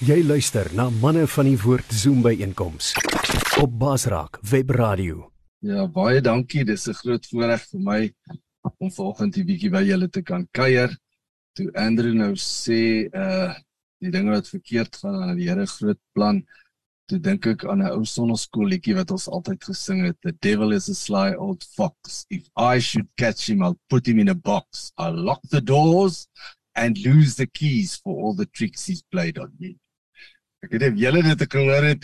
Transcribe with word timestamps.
Jy 0.00 0.22
luister 0.24 0.64
na 0.72 0.86
manne 1.02 1.26
van 1.28 1.44
die 1.44 1.58
woord 1.60 1.90
Zoom 1.92 2.22
by 2.24 2.30
einkoms 2.40 2.94
op 3.60 3.74
Basraak 3.82 4.38
Web 4.48 4.70
Radio. 4.72 5.26
Ja, 5.60 5.82
baie 5.92 6.22
dankie. 6.24 6.62
Dis 6.64 6.88
'n 6.88 6.96
groot 6.96 7.26
voorreg 7.28 7.66
vir 7.68 7.80
my 7.80 8.00
om 8.80 8.90
vanoggend 8.90 9.36
'n 9.36 9.44
bietjie 9.44 9.70
by 9.70 9.82
julle 9.84 10.08
te 10.08 10.22
kan 10.22 10.48
kuier. 10.56 10.88
Toe 11.52 11.68
Andrew 11.74 12.14
nou 12.14 12.32
sê 12.32 13.12
uh 13.12 13.52
die 14.00 14.10
dinge 14.10 14.30
wat 14.30 14.48
verkeerd 14.48 14.96
gaan 14.96 15.20
aan 15.22 15.36
die 15.36 15.50
Here 15.50 15.66
groot 15.66 16.00
plan, 16.14 16.46
toe 17.06 17.18
dink 17.18 17.46
ek 17.46 17.64
aan 17.66 17.82
'n 17.82 17.92
ou 17.92 18.04
sonneskoolletjie 18.04 18.96
wat 18.96 19.10
ons 19.10 19.28
altyd 19.28 19.64
gesing 19.64 20.06
het, 20.06 20.16
The 20.22 20.32
devil 20.40 20.72
is 20.72 20.88
a 20.88 20.94
sly 20.94 21.34
old 21.36 21.62
fox. 21.76 22.24
If 22.30 22.48
I 22.56 22.80
should 22.80 23.08
catch 23.16 23.50
him, 23.50 23.62
I'll 23.62 23.78
put 23.90 24.06
him 24.06 24.18
in 24.18 24.30
a 24.30 24.34
box. 24.34 24.92
I'll 24.96 25.24
lock 25.24 25.42
the 25.50 25.60
doors 25.60 26.26
and 26.74 26.96
lose 27.04 27.34
the 27.34 27.46
keys 27.46 27.96
for 27.96 28.16
all 28.16 28.34
the 28.34 28.46
tricks 28.46 28.86
he's 28.86 29.02
played 29.02 29.38
on 29.38 29.52
me. 29.58 29.76
Ek 30.60 30.74
het 30.76 30.98
julle 31.00 31.22
dit 31.24 31.44
gehoor 31.54 31.86
het 31.88 32.02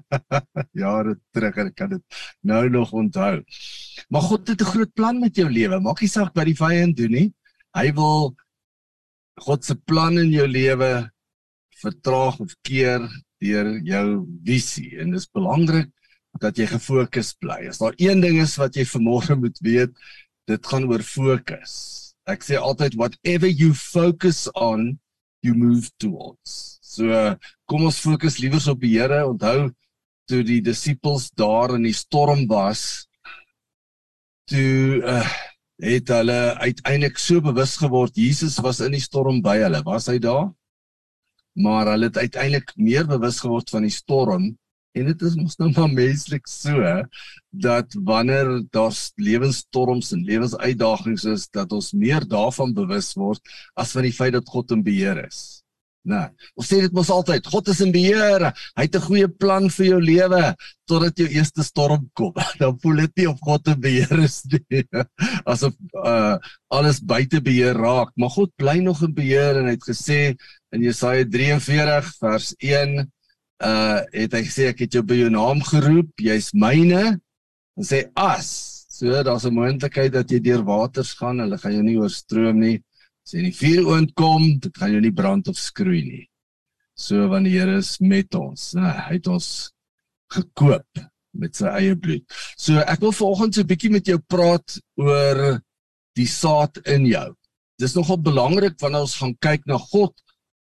jare 0.84 1.14
terug 1.32 1.60
en 1.62 1.70
ek 1.70 1.76
kan 1.78 1.92
dit 1.94 2.18
nou 2.44 2.62
nog 2.68 2.92
onthou. 2.92 3.40
Maar 4.12 4.26
God 4.28 4.48
het 4.52 4.60
'n 4.60 4.72
groot 4.72 4.92
plan 4.92 5.20
met 5.20 5.36
jou 5.36 5.48
lewe. 5.48 5.80
Maak 5.80 6.00
nie 6.00 6.12
saak 6.12 6.34
wat 6.34 6.44
die 6.44 6.56
vyand 6.56 6.96
doen 6.96 7.10
nie. 7.10 7.32
Hy 7.74 7.92
wil 7.96 8.36
God 9.40 9.64
se 9.64 9.74
plan 9.74 10.18
in 10.18 10.30
jou 10.30 10.46
lewe 10.46 11.10
vertraag 11.80 12.40
of 12.40 12.52
keer 12.62 13.08
deur 13.40 13.80
jou 13.80 14.26
visie 14.44 14.98
en 15.00 15.14
dit 15.14 15.20
is 15.20 15.30
belangrik 15.32 15.88
dat 16.40 16.58
jy 16.58 16.66
gefokus 16.66 17.32
bly. 17.40 17.68
As 17.68 17.80
daar 17.80 17.96
een 17.96 18.20
ding 18.20 18.40
is 18.40 18.56
wat 18.60 18.76
jy 18.76 18.84
vanmôre 18.84 19.36
moet 19.40 19.58
weet, 19.64 19.92
dit 20.46 20.66
gaan 20.66 20.84
oor 20.84 21.02
fokus. 21.02 21.72
Ek 22.28 22.44
sê 22.44 22.60
altyd 22.60 22.94
whatever 22.94 23.48
you 23.48 23.72
focus 23.74 24.46
on, 24.54 25.00
you 25.40 25.54
move 25.54 25.90
towards. 25.96 26.79
So 26.90 27.06
kom 27.70 27.86
ons 27.86 28.00
fokus 28.02 28.40
liewer 28.42 28.64
op 28.72 28.80
die 28.82 28.96
Here. 28.96 29.22
Onthou 29.28 29.70
toe 30.30 30.42
die 30.46 30.60
disippels 30.64 31.28
daar 31.38 31.76
in 31.76 31.86
die 31.86 31.96
storm 31.96 32.46
was, 32.50 33.06
toe 34.50 35.02
uh, 35.06 35.26
het 35.82 36.10
hulle 36.12 36.38
uiteindelik 36.60 37.18
so 37.18 37.42
bewus 37.42 37.76
geword 37.80 38.18
Jesus 38.18 38.58
was 38.62 38.82
in 38.84 38.94
die 38.96 39.02
storm 39.02 39.40
by 39.44 39.60
hulle. 39.62 39.82
Was 39.86 40.10
hy 40.10 40.18
daar? 40.22 40.50
Maar 41.58 41.94
hulle 41.94 42.10
het 42.10 42.18
uiteindelik 42.18 42.74
meer 42.76 43.06
bewus 43.10 43.40
geword 43.42 43.70
van 43.70 43.86
die 43.86 43.94
storm 43.94 44.50
en 44.98 45.06
dit 45.06 45.20
is 45.22 45.36
mos 45.38 45.54
nou 45.60 45.68
maar 45.70 45.90
menslik 45.94 46.48
so 46.50 46.82
dat 47.62 47.94
wanneer 48.06 48.48
daar 48.74 48.94
lewensstorms 49.22 50.10
en 50.16 50.24
lewensuitdagings 50.26 51.26
is 51.30 51.46
dat 51.54 51.72
ons 51.72 51.92
meer 51.94 52.26
daarvan 52.26 52.74
bewus 52.74 53.12
word 53.14 53.54
as 53.78 53.94
van 53.94 54.08
die 54.08 54.14
feit 54.14 54.34
dat 54.34 54.50
God 54.50 54.74
in 54.74 54.82
beheer 54.86 55.22
is. 55.28 55.62
Nee. 56.08 56.28
Ons 56.56 56.68
sê 56.70 56.78
dit 56.80 56.94
mos 56.96 57.10
altyd, 57.12 57.44
God 57.52 57.68
is 57.68 57.80
in 57.84 57.90
beheer. 57.92 58.46
Hy 58.78 58.86
het 58.86 58.96
'n 58.96 59.04
goeie 59.04 59.28
plan 59.28 59.68
vir 59.68 59.86
jou 59.86 60.00
lewe 60.00 60.54
totdat 60.88 61.18
jou 61.18 61.28
eerste 61.28 61.62
storm 61.62 62.08
kom. 62.14 62.32
Dan 62.60 62.78
voel 62.80 63.04
dit 63.04 63.16
nie 63.20 63.28
of 63.28 63.38
God 63.40 63.68
in 63.68 63.80
beheer 63.80 64.18
is 64.24 64.40
nie. 64.48 64.84
Asof 65.50 65.76
uh 65.92 66.38
alles 66.72 67.00
buite 67.04 67.40
beheer 67.42 67.74
raak, 67.76 68.12
maar 68.16 68.30
God 68.30 68.50
bly 68.56 68.78
nog 68.80 69.02
in 69.02 69.14
beheer 69.14 69.60
en 69.60 69.66
hy 69.68 69.76
het 69.76 69.84
gesê 69.84 70.36
in 70.72 70.82
Jesaja 70.82 71.24
43 71.28 72.12
vers 72.20 72.54
1 72.58 72.96
uh 73.60 74.00
het 74.12 74.32
hy 74.32 74.42
gesê 74.48 74.70
ek 74.72 74.86
het 74.86 74.94
jou 74.96 75.02
by 75.04 75.20
jou 75.20 75.30
naam 75.30 75.60
geroep, 75.60 76.12
jy's 76.16 76.52
myne. 76.54 77.20
En 77.76 77.84
sê 77.84 78.06
as, 78.16 78.48
so 78.88 79.22
daar's 79.22 79.44
'n 79.44 79.54
moontlikheid 79.54 80.12
dat 80.12 80.30
jy 80.30 80.40
deur 80.40 80.64
waters 80.64 81.12
gaan, 81.14 81.40
hulle 81.44 81.58
gaan 81.58 81.76
jou 81.76 81.82
nie 81.82 81.98
oorstroom 82.00 82.58
nie. 82.58 82.80
As 83.24 83.34
jy 83.34 83.42
in 83.42 83.50
die 83.50 83.58
vuur 83.58 83.88
oond 83.92 84.14
kom, 84.14 84.58
dit 84.58 84.76
gaan 84.76 84.92
jou 84.92 85.00
nie 85.00 85.14
brand 85.14 85.48
of 85.48 85.58
skroei 85.60 86.02
nie. 86.04 86.26
So 86.94 87.28
want 87.28 87.48
die 87.48 87.56
Here 87.56 87.78
is 87.80 87.98
met 88.00 88.34
ons. 88.34 88.72
Nou, 88.76 88.90
hy 88.90 89.16
het 89.16 89.28
ons 89.30 89.70
gekoop 90.34 91.04
met 91.40 91.56
sy 91.56 91.70
eie 91.78 91.96
bloed. 91.96 92.24
So 92.58 92.80
ek 92.82 93.02
wil 93.04 93.14
vanoggend 93.14 93.54
so 93.54 93.62
'n 93.62 93.70
bietjie 93.70 93.90
met 93.90 94.06
jou 94.06 94.18
praat 94.18 94.80
oor 94.96 95.60
die 96.16 96.26
saad 96.26 96.76
in 96.86 97.06
jou. 97.06 97.28
Dis 97.78 97.94
nogal 97.94 98.18
belangrik 98.18 98.76
wanneer 98.80 99.06
ons 99.06 99.16
gaan 99.16 99.36
kyk 99.40 99.66
na 99.66 99.78
God 99.78 100.14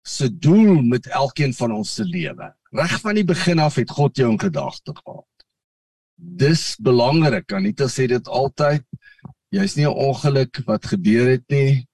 se 0.08 0.30
doel 0.30 0.82
met 0.84 1.08
elkeen 1.08 1.54
van 1.54 1.72
ons 1.72 1.94
se 1.94 2.04
lewe. 2.04 2.54
Reg 2.72 3.00
van 3.02 3.16
die 3.16 3.26
begin 3.26 3.60
af 3.60 3.76
het 3.76 3.90
God 3.90 4.18
jou 4.18 4.30
in 4.32 4.40
gedagte 4.40 4.94
gehad. 4.94 5.26
Dis 6.18 6.76
belangrik. 6.82 7.52
Anita 7.52 7.88
sê 7.88 8.08
dit 8.08 8.28
altyd. 8.28 8.84
Jy's 9.54 9.76
nie 9.78 9.86
'n 9.86 9.96
ongeluk 10.10 10.62
wat 10.66 10.86
gebeur 10.86 11.30
het 11.30 11.46
nie. 11.50 11.88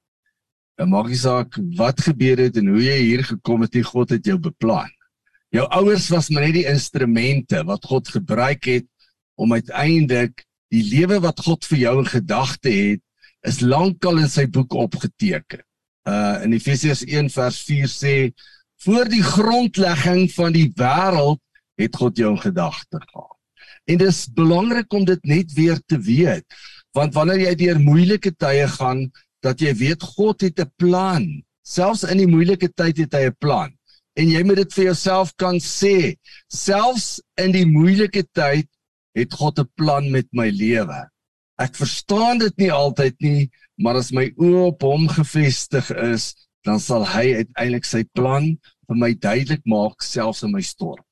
En 0.82 0.90
maak 0.90 1.12
nie 1.12 1.20
saak 1.20 1.58
wat 1.78 2.02
gebeur 2.02 2.42
het 2.42 2.58
en 2.58 2.72
hoe 2.74 2.82
jy 2.82 2.98
hier 3.02 3.24
gekom 3.28 3.66
het, 3.66 3.76
nie 3.78 3.86
God 3.86 4.14
het 4.16 4.26
jou 4.26 4.40
beplan. 4.42 4.90
Jou 5.54 5.68
ouers 5.78 6.08
was 6.10 6.32
maar 6.34 6.48
net 6.48 6.58
die 6.58 6.70
instrumente 6.70 7.62
wat 7.68 7.86
God 7.86 8.10
gebruik 8.10 8.66
het 8.66 8.88
om 9.38 9.54
uiteindelik 9.54 10.46
die 10.74 10.82
lewe 10.88 11.20
wat 11.22 11.44
God 11.46 11.66
vir 11.70 11.84
jou 11.84 11.94
in 12.02 12.10
gedagte 12.10 12.74
het, 12.74 13.04
is 13.46 13.62
lankal 13.62 14.24
in 14.24 14.32
sy 14.32 14.48
boek 14.50 14.74
opgeteken. 14.74 15.62
Uh 16.10 16.44
in 16.48 16.56
Efesiërs 16.58 17.04
1 17.06 17.30
vers 17.32 17.60
4 17.68 17.92
sê 17.92 18.16
voor 18.84 19.08
die 19.12 19.24
grondlegging 19.24 20.26
van 20.34 20.56
die 20.56 20.70
wêreld 20.80 21.40
het 21.80 21.96
God 21.96 22.18
jou 22.18 22.34
in 22.34 22.42
gedagte 22.42 23.00
gehad. 23.00 23.38
En 23.86 24.00
dis 24.00 24.26
belangrik 24.36 24.94
om 24.94 25.06
dit 25.06 25.24
net 25.28 25.54
weer 25.54 25.80
te 25.86 26.00
weet, 26.00 26.46
want 26.96 27.14
wanneer 27.14 27.46
jy 27.48 27.54
deur 27.62 27.80
moeilike 27.80 28.34
tye 28.40 28.68
gaan, 28.78 29.08
dat 29.44 29.62
jy 29.62 29.74
weet 29.76 30.04
God 30.16 30.42
het 30.42 30.60
'n 30.60 30.72
plan. 30.78 31.44
Selfs 31.64 32.04
in 32.04 32.18
die 32.18 32.28
moeilike 32.28 32.70
tyd 32.74 32.98
het 32.98 33.14
hy 33.14 33.26
'n 33.28 33.40
plan. 33.40 33.72
En 34.16 34.30
jy 34.30 34.44
moet 34.44 34.56
dit 34.56 34.74
vir 34.74 34.86
jouself 34.86 35.36
kan 35.36 35.60
sê. 35.60 36.16
Selfs 36.48 37.22
in 37.38 37.52
die 37.52 37.66
moeilike 37.66 38.24
tyd 38.34 38.68
het 39.16 39.34
God 39.34 39.60
'n 39.60 39.70
plan 39.76 40.12
met 40.12 40.28
my 40.32 40.50
lewe. 40.50 41.10
Ek 41.60 41.76
verstaan 41.76 42.38
dit 42.38 42.58
nie 42.58 42.72
altyd 42.72 43.16
nie, 43.20 43.52
maar 43.78 43.96
as 43.96 44.12
my 44.12 44.32
oë 44.38 44.68
op 44.68 44.82
hom 44.82 45.08
gefestig 45.08 45.92
is, 45.92 46.36
dan 46.64 46.80
sal 46.80 47.06
hy 47.06 47.34
uiteindelik 47.44 47.86
sy 47.86 48.04
plan 48.14 48.58
vir 48.88 48.96
my 48.96 49.14
duidelik 49.14 49.62
maak 49.66 50.02
selfs 50.02 50.44
in 50.44 50.52
my 50.52 50.62
storm. 50.62 51.04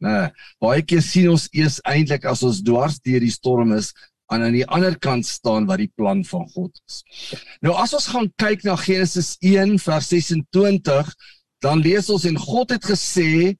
Nee, 0.00 0.28
baie 0.60 0.82
keer 0.82 1.00
sien 1.00 1.30
ons 1.32 1.48
eers 1.56 1.80
eintlik 1.88 2.26
as 2.28 2.42
ons 2.44 2.60
dwars 2.62 2.98
deur 3.00 3.20
die 3.20 3.32
storm 3.32 3.72
is, 3.72 3.94
aan 4.26 4.42
aan 4.42 4.56
die 4.56 4.66
ander 4.66 4.96
kant 4.98 5.26
staan 5.26 5.66
wat 5.70 5.82
die 5.82 5.92
plan 5.94 6.24
van 6.24 6.48
God 6.54 6.74
is. 6.86 7.02
Nou 7.62 7.74
as 7.78 7.94
ons 7.94 8.08
gaan 8.12 8.28
kyk 8.42 8.64
na 8.66 8.76
Genesis 8.80 9.36
1 9.40 9.78
vers 9.82 10.08
26, 10.10 11.12
dan 11.64 11.82
lees 11.84 12.10
ons 12.10 12.26
en 12.28 12.38
God 12.38 12.74
het 12.74 12.84
gesê 12.84 13.54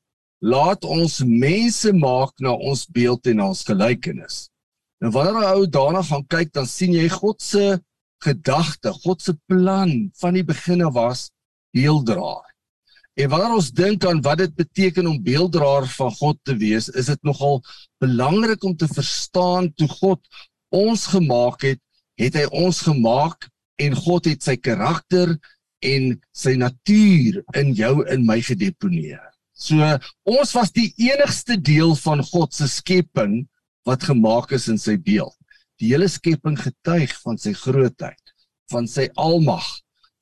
laat 0.44 0.84
ons 0.84 1.20
mense 1.24 1.92
maak 1.96 2.34
na 2.44 2.52
ons 2.52 2.84
beeld 2.92 3.26
en 3.32 3.46
ons 3.48 3.64
gelykenis. 3.66 4.46
Nou 5.00 5.12
wanneer 5.14 5.52
ou 5.54 5.66
daarna 5.68 6.02
gaan 6.02 6.26
kyk, 6.28 6.52
dan 6.52 6.66
sien 6.68 6.94
jy 6.96 7.08
God 7.12 7.42
se 7.42 7.78
gedagte, 8.24 8.92
God 9.04 9.22
se 9.22 9.36
plan 9.48 10.10
van 10.20 10.36
die 10.36 10.44
begin 10.44 10.84
af 10.86 10.94
was 10.96 11.24
beelddraer. 11.76 12.44
En 13.16 13.30
wanneer 13.32 13.56
ons 13.56 13.70
dink 13.72 14.04
aan 14.04 14.20
wat 14.24 14.42
dit 14.42 14.54
beteken 14.56 15.06
om 15.08 15.22
beelddraer 15.24 15.86
van 15.88 16.12
God 16.18 16.40
te 16.44 16.56
wees, 16.60 16.88
is 16.92 17.08
dit 17.08 17.22
nogal 17.24 17.62
belangrik 18.02 18.64
om 18.64 18.76
te 18.76 18.88
verstaan 18.88 19.70
toe 19.74 19.88
God 19.88 20.20
ons 20.74 21.06
gemaak 21.06 21.62
het, 21.62 21.80
het 22.18 22.36
hy 22.38 22.46
ons 22.50 22.80
gemaak 22.86 23.48
en 23.82 23.94
God 23.94 24.28
het 24.30 24.42
sy 24.42 24.56
karakter 24.56 25.36
en 25.84 26.14
sy 26.32 26.56
natuur 26.58 27.42
in 27.60 27.74
jou 27.76 28.00
en 28.08 28.24
my 28.26 28.40
gedeponeer. 28.44 29.22
So 29.56 29.80
ons 30.28 30.52
was 30.56 30.72
die 30.76 30.90
enigste 31.00 31.56
deel 31.56 31.94
van 32.02 32.22
God 32.24 32.54
se 32.56 32.68
skepping 32.68 33.44
wat 33.88 34.04
gemaak 34.08 34.52
is 34.56 34.68
in 34.72 34.80
sy 34.80 34.96
beeld. 35.00 35.34
Die 35.80 35.92
hele 35.92 36.08
skepping 36.08 36.56
getuig 36.58 37.12
van 37.22 37.38
sy 37.40 37.52
grootheid, 37.56 38.20
van 38.72 38.88
sy 38.88 39.08
almag. 39.20 39.64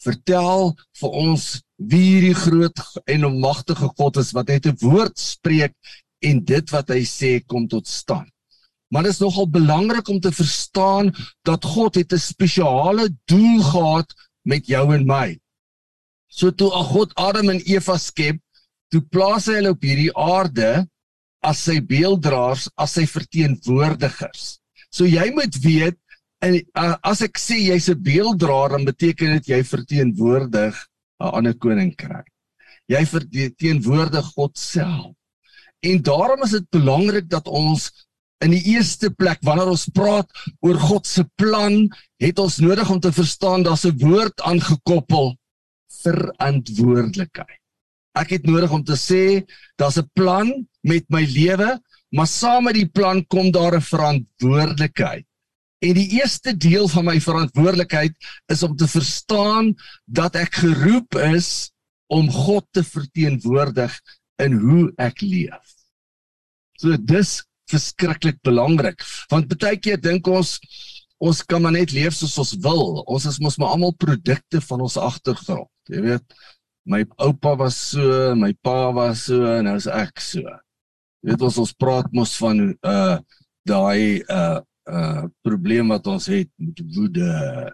Vertel 0.05 0.75
vir 1.01 1.15
ons 1.17 1.47
wie 1.79 2.03
hierdie 2.03 2.37
groot 2.37 2.81
en 3.11 3.27
almagtige 3.31 3.89
God 3.99 4.19
is 4.21 4.35
wat 4.37 4.51
net 4.53 4.67
'n 4.67 4.77
woord 4.83 5.19
spreek 5.19 5.75
en 6.23 6.45
dit 6.45 6.71
wat 6.71 6.91
hy 6.91 7.03
sê 7.05 7.41
kom 7.47 7.69
tot 7.69 7.87
stand. 7.89 8.34
Maar 8.89 9.03
dit 9.03 9.13
is 9.13 9.23
nogal 9.23 9.49
belangrik 9.51 10.09
om 10.09 10.21
te 10.21 10.33
verstaan 10.33 11.13
dat 11.43 11.65
God 11.65 11.95
het 11.95 12.13
'n 12.13 12.19
spesiale 12.19 13.09
doel 13.25 13.63
gehad 13.63 14.15
met 14.43 14.67
jou 14.67 14.95
en 14.95 15.07
my. 15.07 15.39
So 16.29 16.51
toe 16.51 16.71
God 16.71 17.15
Adam 17.15 17.49
en 17.49 17.61
Eva 17.61 17.97
skep, 17.99 18.39
toe 18.89 19.01
plaas 19.01 19.47
hy 19.47 19.55
hulle 19.61 19.75
op 19.75 19.83
hierdie 19.83 20.13
aarde 20.15 20.87
as 21.45 21.61
sy 21.67 21.81
beelddraers, 21.81 22.69
as 22.81 22.97
sy 22.97 23.07
verteenwoordigers. 23.07 24.59
So 24.91 25.05
jy 25.05 25.31
moet 25.35 25.57
weet 25.65 25.99
en 26.45 26.59
as 27.03 27.23
ek 27.25 27.39
sê 27.41 27.57
jy's 27.71 27.89
'n 27.89 28.03
beelddraer, 28.03 28.71
dan 28.71 28.85
beteken 28.85 29.39
dit 29.39 29.47
jy 29.49 29.63
verteenwoordig 29.65 30.75
'n 31.21 31.35
ander 31.39 31.55
koninkryk. 31.55 32.29
Jy 32.87 33.05
verteenwoordig 33.07 34.27
God 34.37 34.59
self. 34.59 35.15
En 35.81 36.03
daarom 36.03 36.43
is 36.43 36.51
dit 36.51 36.71
belangrik 36.71 37.29
dat 37.29 37.49
ons 37.49 37.91
In 38.45 38.53
die 38.53 38.75
eerste 38.75 39.09
plek 39.09 39.41
wanneer 39.47 39.71
ons 39.73 39.87
praat 39.97 40.29
oor 40.61 40.77
God 40.77 41.09
se 41.09 41.25
plan, 41.41 41.87
het 42.21 42.41
ons 42.43 42.59
nodig 42.61 42.91
om 42.93 43.01
te 43.01 43.13
verstaan 43.13 43.65
daar's 43.65 43.87
'n 43.89 43.97
woord 44.03 44.41
aangekoppel 44.45 45.33
verantwoordelikheid. 46.05 47.61
Ek 48.15 48.31
het 48.37 48.45
nodig 48.47 48.71
om 48.71 48.85
te 48.85 48.99
sê 49.01 49.45
daar's 49.81 49.97
'n 49.99 50.11
plan 50.13 50.69
met 50.83 51.05
my 51.09 51.25
lewe, 51.25 51.81
maar 52.13 52.27
saam 52.27 52.65
met 52.65 52.75
die 52.75 52.89
plan 52.89 53.25
kom 53.27 53.51
daar 53.51 53.77
'n 53.77 53.81
verantwoordelikheid. 53.81 55.25
En 55.81 55.95
die 55.95 56.21
eerste 56.21 56.57
deel 56.57 56.89
van 56.89 57.05
my 57.05 57.21
verantwoordelikheid 57.21 58.15
is 58.53 58.63
om 58.63 58.77
te 58.77 58.89
verstaan 58.89 59.75
dat 60.05 60.37
ek 60.37 60.55
geroep 60.55 61.15
is 61.15 61.73
om 62.07 62.31
God 62.31 62.67
te 62.71 62.85
verteenwoordig 62.85 64.01
in 64.37 64.53
hoe 64.53 64.93
ek 64.97 65.21
leef. 65.21 65.75
So 66.77 66.97
dis 66.97 67.45
verskriklik 67.71 68.41
belangrik 68.45 69.01
want 69.31 69.53
baie 69.59 69.79
keer 69.81 70.01
dink 70.01 70.27
ons 70.29 70.59
ons 71.25 71.41
kan 71.49 71.63
maar 71.63 71.75
net 71.75 71.95
leef 71.95 72.17
soos 72.17 72.37
ons 72.43 72.53
wil. 72.65 73.01
Ons 73.09 73.29
is 73.31 73.41
mos 73.41 73.57
maar 73.61 73.75
almal 73.75 73.95
produkte 73.97 74.61
van 74.67 74.83
ons 74.85 74.99
agtergrond. 75.01 75.71
Jy 75.89 76.03
weet, 76.05 76.37
my 76.85 77.01
oupa 77.25 77.55
was 77.61 77.79
so, 77.95 78.35
my 78.37 78.53
pa 78.65 78.91
was 78.93 79.27
so 79.29 79.47
en 79.55 79.69
nou 79.69 79.77
is 79.81 79.89
ek 79.89 80.21
so. 80.21 80.45
Jy 81.25 81.33
weet 81.33 81.45
ons 81.49 81.61
ons 81.63 81.75
praat 81.81 82.11
mos 82.17 82.37
van 82.43 82.67
uh 82.85 83.19
daai 83.65 84.21
uh 84.29 84.61
uh 84.91 85.23
probleem 85.47 85.89
wat 85.95 86.09
ons 86.13 86.29
het 86.29 86.51
met 86.61 86.83
woede 86.97 87.31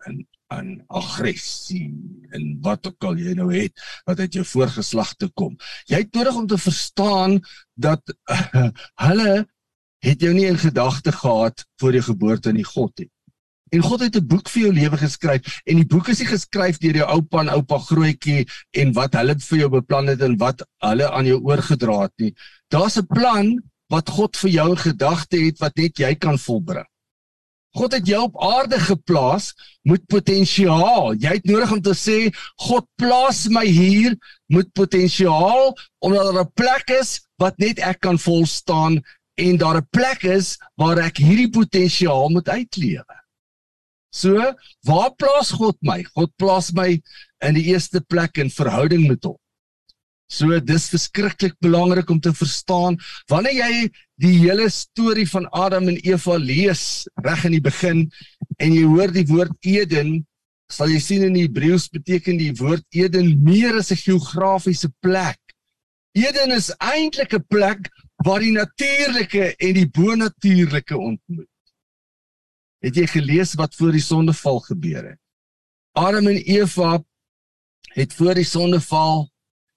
en 0.06 0.20
en 0.50 0.70
aggressie 0.98 1.90
en 2.34 2.46
wat 2.62 2.86
ook 2.86 3.06
al 3.06 3.18
jy 3.22 3.34
nou 3.38 3.48
het 3.52 3.82
wat 4.06 4.22
uit 4.22 4.38
jou 4.38 4.44
voorgeslagte 4.52 5.30
kom. 5.38 5.56
Jy 5.90 6.04
het 6.04 6.14
nodig 6.14 6.38
om 6.38 6.46
te 6.50 6.58
verstaan 6.58 7.38
dat 7.78 8.02
uh, 8.30 8.70
hulle 9.06 9.46
het 10.04 10.20
jou 10.20 10.32
nie 10.34 10.48
in 10.48 10.58
gedagte 10.58 11.12
gehad 11.12 11.64
voor 11.80 11.96
jou 11.96 12.02
geboorte 12.02 12.48
in 12.48 12.60
die 12.60 12.68
God 12.68 12.92
het. 12.98 13.12
En 13.70 13.82
God 13.86 14.00
het 14.00 14.16
'n 14.16 14.26
boek 14.26 14.48
vir 14.48 14.62
jou 14.62 14.72
lewe 14.72 14.96
geskryf 14.96 15.60
en 15.64 15.76
die 15.76 15.86
boek 15.86 16.08
is 16.08 16.18
nie 16.18 16.26
geskryf 16.26 16.78
deur 16.78 16.96
jou 16.96 17.08
oupa 17.08 17.40
en 17.40 17.48
oupa 17.48 17.78
grootjie 17.78 18.48
en 18.70 18.92
wat 18.92 19.14
hulle 19.14 19.34
vir 19.38 19.58
jou 19.58 19.68
beplan 19.68 20.06
het 20.06 20.20
en 20.20 20.36
wat 20.36 20.64
hulle 20.78 21.10
aan 21.10 21.26
jou 21.26 21.38
oorgedra 21.40 22.02
het 22.02 22.16
nie. 22.16 22.34
Daar's 22.68 22.96
'n 22.98 23.06
plan 23.06 23.62
wat 23.88 24.08
God 24.08 24.36
vir 24.36 24.50
jou 24.50 24.76
gedagte 24.76 25.36
het 25.36 25.58
wat 25.58 25.76
net 25.76 25.98
jy 25.98 26.14
kan 26.14 26.38
volbring. 26.38 26.86
God 27.70 27.92
het 27.92 28.06
jou 28.06 28.22
op 28.22 28.40
aarde 28.42 28.80
geplaas 28.80 29.52
met 29.86 30.06
potensiaal. 30.06 31.14
Jy 31.14 31.36
het 31.38 31.44
nodig 31.46 31.72
om 31.72 31.82
te 31.82 31.94
sê 31.94 32.34
God 32.66 32.86
plaas 32.98 33.46
my 33.48 33.64
hier 33.66 34.16
met 34.50 34.72
potensiaal 34.72 35.76
omdat 35.98 36.24
daar 36.24 36.44
'n 36.44 36.52
plek 36.54 36.90
is 37.00 37.20
wat 37.36 37.58
net 37.58 37.78
ek 37.78 38.00
kan 38.00 38.18
volstaan 38.18 39.00
en 39.46 39.56
daar 39.56 39.78
'n 39.80 39.88
plek 39.90 40.22
is 40.24 40.58
waar 40.76 40.98
ek 40.98 41.16
hierdie 41.16 41.50
potensiaal 41.50 42.28
moet 42.28 42.48
uitlewe. 42.48 43.16
So, 44.10 44.54
waar 44.82 45.14
plaas 45.14 45.50
God 45.50 45.76
my? 45.80 46.02
God 46.14 46.32
plaas 46.36 46.72
my 46.72 47.00
in 47.46 47.54
die 47.54 47.70
eerste 47.72 48.00
plek 48.00 48.38
in 48.38 48.50
verhouding 48.50 49.06
met 49.08 49.24
hom. 49.24 49.38
So 50.30 50.60
dis 50.62 50.86
verskriklik 50.92 51.56
belangrik 51.58 52.10
om 52.10 52.20
te 52.22 52.30
verstaan 52.30 52.96
wanneer 53.30 53.56
jy 53.56 53.88
die 54.22 54.36
hele 54.44 54.68
storie 54.70 55.26
van 55.26 55.48
Adam 55.50 55.88
en 55.90 55.98
Eva 56.06 56.36
lees 56.38 56.82
reg 57.24 57.48
in 57.48 57.56
die 57.56 57.64
begin 57.64 58.04
en 58.62 58.76
jy 58.76 58.84
hoor 58.86 59.10
die 59.10 59.26
woord 59.26 59.56
Eden, 59.66 60.20
sal 60.70 60.92
jy 60.92 61.00
sien 61.02 61.26
in 61.26 61.34
Hebreëus 61.34 61.88
beteken 61.90 62.38
die 62.38 62.52
woord 62.60 62.86
Eden 62.94 63.32
meer 63.42 63.80
as 63.80 63.90
'n 63.90 63.98
geografiese 64.04 64.92
plek. 65.02 65.40
Eden 66.14 66.54
is 66.54 66.70
eintlik 66.78 67.34
'n 67.34 67.44
plek 67.50 67.90
waar 68.24 68.42
die 68.44 68.52
natuurlike 68.52 69.54
en 69.56 69.76
die 69.76 69.88
bonatuurlike 69.88 70.98
ontmoet. 70.98 71.48
Het 72.84 72.96
jy 72.96 73.06
gelees 73.06 73.54
wat 73.60 73.74
voor 73.76 73.92
die 73.96 74.04
sondeval 74.04 74.60
gebeur 74.68 75.04
het? 75.12 75.20
Adam 75.96 76.28
en 76.30 76.38
Eva 76.38 77.00
het 77.96 78.14
voor 78.14 78.38
die 78.38 78.46
sondeval 78.46 79.28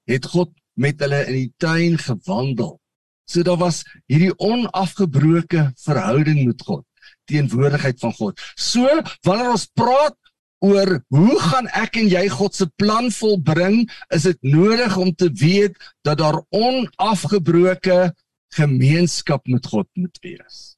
het 0.10 0.26
God 0.26 0.52
met 0.74 1.00
hulle 1.02 1.24
in 1.28 1.38
die 1.38 1.54
tuin 1.58 1.98
gewandel. 1.98 2.78
So 3.26 3.44
daar 3.44 3.58
was 3.58 3.84
hierdie 4.12 4.34
onafgebroke 4.38 5.72
verhouding 5.86 6.44
met 6.46 6.62
God, 6.62 6.84
teenwoordigheid 7.32 8.00
van 8.00 8.14
God. 8.14 8.42
So 8.56 8.88
wanneer 9.24 9.54
ons 9.56 9.70
praat 9.74 10.18
oor 10.64 11.00
hoe 11.12 11.40
gaan 11.44 11.68
ek 11.76 11.98
en 12.00 12.10
jy 12.12 12.24
God 12.32 12.56
se 12.56 12.68
plan 12.80 13.10
volbring, 13.12 13.84
is 14.16 14.28
dit 14.30 14.40
nodig 14.48 14.96
om 15.00 15.12
te 15.16 15.30
weet 15.40 15.76
dat 16.08 16.22
daar 16.22 16.40
onafgebroke 16.56 18.14
gemeenskap 18.58 19.48
met 19.48 19.68
God 19.68 19.88
moet 19.94 20.18
wees. 20.22 20.76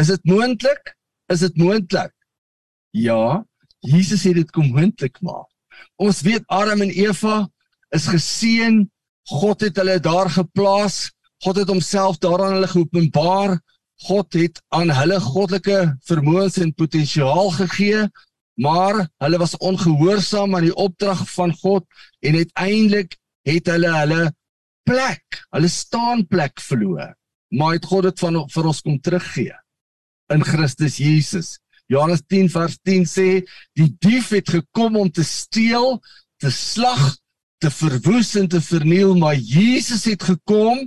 Is 0.00 0.10
dit 0.12 0.24
moontlik? 0.24 0.94
Is 1.32 1.44
dit 1.44 1.56
moontlik? 1.56 2.14
Ja, 2.90 3.44
Jesus 3.78 4.24
het 4.24 4.34
dit 4.34 4.50
kom 4.50 4.72
moontlik 4.74 5.20
maak. 5.20 5.48
Ons 5.96 6.20
weet 6.26 6.44
Adam 6.46 6.82
en 6.84 6.92
Eva 6.92 7.48
is 7.94 8.06
geseën. 8.10 8.82
God 9.30 9.60
het 9.60 9.76
hulle 9.76 10.00
daar 10.00 10.30
geplaas. 10.30 11.10
God 11.44 11.62
het 11.62 11.68
homself 11.68 12.18
daaraan 12.18 12.58
hulle 12.58 12.68
geopenbaar. 12.68 13.60
God 14.08 14.32
het 14.32 14.62
aan 14.72 14.90
hulle 14.96 15.20
goddelike 15.20 15.78
vermoëns 16.08 16.56
en 16.64 16.72
potensiaal 16.74 17.50
gegee, 17.52 18.06
maar 18.56 19.02
hulle 19.20 19.40
was 19.40 19.56
ongehoorsaam 19.60 20.56
aan 20.56 20.68
die 20.70 20.76
opdrag 20.76 21.20
van 21.34 21.52
God 21.60 21.84
en 22.24 22.38
uiteindelik 22.40 23.18
het 23.48 23.68
hulle 23.68 23.92
hulle 23.92 24.22
plek, 24.90 25.40
hulle 25.54 25.70
staanplek 25.70 26.62
verloor. 26.64 27.14
Maar 27.54 27.78
het 27.78 27.88
God 27.90 28.08
dit 28.08 28.22
van 28.22 28.42
vir 28.50 28.70
ons 28.70 28.82
kom 28.86 28.98
teruggee 29.02 29.56
in 30.34 30.44
Christus 30.46 30.98
Jesus. 31.02 31.56
Johannes 31.90 32.22
10 32.30 32.50
vers 32.52 32.76
10 32.86 33.06
sê 33.10 33.28
die 33.78 33.90
dief 34.02 34.30
het 34.34 34.50
gekom 34.54 34.98
om 35.00 35.10
te 35.10 35.24
steel, 35.26 35.98
te 36.38 36.52
slag, 36.54 37.16
te 37.60 37.70
verwoes 37.74 38.36
en 38.38 38.46
te 38.48 38.60
verniel, 38.62 39.16
maar 39.18 39.34
Jesus 39.34 40.06
het 40.08 40.22
gekom 40.24 40.86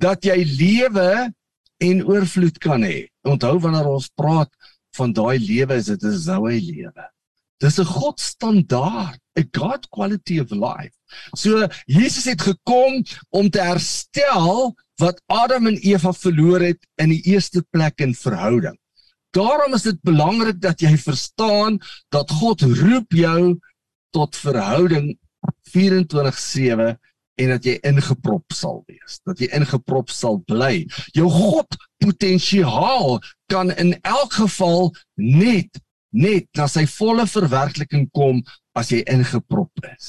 dat 0.00 0.24
jy 0.24 0.40
lewe 0.48 1.28
en 1.84 2.02
oorvloed 2.08 2.56
kan 2.60 2.82
hê. 2.84 3.04
Onthou 3.28 3.58
wanneer 3.60 3.88
ons 3.88 4.08
praat 4.16 4.50
van 4.96 5.12
daai 5.14 5.38
lewe, 5.38 5.76
is 5.76 5.92
dit 5.92 6.02
'n 6.02 6.16
Zoe 6.18 6.56
lewe. 6.60 7.04
Dis 7.60 7.78
'n 7.78 7.84
God 7.84 8.20
standaard, 8.20 9.20
'n 9.36 9.48
God 9.52 9.88
quality 9.88 10.40
of 10.40 10.50
life. 10.50 10.96
So 11.36 11.68
Jesus 11.86 12.24
het 12.24 12.42
gekom 12.42 13.04
om 13.28 13.50
te 13.50 13.60
herstel 13.60 14.74
wat 15.00 15.22
Adam 15.26 15.66
en 15.66 15.76
Eva 15.76 16.12
verloor 16.12 16.60
het 16.60 16.86
in 16.96 17.08
die 17.08 17.22
eerste 17.22 17.62
plek 17.70 18.00
in 18.00 18.14
verhouding. 18.14 18.78
Daarom 19.30 19.74
is 19.74 19.82
dit 19.82 20.00
belangrik 20.02 20.60
dat 20.60 20.80
jy 20.80 20.96
verstaan 20.98 21.78
dat 22.08 22.30
God 22.30 22.62
roep 22.62 23.12
jou 23.12 23.58
tot 24.10 24.36
verhouding 24.36 25.18
24/7 25.70 26.98
en 27.40 27.48
dat 27.48 27.64
jy 27.64 27.78
ingeprop 27.86 28.52
sal 28.52 28.82
wees, 28.86 29.20
dat 29.24 29.38
jy 29.40 29.48
ingeprop 29.56 30.10
sal 30.10 30.40
bly. 30.44 30.84
Jou 31.16 31.28
God 31.30 31.76
potensiaal 32.02 33.20
kan 33.52 33.70
in 33.70 33.94
elk 34.00 34.32
geval 34.32 34.90
net 35.14 35.80
net 36.10 36.48
na 36.58 36.66
sy 36.70 36.86
volle 36.90 37.26
verwerkliking 37.30 38.08
kom 38.14 38.42
as 38.76 38.90
jy 38.92 39.02
ingeprop 39.10 39.84
is. 39.92 40.08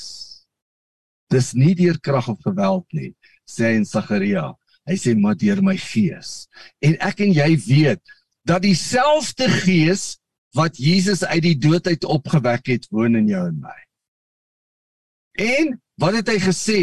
Dis 1.32 1.54
nie 1.56 1.74
deur 1.78 2.00
krag 2.04 2.28
of 2.32 2.42
geweld 2.44 2.86
nie, 2.98 3.14
sê 3.48 3.76
in 3.78 3.86
Sagaria. 3.88 4.52
Hy 4.90 4.98
sê 4.98 5.14
maar 5.16 5.38
deur 5.40 5.62
my 5.64 5.78
gees. 5.80 6.48
En 6.84 6.98
ek 7.06 7.22
en 7.24 7.36
jy 7.36 7.54
weet 7.68 8.02
dat 8.48 8.66
dieselfde 8.66 9.48
gees 9.62 10.18
wat 10.58 10.76
Jesus 10.82 11.24
uit 11.24 11.44
die 11.46 11.56
dood 11.56 11.88
uit 11.88 12.04
opgewek 12.04 12.74
het, 12.74 12.90
woon 12.92 13.16
in 13.16 13.30
jou 13.30 13.46
en 13.48 13.62
my. 13.62 13.78
En 15.40 15.78
wat 16.02 16.18
het 16.20 16.34
hy 16.34 16.40
gesê 16.44 16.82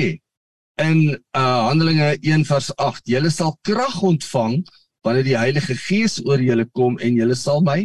in 0.80 1.18
uh 1.36 1.66
Handelinge 1.66 2.14
1 2.22 2.46
vers 2.48 2.70
8? 2.78 3.04
Julle 3.10 3.32
sal 3.34 3.58
krag 3.66 3.98
ontvang 4.00 4.62
wanneer 5.04 5.26
die 5.26 5.36
Heilige 5.36 5.76
Gees 5.76 6.18
oor 6.24 6.40
julle 6.40 6.64
kom 6.72 6.96
en 7.02 7.18
julle 7.18 7.36
sal 7.36 7.60
my 7.66 7.82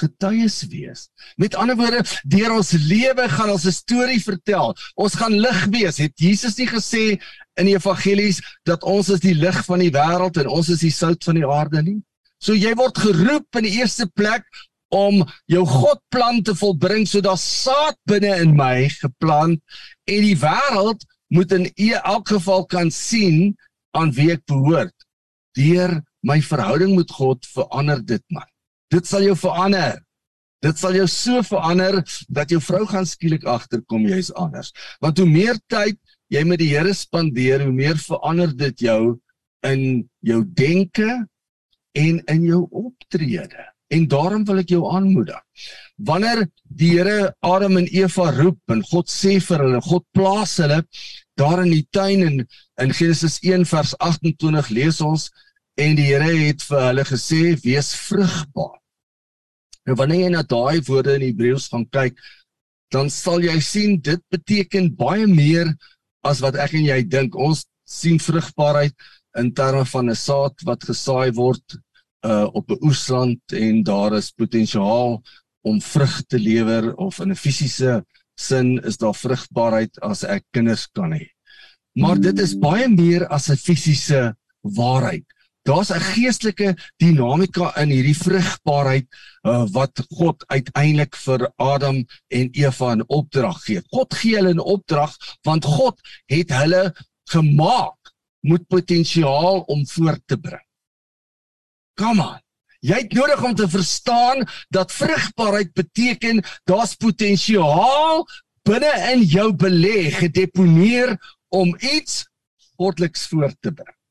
getuies 0.00 0.62
wees. 0.70 1.08
Met 1.36 1.54
ander 1.54 1.76
woorde, 1.76 2.02
deur 2.24 2.56
ons 2.56 2.72
lewe 2.72 3.28
gaan 3.28 3.50
ons 3.50 3.66
'n 3.66 3.72
storie 3.72 4.22
vertel. 4.22 4.74
Ons 4.94 5.14
gaan 5.14 5.40
lig 5.40 5.64
wees. 5.64 5.96
Het 5.96 6.12
Jesus 6.14 6.56
nie 6.56 6.66
gesê 6.66 7.20
in 7.60 7.66
die 7.66 7.76
evangelies 7.76 8.40
dat 8.64 8.82
ons 8.82 9.08
is 9.08 9.20
die 9.20 9.34
lig 9.34 9.64
van 9.64 9.78
die 9.78 9.92
wêreld 9.92 10.36
en 10.36 10.48
ons 10.48 10.68
is 10.68 10.80
die 10.80 10.90
sout 10.90 11.24
van 11.24 11.34
die 11.34 11.46
aarde 11.46 11.82
nie? 11.82 12.00
So 12.38 12.54
jy 12.54 12.74
word 12.74 12.98
geroep 12.98 13.56
in 13.56 13.68
die 13.68 13.78
eerste 13.78 14.06
plek 14.06 14.44
om 14.92 15.22
jou 15.46 15.64
Godplan 15.66 16.42
te 16.42 16.54
volbring 16.54 17.06
sodat 17.08 17.40
saad 17.40 17.96
binne 18.04 18.34
in 18.42 18.56
my 18.56 18.88
geplant 18.88 19.60
en 20.04 20.22
die 20.26 20.36
wêreld 20.36 21.06
moet 21.32 21.52
in 21.52 21.70
elk 21.76 22.28
geval 22.28 22.66
kan 22.66 22.90
sien 22.90 23.54
aan 23.96 24.12
wie 24.12 24.32
ek 24.32 24.44
behoort. 24.46 24.94
Deur 25.56 26.00
my 26.20 26.40
verhouding 26.44 26.96
met 26.96 27.10
God 27.10 27.46
verander 27.54 28.02
dit 28.04 28.22
man. 28.28 28.48
Dit 28.92 29.08
sal 29.08 29.24
jou 29.24 29.36
verander. 29.38 30.00
Dit 30.62 30.78
sal 30.78 30.94
jou 30.94 31.08
so 31.10 31.42
verander 31.42 32.02
dat 32.30 32.52
jou 32.52 32.60
vrou 32.62 32.84
gaan 32.86 33.06
skielik 33.08 33.46
agterkom 33.48 34.04
jy's 34.06 34.30
anders. 34.38 34.70
Want 35.02 35.18
hoe 35.18 35.26
meer 35.26 35.58
tyd 35.72 35.98
jy 36.32 36.44
met 36.48 36.60
die 36.62 36.70
Here 36.72 36.92
spandeer, 36.94 37.64
hoe 37.66 37.74
meer 37.74 37.98
verander 37.98 38.52
dit 38.56 38.86
jou 38.86 39.18
in 39.66 40.04
jou 40.22 40.40
denke 40.46 41.08
en 41.98 42.20
in 42.30 42.44
jou 42.46 42.66
optrede. 42.70 43.68
En 43.92 44.06
daarom 44.08 44.44
wil 44.48 44.62
ek 44.62 44.70
jou 44.72 44.84
aanmoedig. 44.88 45.40
Wanneer 45.96 46.46
die 46.64 46.94
Here 46.94 47.32
Adam 47.44 47.76
en 47.82 47.88
Eva 47.92 48.30
roep 48.32 48.72
en 48.72 48.84
God 48.92 49.10
sê 49.12 49.36
vir 49.42 49.66
hulle, 49.66 49.80
God 49.84 50.06
plaas 50.16 50.56
hulle 50.62 50.82
daar 51.40 51.64
in 51.64 51.72
die 51.72 51.86
tuin 51.92 52.22
en 52.28 52.38
in 52.80 52.94
Genesis 52.96 53.38
1 53.44 53.66
vers 53.68 53.96
28 53.98 54.70
lees 54.76 55.00
ons 55.04 55.28
en 55.80 55.96
die 55.98 56.08
Here 56.12 56.30
het 56.46 56.64
vir 56.68 56.86
hulle 56.90 57.04
gesê 57.08 57.42
wees 57.64 57.92
vrugbaar. 58.06 58.81
Nou 59.86 59.96
wanneer 59.98 60.26
jy 60.26 60.30
na 60.30 60.42
daai 60.42 60.80
woorde 60.86 61.16
in 61.18 61.26
Hebreëus 61.26 61.68
gaan 61.72 61.86
kyk, 61.90 62.18
dan 62.92 63.10
sal 63.10 63.42
jy 63.42 63.58
sien 63.60 63.96
dit 64.00 64.20
beteken 64.30 64.92
baie 64.96 65.26
meer 65.26 65.72
as 66.28 66.42
wat 66.44 66.58
ek 66.60 66.76
en 66.78 66.86
jy 66.86 67.00
dink. 67.08 67.34
Ons 67.34 67.64
sien 67.88 68.20
vrugbaarheid 68.22 68.94
in 69.40 69.50
terme 69.56 69.84
van 69.88 70.10
'n 70.10 70.14
saad 70.14 70.54
wat 70.68 70.84
gesaai 70.84 71.32
word 71.34 71.78
uh 72.24 72.46
op 72.52 72.70
'n 72.70 72.84
oesland 72.84 73.40
en 73.52 73.82
daar 73.82 74.12
is 74.14 74.30
potensiaal 74.30 75.22
om 75.62 75.80
vrug 75.80 76.22
te 76.26 76.38
lewer 76.38 76.94
of 76.96 77.18
in 77.18 77.30
'n 77.30 77.42
fisiese 77.44 78.04
sin 78.38 78.78
is 78.84 78.96
daar 78.96 79.14
vrugbaarheid 79.14 80.00
as 80.00 80.24
ek 80.24 80.44
kinders 80.50 80.86
kan 80.92 81.12
hê. 81.12 81.26
Maar 81.94 82.20
dit 82.20 82.38
is 82.38 82.58
baie 82.58 82.88
meer 82.88 83.26
as 83.28 83.50
'n 83.50 83.56
fisiese 83.56 84.36
waarheid. 84.62 85.26
Daar's 85.62 85.90
'n 85.90 86.00
geestelike 86.00 86.74
dinamika 86.96 87.76
in 87.76 87.90
hierdie 87.94 88.16
vrugbaarheid 88.18 89.06
uh, 89.46 89.64
wat 89.70 90.06
God 90.10 90.44
uiteindelik 90.46 91.16
vir 91.16 91.52
Adam 91.56 92.04
en 92.28 92.48
Eva 92.50 92.92
in 92.92 93.04
opdrag 93.06 93.62
gee. 93.64 93.82
God 93.90 94.14
gee 94.14 94.36
hulle 94.36 94.54
'n 94.54 94.60
opdrag 94.74 95.16
want 95.42 95.64
God 95.64 96.00
het 96.26 96.50
hulle 96.50 96.94
gemaak 97.30 98.12
met 98.40 98.66
potensiaal 98.66 99.60
om 99.60 99.86
voort 99.86 100.22
te 100.26 100.36
bring. 100.36 100.66
Kom 101.94 102.20
aan. 102.20 102.40
Jy 102.82 102.98
het 103.04 103.12
nodig 103.14 103.42
om 103.44 103.54
te 103.54 103.68
verstaan 103.68 104.42
dat 104.68 104.92
vrugbaarheid 104.92 105.72
beteken 105.72 106.42
daar's 106.64 106.94
potensiaal 106.94 108.26
binne 108.66 108.92
in 109.12 109.22
jou 109.22 109.52
belê 109.54 110.10
gedeponeer 110.10 111.14
om 111.48 111.76
iets 111.78 112.26
godliks 112.76 113.26
voort 113.30 113.56
te 113.60 113.70
bring. 113.70 114.01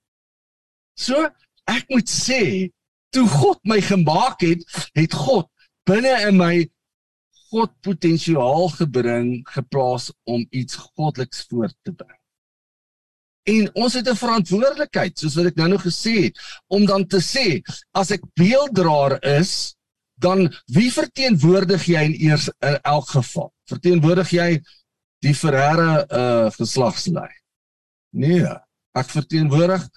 So, 1.02 1.18
ek 1.72 1.90
moet 1.90 2.10
sê, 2.12 2.70
toe 3.16 3.26
God 3.28 3.60
my 3.68 3.80
gemaak 3.84 4.44
het, 4.46 4.62
het 4.98 5.16
God 5.18 5.50
binne 5.90 6.14
in 6.28 6.38
my 6.40 6.56
God 7.52 7.74
potensiaal 7.84 8.70
gebring, 8.78 9.42
geplaas 9.52 10.12
om 10.30 10.46
iets 10.56 10.78
godliks 10.96 11.46
voort 11.50 11.76
te 11.84 11.92
bring. 11.92 12.18
En 13.50 13.68
ons 13.84 13.94
het 13.98 14.08
'n 14.08 14.16
verantwoordelikheid, 14.16 15.18
soos 15.18 15.36
wat 15.36 15.50
ek 15.50 15.56
nou 15.56 15.70
nog 15.70 15.84
gesê 15.84 16.14
het, 16.30 16.38
om 16.68 16.86
dan 16.86 17.08
te 17.08 17.18
sê, 17.18 17.62
as 17.92 18.12
ek 18.12 18.22
beelddraer 18.36 19.18
is, 19.40 19.76
dan 20.16 20.54
wie 20.66 20.92
verteenwoordig 20.94 21.86
jy 21.86 22.02
in 22.12 22.16
eers 22.30 22.50
in 22.62 22.78
elk 22.84 23.10
geval? 23.10 23.50
Verteenwoordig 23.66 24.30
jy 24.30 24.62
die 25.20 25.34
Ferreira 25.34 26.06
uh 26.10 26.52
geslagslyn? 26.52 27.34
Nee, 28.14 28.46
ek 28.94 29.10
verteenwoordig 29.10 29.90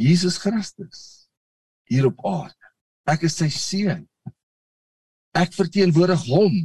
Jesus 0.00 0.38
Christus 0.40 1.28
hier 1.90 2.06
op 2.08 2.22
aarde. 2.26 2.70
Ek 3.10 3.26
is 3.28 3.36
sy 3.40 3.50
seun. 3.52 4.06
Ek 5.36 5.52
verteenwoordig 5.54 6.22
hom 6.30 6.56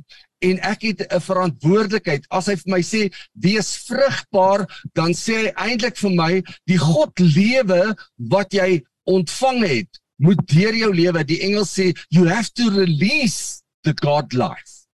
en 0.46 0.62
ek 0.66 0.86
het 0.88 1.02
'n 1.06 1.22
verantwoordelikheid. 1.22 2.26
As 2.30 2.48
hy 2.48 2.56
vir 2.56 2.72
my 2.72 2.82
sê 2.82 3.02
wees 3.34 3.76
vrugbaar, 3.88 4.66
dan 4.94 5.14
sê 5.14 5.36
hy 5.46 5.52
eintlik 5.68 5.98
vir 5.98 6.14
my 6.16 6.34
die 6.66 6.80
God 6.80 7.20
lewe 7.20 7.96
wat 8.32 8.54
jy 8.54 8.84
ontvang 9.06 9.62
het, 9.68 9.92
moet 10.18 10.40
deur 10.48 10.74
jou 10.74 10.94
lewe. 10.94 11.24
Die 11.24 11.42
engel 11.42 11.66
sê 11.66 11.94
you 12.10 12.28
have 12.28 12.50
to 12.54 12.70
release 12.70 13.62
the 13.84 13.94
God 14.02 14.34
life. 14.34 14.88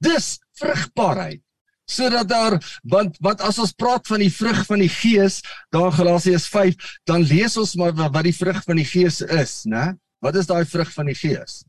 Dis 0.00 0.38
vrugbaarheid 0.58 1.43
sodat 1.84 2.28
daar 2.28 2.56
want 2.82 3.16
wat 3.20 3.42
as 3.44 3.58
ons 3.60 3.72
praat 3.76 4.06
van 4.08 4.22
die 4.24 4.32
vrug 4.32 4.64
van 4.66 4.80
die 4.80 4.90
gees 4.92 5.40
daar 5.74 5.92
Galasiërs 5.92 6.48
5 6.48 6.90
dan 7.08 7.24
lees 7.28 7.56
ons 7.60 7.74
maar 7.80 7.92
wat 7.96 8.24
die 8.24 8.36
vrug 8.36 8.62
van 8.64 8.80
die 8.80 8.88
gees 8.88 9.20
is 9.20 9.62
né? 9.68 9.92
Wat 10.24 10.36
is 10.40 10.48
daai 10.48 10.64
vrug 10.64 10.88
van 10.92 11.10
die 11.10 11.18
gees? 11.18 11.64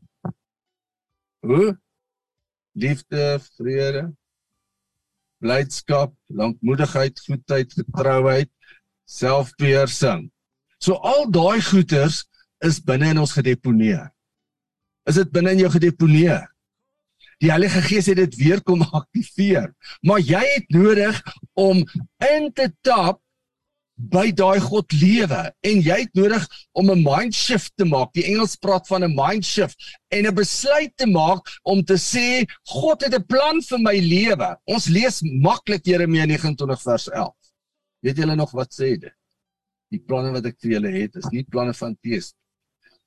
Hoe? 1.44 1.76
Liefde 2.72 3.36
vrede 3.58 4.06
blydskap 5.44 6.14
lankmoedigheid 6.32 7.20
goedheid 7.26 7.72
getrouheid 7.76 8.50
selfbeheersing. 9.04 10.30
So 10.80 10.96
al 11.04 11.28
daai 11.30 11.60
goeters 11.60 12.24
is 12.64 12.80
binne 12.80 13.12
in 13.12 13.20
ons 13.20 13.34
gedeponeer. 13.36 14.08
Is 15.06 15.20
dit 15.20 15.30
binne 15.32 15.52
in 15.52 15.66
jou 15.66 15.70
gedeponeer 15.76 16.48
Die 17.42 17.50
Heilige 17.52 17.82
Gees 17.84 18.08
het 18.08 18.16
dit 18.16 18.36
weer 18.40 18.62
kom 18.64 18.82
aktiveer. 18.82 19.70
Maar 20.06 20.22
jy 20.24 20.42
het 20.54 20.68
nodig 20.72 21.20
om 21.52 21.84
in 22.24 22.50
te 22.56 22.70
tap 22.86 23.20
by 23.96 24.28
daai 24.36 24.60
God 24.60 24.92
lewe 24.92 25.38
en 25.64 25.78
jy 25.80 25.96
het 26.02 26.18
nodig 26.18 26.44
om 26.76 26.90
'n 26.90 27.02
mind 27.02 27.34
shift 27.34 27.72
te 27.76 27.84
maak. 27.84 28.12
Die 28.12 28.24
Engels 28.24 28.56
praat 28.56 28.86
van 28.86 29.04
'n 29.04 29.14
mind 29.14 29.44
shift 29.44 29.76
en 30.12 30.26
'n 30.26 30.34
besluit 30.34 30.92
te 30.96 31.06
maak 31.06 31.44
om 31.62 31.84
te 31.84 31.96
sê 31.96 32.44
God 32.64 33.04
het 33.04 33.14
'n 33.14 33.24
plan 33.24 33.62
vir 33.62 33.78
my 33.78 33.98
lewe. 33.98 34.56
Ons 34.64 34.88
lees 34.88 35.20
maklik 35.22 35.84
Jeremia 35.86 36.24
29 36.26 36.82
vers 36.82 37.08
11. 37.08 37.36
Weet 38.00 38.16
julle 38.16 38.36
nog 38.36 38.50
wat 38.50 38.72
sê 38.72 38.98
dit? 38.98 39.16
Die 39.90 40.00
planne 40.00 40.32
wat 40.32 40.44
ek 40.46 40.56
vir 40.60 40.70
julle 40.70 40.90
het 40.90 41.16
is 41.16 41.28
nie 41.30 41.44
planne 41.44 41.74
van 41.74 41.96
tees 42.02 42.34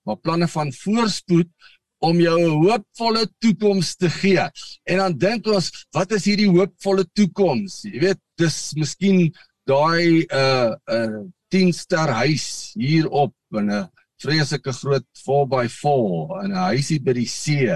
maar 0.10 0.18
planne 0.18 0.48
van 0.48 0.74
voorspoed 0.74 1.50
om 2.00 2.20
jou 2.20 2.40
'n 2.40 2.60
hoopvolle 2.64 3.28
toekoms 3.40 3.96
te 3.96 4.10
gee. 4.10 4.50
En 4.84 4.98
dan 4.98 5.18
dink 5.18 5.48
ons, 5.48 5.72
wat 5.92 6.12
is 6.12 6.26
hierdie 6.26 6.50
hoopvolle 6.50 7.06
toekoms? 7.14 7.82
Jy 7.84 8.00
weet, 8.00 8.22
dis 8.36 8.74
miskien 8.76 9.34
daai 9.68 10.26
'n 10.26 10.36
uh, 10.36 10.72
'n 10.88 11.14
uh, 11.14 11.26
10 11.50 11.74
ster 11.74 12.10
huis 12.24 12.72
hier 12.74 13.10
op 13.10 13.34
in 13.52 13.72
'n 13.72 13.90
vreeslike 14.22 14.72
groot 14.72 15.06
4x4 15.26 16.44
in 16.44 16.52
'n 16.52 16.66
huisie 16.72 17.00
by 17.00 17.14
die 17.14 17.28
see. 17.28 17.70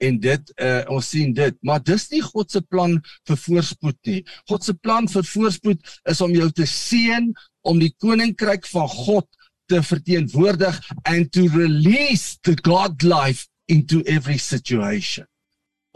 En 0.00 0.20
dit 0.20 0.52
uh, 0.56 0.82
ons 0.88 1.08
sien 1.08 1.32
dit, 1.32 1.56
maar 1.60 1.82
dis 1.82 2.08
nie 2.10 2.22
God 2.22 2.50
se 2.50 2.60
plan 2.60 3.00
vir 3.28 3.36
voorspoed 3.36 3.98
nie. 4.08 4.24
God 4.48 4.64
se 4.64 4.74
plan 4.74 5.08
vir 5.08 5.24
voorspoed 5.24 5.80
is 6.08 6.20
om 6.20 6.32
jou 6.32 6.50
te 6.50 6.66
seën 6.66 7.28
om 7.68 7.78
die 7.78 7.92
koninkryk 7.98 8.64
van 8.66 8.88
God 8.88 9.28
te 9.68 9.82
verteenwoordig 9.82 10.80
and 11.04 11.30
to 11.32 11.46
release 11.54 12.38
the 12.42 12.56
god 12.64 13.02
life 13.02 13.46
into 13.70 14.02
every 14.06 14.38
situation. 14.38 15.26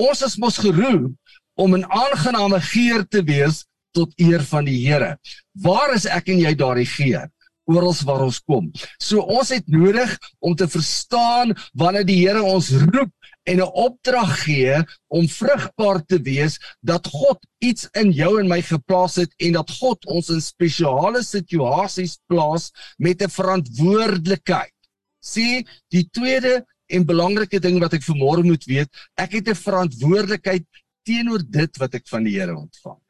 Ons 0.00 0.22
is 0.26 0.38
mos 0.42 0.58
geroep 0.58 1.12
om 1.54 1.74
'n 1.74 1.86
aangename 1.86 2.60
geur 2.60 3.06
te 3.08 3.22
wees 3.22 3.64
tot 3.94 4.12
eer 4.18 4.42
van 4.42 4.64
die 4.64 4.80
Here. 4.86 5.18
Waar 5.62 5.94
is 5.94 6.06
ek 6.06 6.28
en 6.28 6.42
jy 6.42 6.54
daardie 6.54 6.88
geur? 6.88 7.30
Oral 7.64 7.94
waar 8.04 8.24
ons 8.26 8.40
kom. 8.44 8.72
So 9.00 9.20
ons 9.20 9.48
het 9.54 9.68
nodig 9.72 10.18
om 10.44 10.54
te 10.54 10.68
verstaan 10.68 11.54
wanneer 11.72 12.04
die 12.04 12.18
Here 12.26 12.42
ons 12.42 12.70
roep 12.70 13.12
en 13.44 13.60
'n 13.60 13.72
opdrag 13.86 14.44
gee 14.44 14.76
om 15.08 15.28
vrugbaar 15.28 16.04
te 16.04 16.18
wees 16.20 16.58
dat 16.80 17.06
God 17.06 17.38
iets 17.58 17.88
in 17.92 18.12
jou 18.12 18.40
en 18.40 18.48
my 18.48 18.60
geplaas 18.62 19.16
het 19.16 19.32
en 19.38 19.52
dat 19.52 19.70
God 19.70 20.04
ons 20.06 20.28
in 20.28 20.40
spesiale 20.40 21.22
situasies 21.22 22.18
plaas 22.26 22.70
met 22.98 23.22
'n 23.22 23.30
verantwoordelikheid. 23.30 24.72
Sien, 25.20 25.66
die 25.88 26.08
tweede 26.10 26.64
en 26.86 27.06
belangrike 27.06 27.60
ding 27.60 27.78
wat 27.80 27.96
ek 27.96 28.04
vanmôre 28.04 28.44
moet 28.44 28.64
weet, 28.64 28.90
ek 29.16 29.38
het 29.38 29.48
'n 29.48 29.54
verantwoordelikheid 29.54 30.66
teenoor 31.04 31.42
dit 31.42 31.76
wat 31.76 31.94
ek 31.94 32.08
van 32.08 32.24
die 32.24 32.38
Here 32.38 32.56
ontvang. 32.56 33.00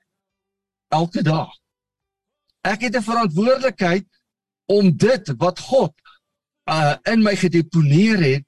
Elke 0.88 1.22
dag. 1.22 1.50
Ek 2.62 2.80
het 2.80 2.96
'n 2.96 3.02
verantwoordelikheid 3.02 4.06
om 4.66 4.96
dit 4.96 5.32
wat 5.36 5.58
God 5.58 5.94
uh 6.64 6.96
in 7.12 7.22
my 7.22 7.36
gedeponeer 7.36 8.18
het 8.22 8.46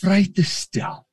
vry 0.00 0.24
te 0.32 0.42
stel. 0.42 1.06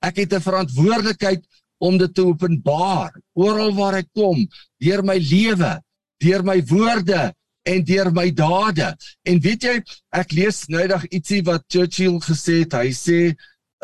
Ek 0.00 0.16
het 0.16 0.32
'n 0.32 0.40
verantwoordelikheid 0.40 1.44
om 1.78 1.98
dit 1.98 2.14
te 2.14 2.24
openbaar 2.26 3.14
oral 3.32 3.74
waar 3.74 3.94
ek 3.94 4.08
kom, 4.12 4.46
deur 4.78 5.02
my 5.02 5.18
lewe, 5.18 5.82
deur 6.18 6.42
my 6.44 6.62
woorde, 6.66 7.34
en 7.68 7.84
deur 7.84 8.10
my 8.12 8.30
dade. 8.32 8.88
En 9.28 9.40
weet 9.44 9.66
jy, 9.66 9.76
ek 10.16 10.32
lees 10.36 10.64
noudag 10.72 11.06
ietsie 11.12 11.42
wat 11.46 11.66
Churchill 11.72 12.18
gesê 12.24 12.62
het. 12.64 12.76
Hy 12.78 12.92
sê 12.96 13.20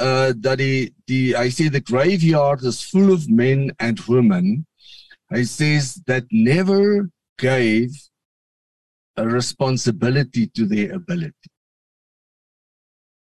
uh 0.03 0.33
dat 0.35 0.59
die 0.59 0.91
die 1.07 1.35
hy 1.37 1.49
sê 1.55 1.69
the 1.71 1.83
graveyard 1.85 2.65
is 2.67 2.83
full 2.83 3.13
of 3.15 3.29
men 3.29 3.71
and 3.79 4.01
women. 4.09 4.67
He 5.31 5.45
says 5.45 6.01
that 6.07 6.25
never 6.31 7.11
gave 7.39 7.91
a 9.17 9.27
responsibility 9.27 10.49
to 10.55 10.67
their 10.67 10.95
ability. 10.95 11.51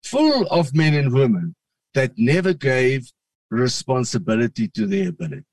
Full 0.04 0.46
of 0.48 0.74
men 0.74 0.94
and 0.94 1.12
women 1.12 1.54
that 1.94 2.12
never 2.16 2.52
gave 2.52 3.10
responsibility 3.50 4.68
to 4.68 4.86
their 4.86 5.08
ability. 5.08 5.44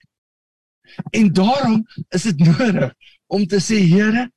En 1.09 1.33
daarom 1.33 1.87
is 2.09 2.23
dit 2.23 2.37
nodig 2.37 2.93
om 3.27 3.45
te 3.45 3.59
sê 3.59 3.79
Here, 3.87 4.31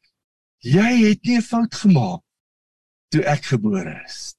jy 0.65 0.93
het 1.09 1.21
nie 1.25 1.37
'n 1.39 1.43
fout 1.43 1.75
gemaak 1.75 2.23
toe 3.13 3.23
ek 3.23 3.45
gebore 3.53 4.01
is. 4.05 4.35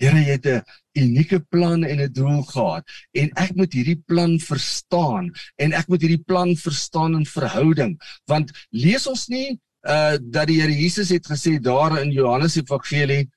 Here, 0.00 0.16
jy 0.16 0.36
het 0.36 0.46
'n 0.46 0.62
unieke 0.96 1.40
plan 1.40 1.84
en 1.84 2.00
'n 2.00 2.12
doel 2.12 2.42
gehad 2.42 2.84
en 3.12 3.30
ek 3.36 3.56
moet 3.56 3.72
hierdie 3.72 4.02
plan 4.06 4.38
verstaan 4.38 5.32
en 5.56 5.72
ek 5.72 5.88
moet 5.88 6.00
hierdie 6.00 6.24
plan 6.24 6.56
verstaan 6.56 7.14
in 7.14 7.26
verhouding 7.26 8.00
want 8.26 8.50
lees 8.70 9.06
ons 9.06 9.28
nie 9.28 9.60
uh 9.88 10.16
dat 10.20 10.46
die 10.48 10.60
Here 10.60 10.72
Jesus 10.72 11.08
het 11.08 11.26
gesê 11.26 11.60
daar 11.60 12.00
in 12.02 12.10
Johannes 12.12 12.56
Evangelie 12.56 13.28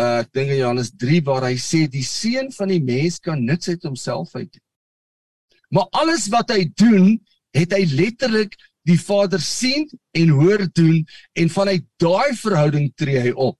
uh 0.00 0.22
ek 0.22 0.32
dink 0.32 0.50
in 0.50 0.62
Johannes 0.62 0.90
3 0.96 1.22
waar 1.22 1.44
hy 1.46 1.56
sê 1.56 1.86
die 1.86 2.06
seun 2.06 2.52
van 2.52 2.68
die 2.68 2.82
mens 2.82 3.18
kan 3.18 3.44
niks 3.44 3.68
uit 3.68 3.82
homself 3.82 4.34
uit 4.34 4.52
doen. 4.52 4.66
Maar 5.72 5.88
alles 5.90 6.28
wat 6.28 6.50
hy 6.52 6.66
doen, 6.76 7.16
het 7.56 7.72
hy 7.72 7.84
letterlik 7.96 8.56
die 8.88 8.98
Vader 8.98 9.40
sien 9.40 9.86
en 10.18 10.34
hoor 10.38 10.66
doen 10.74 11.02
en 11.38 11.52
vanuit 11.52 11.84
daai 12.02 12.34
verhouding 12.38 12.90
tree 12.98 13.20
hy 13.20 13.32
op. 13.32 13.58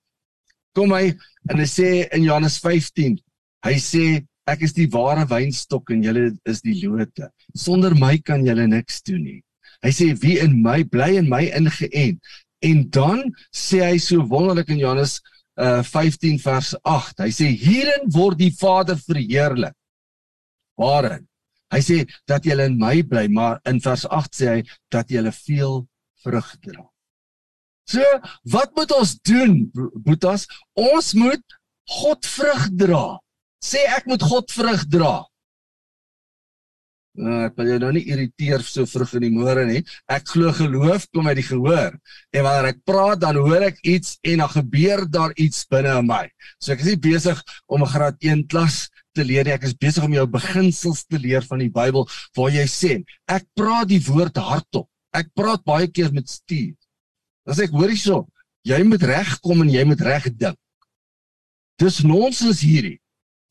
Kom 0.76 0.94
hy 0.96 1.12
en 1.50 1.60
hy 1.60 1.68
sê 1.68 1.88
in 2.14 2.26
Johannes 2.26 2.58
15, 2.62 3.18
hy 3.66 3.74
sê 3.78 4.06
ek 4.50 4.64
is 4.66 4.74
die 4.74 4.88
ware 4.90 5.24
wynstok 5.30 5.92
en 5.94 6.02
julle 6.02 6.30
is 6.48 6.62
die 6.64 6.74
lote. 6.82 7.28
Sonder 7.54 7.94
my 7.98 8.16
kan 8.18 8.46
julle 8.46 8.66
niks 8.70 9.02
doen 9.06 9.22
nie. 9.22 9.40
Hy 9.82 9.92
sê 9.94 10.12
wie 10.22 10.38
in 10.42 10.58
my 10.62 10.82
bly 10.86 11.16
en 11.18 11.28
my 11.30 11.44
ingeënt. 11.54 12.18
En 12.62 12.82
dan 12.94 13.24
sê 13.50 13.82
hy 13.82 13.98
so 14.02 14.22
wonderlik 14.30 14.70
in 14.70 14.82
Johannes 14.82 15.18
uh 15.60 15.82
15 15.84 16.38
vers 16.40 16.72
8. 16.82 17.24
Hy 17.26 17.30
sê 17.34 17.50
hierin 17.50 18.08
word 18.14 18.38
die 18.40 18.52
Vader 18.54 18.98
verheerlik. 18.98 19.74
Waarin? 20.78 21.26
Hy 21.72 21.80
sê 21.80 21.98
dat 22.28 22.44
jy 22.44 22.56
in 22.66 22.78
my 22.80 23.00
bly, 23.08 23.26
maar 23.32 23.60
in 23.68 23.80
vers 23.80 24.04
8 24.06 24.36
sê 24.36 24.48
hy 24.52 24.60
dat 24.92 25.10
jy 25.10 25.24
veel 25.32 25.82
vrug 26.22 26.48
dra. 26.60 26.86
So, 27.88 28.04
wat 28.52 28.70
moet 28.76 28.92
ons 28.94 29.16
doen, 29.26 29.66
Boetas? 30.04 30.46
Ons 30.78 31.12
moet 31.18 31.42
God 31.98 32.26
vrug 32.26 32.68
dra. 32.78 33.04
Sê 33.62 33.82
ek 33.96 34.06
moet 34.10 34.22
God 34.22 34.52
vrug 34.54 34.86
dra. 34.90 35.14
Nou, 37.12 37.42
ek 37.44 37.58
wil 37.60 37.68
jou 37.68 37.78
nou 37.82 37.90
nie 37.92 38.06
irriteer 38.08 38.62
so 38.64 38.88
vroeg 38.88 39.18
in 39.18 39.26
die 39.26 39.32
môre 39.34 39.66
nie. 39.68 39.82
Ek 40.08 40.30
glo 40.30 40.48
geloof 40.56 41.04
kom 41.12 41.28
uit 41.28 41.42
die 41.42 41.44
gehoor. 41.44 41.98
En 42.32 42.46
wanneer 42.46 42.70
ek 42.70 42.80
praat, 42.88 43.20
dan 43.20 43.36
hoor 43.36 43.66
ek 43.66 43.82
iets 43.84 44.16
en 44.24 44.40
dan 44.40 44.52
gebeur 44.54 45.04
daar 45.12 45.34
iets 45.36 45.66
binne 45.68 45.92
in 46.00 46.08
my. 46.08 46.24
So 46.56 46.72
ek 46.72 46.80
is 46.86 46.94
nie 46.94 47.02
besig 47.10 47.42
om 47.68 47.84
'n 47.84 47.92
graad 47.92 48.16
1 48.24 48.46
klas 48.48 48.88
te 49.14 49.24
leer 49.26 49.46
nie. 49.46 49.54
Ek 49.54 49.66
is 49.68 49.76
besig 49.78 50.04
om 50.06 50.14
jou 50.16 50.26
beginsels 50.30 51.04
te 51.06 51.20
leer 51.20 51.44
van 51.48 51.62
die 51.64 51.70
Bybel 51.72 52.08
waar 52.38 52.54
jy 52.54 52.66
sê, 52.70 52.96
ek 53.28 53.46
praat 53.58 53.90
die 53.92 54.02
woord 54.06 54.40
hardop. 54.40 54.88
Ek 55.12 55.28
praat 55.36 55.64
baie 55.68 55.90
keer 55.92 56.12
met 56.12 56.30
stuur. 56.32 56.72
Dan 57.46 57.58
sê 57.58 57.68
ek, 57.68 57.76
hoor 57.76 57.92
hierso, 57.92 58.24
jy 58.64 58.80
moet 58.86 59.04
regkom 59.04 59.64
en 59.64 59.70
jy 59.72 59.84
moet 59.88 60.02
reg 60.06 60.28
dink. 60.38 60.58
Dis 61.80 62.02
nonsens 62.06 62.62
hierdie 62.64 62.98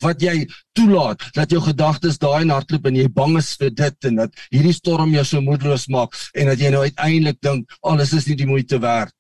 wat 0.01 0.21
jy 0.23 0.47
toelaat 0.77 1.21
dat 1.35 1.51
jou 1.53 1.61
gedagtes 1.61 2.17
daai 2.21 2.41
in 2.41 2.53
hardloop 2.53 2.87
en 2.89 2.97
jy 2.97 3.07
bang 3.13 3.35
is 3.37 3.51
vir 3.61 3.73
dit 3.77 4.07
en 4.09 4.21
dat 4.23 4.43
hierdie 4.53 4.73
storm 4.73 5.13
jou 5.13 5.23
so 5.27 5.43
moedeloos 5.45 5.87
maak 5.93 6.17
en 6.33 6.49
dat 6.49 6.61
jy 6.61 6.71
nou 6.73 6.81
uiteindelik 6.87 7.37
dink 7.45 7.75
alles 7.85 8.15
is 8.17 8.25
nie 8.29 8.37
die 8.39 8.49
moeite 8.49 8.81
werd. 8.81 9.13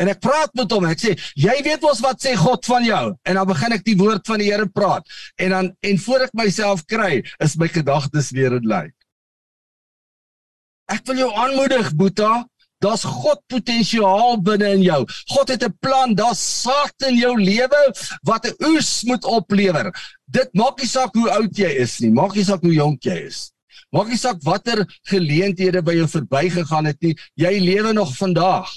En 0.00 0.08
ek 0.08 0.20
praat 0.20 0.54
met 0.54 0.72
hom. 0.72 0.86
Ek 0.88 0.98
sê, 0.98 1.16
jy 1.36 1.56
weet 1.64 1.82
mos 1.84 2.00
wat 2.00 2.22
sê 2.22 2.34
God 2.38 2.64
van 2.66 2.84
jou? 2.84 3.04
En 3.28 3.38
dan 3.38 3.46
begin 3.46 3.72
ek 3.72 3.84
die 3.84 3.96
woord 3.96 4.26
van 4.26 4.38
die 4.42 4.50
Here 4.50 4.66
praat. 4.66 5.06
En 5.38 5.50
dan 5.50 5.72
en 5.80 5.98
voor 5.98 6.26
ek 6.28 6.34
myself 6.34 6.86
kry, 6.86 7.22
is 7.40 7.56
my 7.56 7.68
gedagtes 7.68 8.32
weer 8.32 8.56
in 8.56 8.66
lyn. 8.68 8.92
Ek 10.90 11.06
wil 11.06 11.22
jou 11.22 11.30
aanmoedig, 11.38 11.92
Boeta, 11.96 12.42
Daar's 12.82 13.04
God 13.06 13.38
potensiaal 13.46 14.40
binne 14.42 14.72
in 14.74 14.82
jou. 14.82 15.00
God 15.30 15.52
het 15.54 15.62
'n 15.62 15.76
plan, 15.80 16.14
daar's 16.14 16.42
saak 16.62 16.94
in 17.06 17.16
jou 17.16 17.34
lewe 17.38 17.82
wat 18.26 18.46
'n 18.46 18.56
oes 18.70 19.04
moet 19.04 19.24
oplewer. 19.24 19.92
Dit 20.26 20.50
maak 20.54 20.78
nie 20.78 20.88
saak 20.88 21.14
hoe 21.14 21.30
oud 21.30 21.56
jy 21.56 21.70
is 21.78 22.00
nie, 22.00 22.10
maak 22.10 22.34
nie 22.34 22.44
saak 22.44 22.62
hoe 22.62 22.74
jonk 22.74 23.04
jy 23.04 23.18
is. 23.26 23.52
Maak 23.92 24.08
nie 24.08 24.16
saak 24.16 24.42
watter 24.42 24.86
geleenthede 25.10 25.82
by 25.82 25.92
jou 25.92 26.08
verbygegaan 26.08 26.86
het 26.86 27.00
nie, 27.02 27.14
jy 27.34 27.58
lewe 27.60 27.92
nog 27.92 28.16
vandag. 28.16 28.68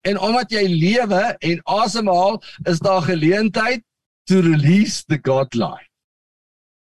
En 0.00 0.18
omdat 0.18 0.50
jy 0.50 0.64
lewe 0.68 1.22
en 1.38 1.60
asemhaal, 1.64 2.40
is 2.62 2.78
daar 2.78 3.02
geleentheid 3.02 3.82
to 4.24 4.40
release 4.40 5.04
the 5.06 5.18
God 5.22 5.54
life. 5.54 5.88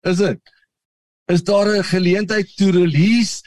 Is 0.02 0.18
dit? 0.18 0.40
Is 1.26 1.44
daar 1.44 1.78
'n 1.78 1.84
geleentheid 1.84 2.56
to 2.56 2.70
release 2.70 3.42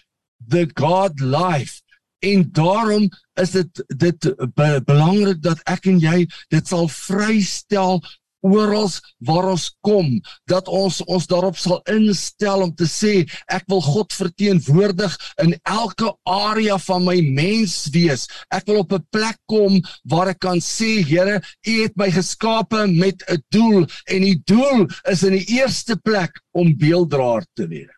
the 0.49 0.71
God 0.75 1.21
life? 1.21 1.83
En 2.19 2.53
daarom 2.53 3.09
is 3.35 3.51
dit 3.51 3.85
dit 3.87 4.35
be, 4.55 4.83
belangrik 4.85 5.43
dat 5.43 5.61
ek 5.65 5.87
en 5.87 5.99
jy 5.99 6.27
dit 6.49 6.69
sal 6.69 6.89
vrystel 6.89 8.01
oral 8.47 8.89
waar 9.27 9.51
ons 9.53 9.67
kom 9.87 10.09
dat 10.51 10.69
ons 10.69 11.01
ons 11.07 11.27
daarop 11.31 11.59
sal 11.59 11.81
instel 11.93 12.63
om 12.67 12.73
te 12.75 12.89
sê 12.91 13.15
ek 13.53 13.67
wil 13.73 13.83
God 13.85 14.15
verteenwoordig 14.17 15.17
in 15.43 15.57
elke 15.65 16.13
area 16.25 16.79
van 16.87 17.05
my 17.07 17.17
menswees. 17.21 18.27
Ek 18.51 18.67
wil 18.67 18.85
op 18.85 18.93
'n 18.93 19.07
plek 19.11 19.39
kom 19.47 19.81
waar 20.05 20.29
ek 20.29 20.41
kan 20.41 20.61
sê 20.61 21.03
Here, 21.07 21.41
U 21.67 21.83
het 21.83 21.97
my 21.97 22.11
geskape 22.11 22.87
met 22.87 23.23
'n 23.29 23.43
doel 23.51 23.87
en 24.07 24.21
die 24.23 24.41
doel 24.45 24.87
is 25.11 25.23
in 25.23 25.33
die 25.33 25.59
eerste 25.59 25.97
plek 25.97 26.33
om 26.53 26.77
beelddraer 26.77 27.45
te 27.55 27.67
wees 27.67 27.97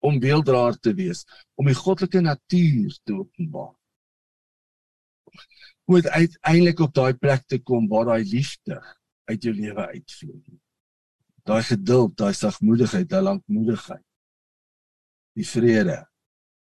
om 0.00 0.20
beelddraer 0.22 0.78
te 0.78 0.94
wees, 0.94 1.24
om 1.58 1.66
die 1.66 1.76
goddelike 1.76 2.22
natuur 2.22 2.94
te 3.04 3.16
openbaar. 3.16 3.77
Moet 5.88 6.08
uiteindelik 6.08 6.80
op 6.84 6.94
daai 6.94 7.14
plek 7.16 7.46
te 7.48 7.58
kom 7.58 7.88
waar 7.88 8.10
daai 8.12 8.24
liefde 8.28 8.76
uit 9.28 9.42
jou 9.42 9.54
lewe 9.54 9.86
uitvloei. 9.94 10.58
Daai 11.48 11.62
geduld, 11.64 12.16
daai 12.16 12.34
sagmoedigheid, 12.36 13.08
daai 13.08 13.24
lankmoedigheid. 13.24 14.04
Die 15.38 15.46
vrede 15.48 16.02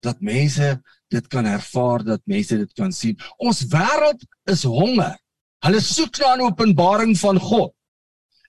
dat 0.05 0.21
mense 0.23 0.77
dit 1.11 1.27
kan 1.27 1.45
ervaar, 1.45 2.03
dat 2.03 2.21
mense 2.29 2.57
dit 2.57 2.73
kan 2.73 2.91
sien. 2.95 3.17
Ons 3.37 3.65
wêreld 3.71 4.23
is 4.51 4.63
honger. 4.63 5.17
Hulle 5.65 5.81
soek 5.83 6.19
na 6.21 6.35
'n 6.35 6.45
openbaring 6.47 7.17
van 7.19 7.39
God. 7.39 7.73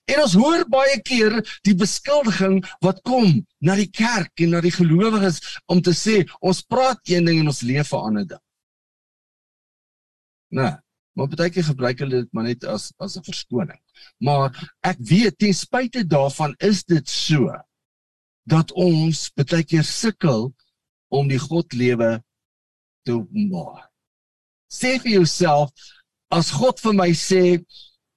En 0.05 0.21
ons 0.21 0.33
hoor 0.33 0.63
baie 0.69 1.01
keer 1.01 1.39
die 1.67 1.75
beskuldiging 1.75 2.61
wat 2.81 3.01
kom 3.01 3.45
na 3.59 3.75
die 3.75 3.89
kerk 3.89 4.31
en 4.43 4.49
na 4.55 4.61
die 4.61 4.73
gelowiges 4.73 5.41
om 5.65 5.81
te 5.81 5.93
sê 5.95 6.23
ons 6.41 6.61
praat 6.61 6.99
een 7.03 7.25
ding 7.25 7.39
en 7.39 7.51
ons 7.51 7.61
leef 7.61 7.93
'n 7.93 8.05
ander 8.07 8.27
ding. 8.27 8.43
Nee, 10.51 10.73
maar 11.15 11.29
baie 11.31 11.51
keer 11.51 11.67
gebruik 11.67 12.01
hulle 12.03 12.23
dit 12.23 12.33
maar 12.35 12.47
net 12.49 12.65
as 12.67 12.91
as 12.99 13.17
'n 13.17 13.27
verskoning. 13.27 13.79
Maar 14.19 14.51
ek 14.83 14.97
weet 14.99 15.37
ten 15.37 15.53
spyte 15.53 16.03
daarvan 16.07 16.55
is 16.59 16.83
dit 16.83 17.07
so 17.09 17.51
dat 18.43 18.71
ons 18.71 19.29
baie 19.35 19.63
keer 19.63 19.87
sukkel 19.87 20.51
om 21.09 21.27
die 21.27 21.39
God 21.39 21.73
lewe 21.73 22.23
te 23.03 23.11
openbaar. 23.11 23.89
Sê 24.71 24.99
vir 24.99 25.19
jouself 25.19 25.71
as 26.31 26.51
God 26.51 26.79
vir 26.79 26.93
my 26.93 27.11
sê 27.11 27.63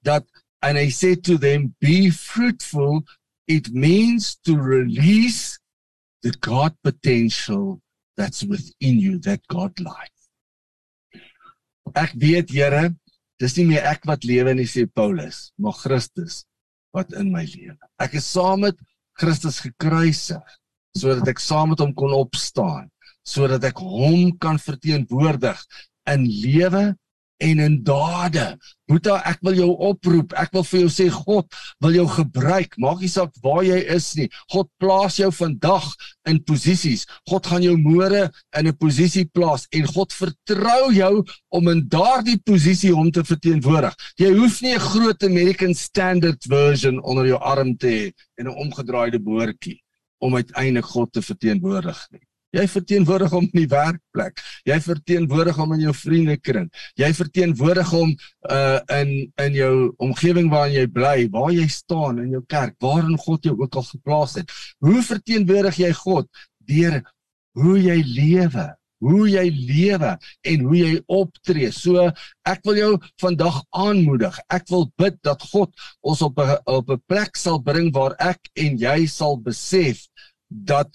dat 0.03 0.23
and 0.65 0.79
I 0.79 0.89
said 0.89 1.23
to 1.25 1.37
them, 1.37 1.75
Be 1.79 2.09
fruitful. 2.09 3.03
It 3.47 3.71
means 3.71 4.35
to 4.45 4.57
release 4.57 5.59
the 6.23 6.33
God 6.41 6.73
potential 6.83 7.81
that's 8.17 8.43
within 8.43 8.99
you, 8.99 9.19
that 9.19 9.45
God 9.47 9.79
life. 9.79 10.14
Ek 11.93 12.15
weet, 12.17 12.49
Here, 12.49 12.89
dis 13.39 13.55
nie 13.59 13.67
meer 13.69 13.85
ek 13.91 14.07
wat 14.09 14.25
lewe 14.25 14.55
nie, 14.57 14.67
sê 14.69 14.85
Paulus, 14.87 15.51
maar 15.59 15.75
Christus 15.77 16.43
wat 16.95 17.11
in 17.19 17.31
my 17.33 17.43
lewe. 17.43 17.75
Ek 17.99 18.15
is 18.15 18.27
saam 18.31 18.63
met 18.63 18.77
Christus 19.19 19.59
gekruisig 19.63 20.55
sodat 20.95 21.27
ek 21.27 21.41
saam 21.43 21.73
met 21.73 21.81
hom 21.83 21.91
kon 21.91 22.13
opstaan, 22.15 22.87
sodat 23.27 23.65
ek 23.67 23.81
hom 23.83 24.31
kan 24.39 24.55
verteenwoordig 24.61 25.59
in 26.07 26.23
lewe 26.23 26.85
en 27.37 27.59
in 27.59 27.83
dade. 27.83 28.45
Boeta, 28.85 29.17
ek 29.27 29.41
wil 29.45 29.57
jou 29.57 29.69
oproep. 29.89 30.33
Ek 30.37 30.53
wil 30.55 30.63
vir 30.67 30.81
jou 30.83 30.91
sê 30.93 31.07
God 31.11 31.47
wil 31.83 31.97
jou 31.97 32.05
gebruik. 32.13 32.75
Maak 32.81 33.01
nie 33.01 33.09
saak 33.11 33.33
waar 33.43 33.63
jy 33.65 33.79
is 33.95 34.11
nie. 34.19 34.27
God 34.53 34.69
plaas 34.81 35.17
jou 35.19 35.31
vandag 35.33 35.87
in 36.29 36.39
posisies. 36.45 37.05
God 37.29 37.49
gaan 37.49 37.65
jou 37.65 37.75
môre 37.81 38.29
in 38.57 38.67
'n 38.67 38.77
posisie 38.77 39.25
plaas 39.25 39.67
en 39.71 39.85
God 39.85 40.13
vertrou 40.13 40.93
jou 40.93 41.25
om 41.49 41.67
in 41.67 41.81
daardie 41.89 42.37
posisie 42.37 42.93
hom 42.93 43.11
te 43.11 43.23
verteenwoordig. 43.23 43.95
Jy 44.17 44.31
hoef 44.37 44.61
nie 44.61 44.75
'n 44.75 44.79
groot 44.79 45.23
American 45.23 45.73
Standard 45.73 46.43
version 46.47 47.01
onder 47.03 47.25
jou 47.25 47.39
arm 47.39 47.75
te 47.77 47.87
hê 47.87 48.13
en 48.37 48.47
'n 48.47 48.55
omgedraaide 48.55 49.19
boortjie 49.19 49.81
om 50.19 50.35
uiteindelik 50.35 50.85
God 50.85 51.11
te 51.11 51.21
verteenwoordig 51.21 52.07
nie. 52.11 52.21
Jy 52.55 52.65
verteenwoordig 52.71 53.33
hom 53.35 53.47
in 53.49 53.61
die 53.63 53.71
werkplek. 53.71 54.39
Jy 54.67 54.77
verteenwoordig 54.85 55.59
hom 55.59 55.75
in 55.75 55.83
jou 55.87 55.95
vriendekring. 55.97 56.69
Jy 56.99 57.11
verteenwoordig 57.17 57.91
hom 57.91 58.15
uh 58.49 58.79
in 58.99 59.11
in 59.41 59.59
jou 59.59 59.73
omgewing 60.07 60.49
waarin 60.53 60.77
jy 60.79 60.87
bly, 60.99 61.17
waar 61.33 61.51
jy 61.51 61.67
staan 61.71 62.23
in 62.23 62.31
jou 62.37 62.43
kerk, 62.47 62.77
waarin 62.83 63.19
God 63.19 63.43
jou 63.45 63.57
ook 63.59 63.75
al 63.75 63.89
geplaas 63.91 64.39
het. 64.39 64.55
Hoe 64.79 65.03
verteenwoordig 65.03 65.83
jy 65.83 65.91
God 66.05 66.31
deur 66.65 67.01
hoe 67.55 67.77
jy 67.79 68.01
lewe 68.03 68.71
hoe 69.03 69.25
jy 69.29 69.45
lewe 69.51 70.15
en 70.47 70.65
hoe 70.65 70.77
jy 70.77 70.93
optree. 71.11 71.71
So 71.75 72.07
ek 72.47 72.63
wil 72.67 72.79
jou 72.79 72.91
vandag 73.21 73.61
aanmoedig. 73.75 74.37
Ek 74.53 74.67
wil 74.71 74.87
bid 74.99 75.19
dat 75.25 75.43
God 75.51 75.73
ons 76.01 76.21
op 76.25 76.39
'n 76.39 76.57
op 76.65 76.89
'n 76.89 77.01
plek 77.07 77.35
sal 77.37 77.59
bring 77.59 77.91
waar 77.93 78.15
ek 78.19 78.39
en 78.55 78.77
jy 78.77 79.05
sal 79.07 79.37
besef 79.37 80.07
dat 80.49 80.89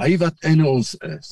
hy 0.00 0.16
wat 0.20 0.48
in 0.48 0.64
ons 0.66 0.94
is. 1.06 1.30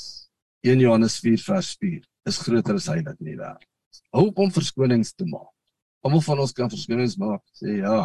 1 0.65 0.81
Johannes 0.81 1.19
4 1.21 1.41
vers 1.45 1.75
4 1.81 2.01
is 2.31 2.41
groter 2.41 2.79
as 2.81 2.89
hy 2.89 3.01
wat 3.05 3.19
in 3.21 3.35
die 3.35 3.39
wêreld 3.39 3.65
is. 3.65 4.03
Hou 4.17 4.29
op 4.31 4.45
om 4.47 4.53
verskonings 4.53 5.13
te 5.13 5.27
maak. 5.29 5.51
Almal 6.05 6.25
van 6.25 6.41
ons 6.45 6.55
kan 6.57 6.71
verskonings 6.73 7.19
maak. 7.21 7.43
Sê 7.57 7.79
ja. 7.81 7.99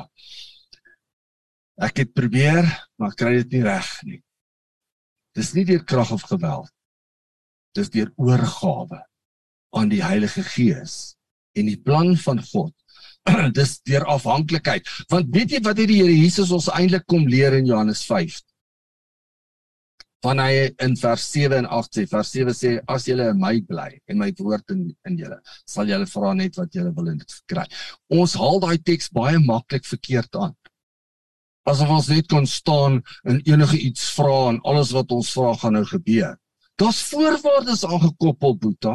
Ek 1.80 2.04
het 2.04 2.12
probeer, 2.15 2.67
maar 3.00 3.15
kry 3.15 3.38
dit 3.39 3.56
nie 3.56 3.63
reg 3.63 3.88
nie. 4.08 4.19
Dis 5.38 5.54
nie 5.56 5.63
deur 5.67 5.86
krag 5.88 6.12
of 6.12 6.26
geweld. 6.28 6.72
Dis 7.78 7.91
deur 7.93 8.12
oorgawe 8.19 9.00
aan 9.78 9.91
die 9.91 10.02
Heilige 10.04 10.43
Gees 10.43 11.15
en 11.56 11.69
die 11.69 11.80
plan 11.80 12.15
van 12.19 12.41
God. 12.52 12.74
Dis 13.60 13.78
deur 13.88 14.08
afhanklikheid. 14.10 14.88
Want 15.12 15.32
weet 15.36 15.56
jy 15.56 15.62
wat 15.63 15.80
het 15.80 15.91
die 15.91 16.00
Here 16.02 16.15
Jesus 16.15 16.52
ons 16.56 16.69
eintlik 16.74 17.06
kom 17.08 17.28
leer 17.30 17.56
in 17.60 17.69
Johannes 17.69 18.04
5? 18.08 18.39
Van 20.25 20.39
hy 20.43 20.67
in 20.84 20.97
vers 20.99 21.25
7 21.32 21.62
en 21.62 21.67
8 21.79 21.95
sê, 21.95 22.05
vers 22.12 22.32
7 22.36 22.55
sê 22.55 22.71
as 22.91 23.05
julle 23.08 23.29
in 23.32 23.39
my 23.39 23.53
bly 23.67 23.91
en 24.12 24.19
my 24.19 24.34
woord 24.39 24.73
in 24.75 24.89
in 25.08 25.19
julle, 25.21 25.38
sal 25.65 25.88
julle 25.88 26.10
vra 26.12 26.34
net 26.36 26.60
wat 26.60 26.75
julle 26.75 26.91
wil 26.97 27.13
en 27.13 27.21
dit 27.21 27.38
kry. 27.47 27.63
Ons 28.12 28.36
haal 28.39 28.60
daai 28.60 28.77
teks 28.84 29.13
baie 29.15 29.39
maklik 29.39 29.88
verkeerd 29.88 30.36
aan 30.36 30.58
asof 31.69 31.91
ons 31.93 32.10
net 32.10 32.27
kon 32.32 32.47
staan 32.49 32.99
en 33.29 33.41
enige 33.45 33.77
iets 33.77 34.10
vra 34.17 34.49
en 34.51 34.62
alles 34.69 34.93
wat 34.95 35.12
ons 35.15 35.32
vra 35.36 35.53
gaan 35.62 35.77
nou 35.77 35.86
gebeur. 35.86 36.36
Daar's 36.79 37.01
voorwaardes 37.12 37.84
aangekoppel, 37.86 38.55
Boeta, 38.58 38.93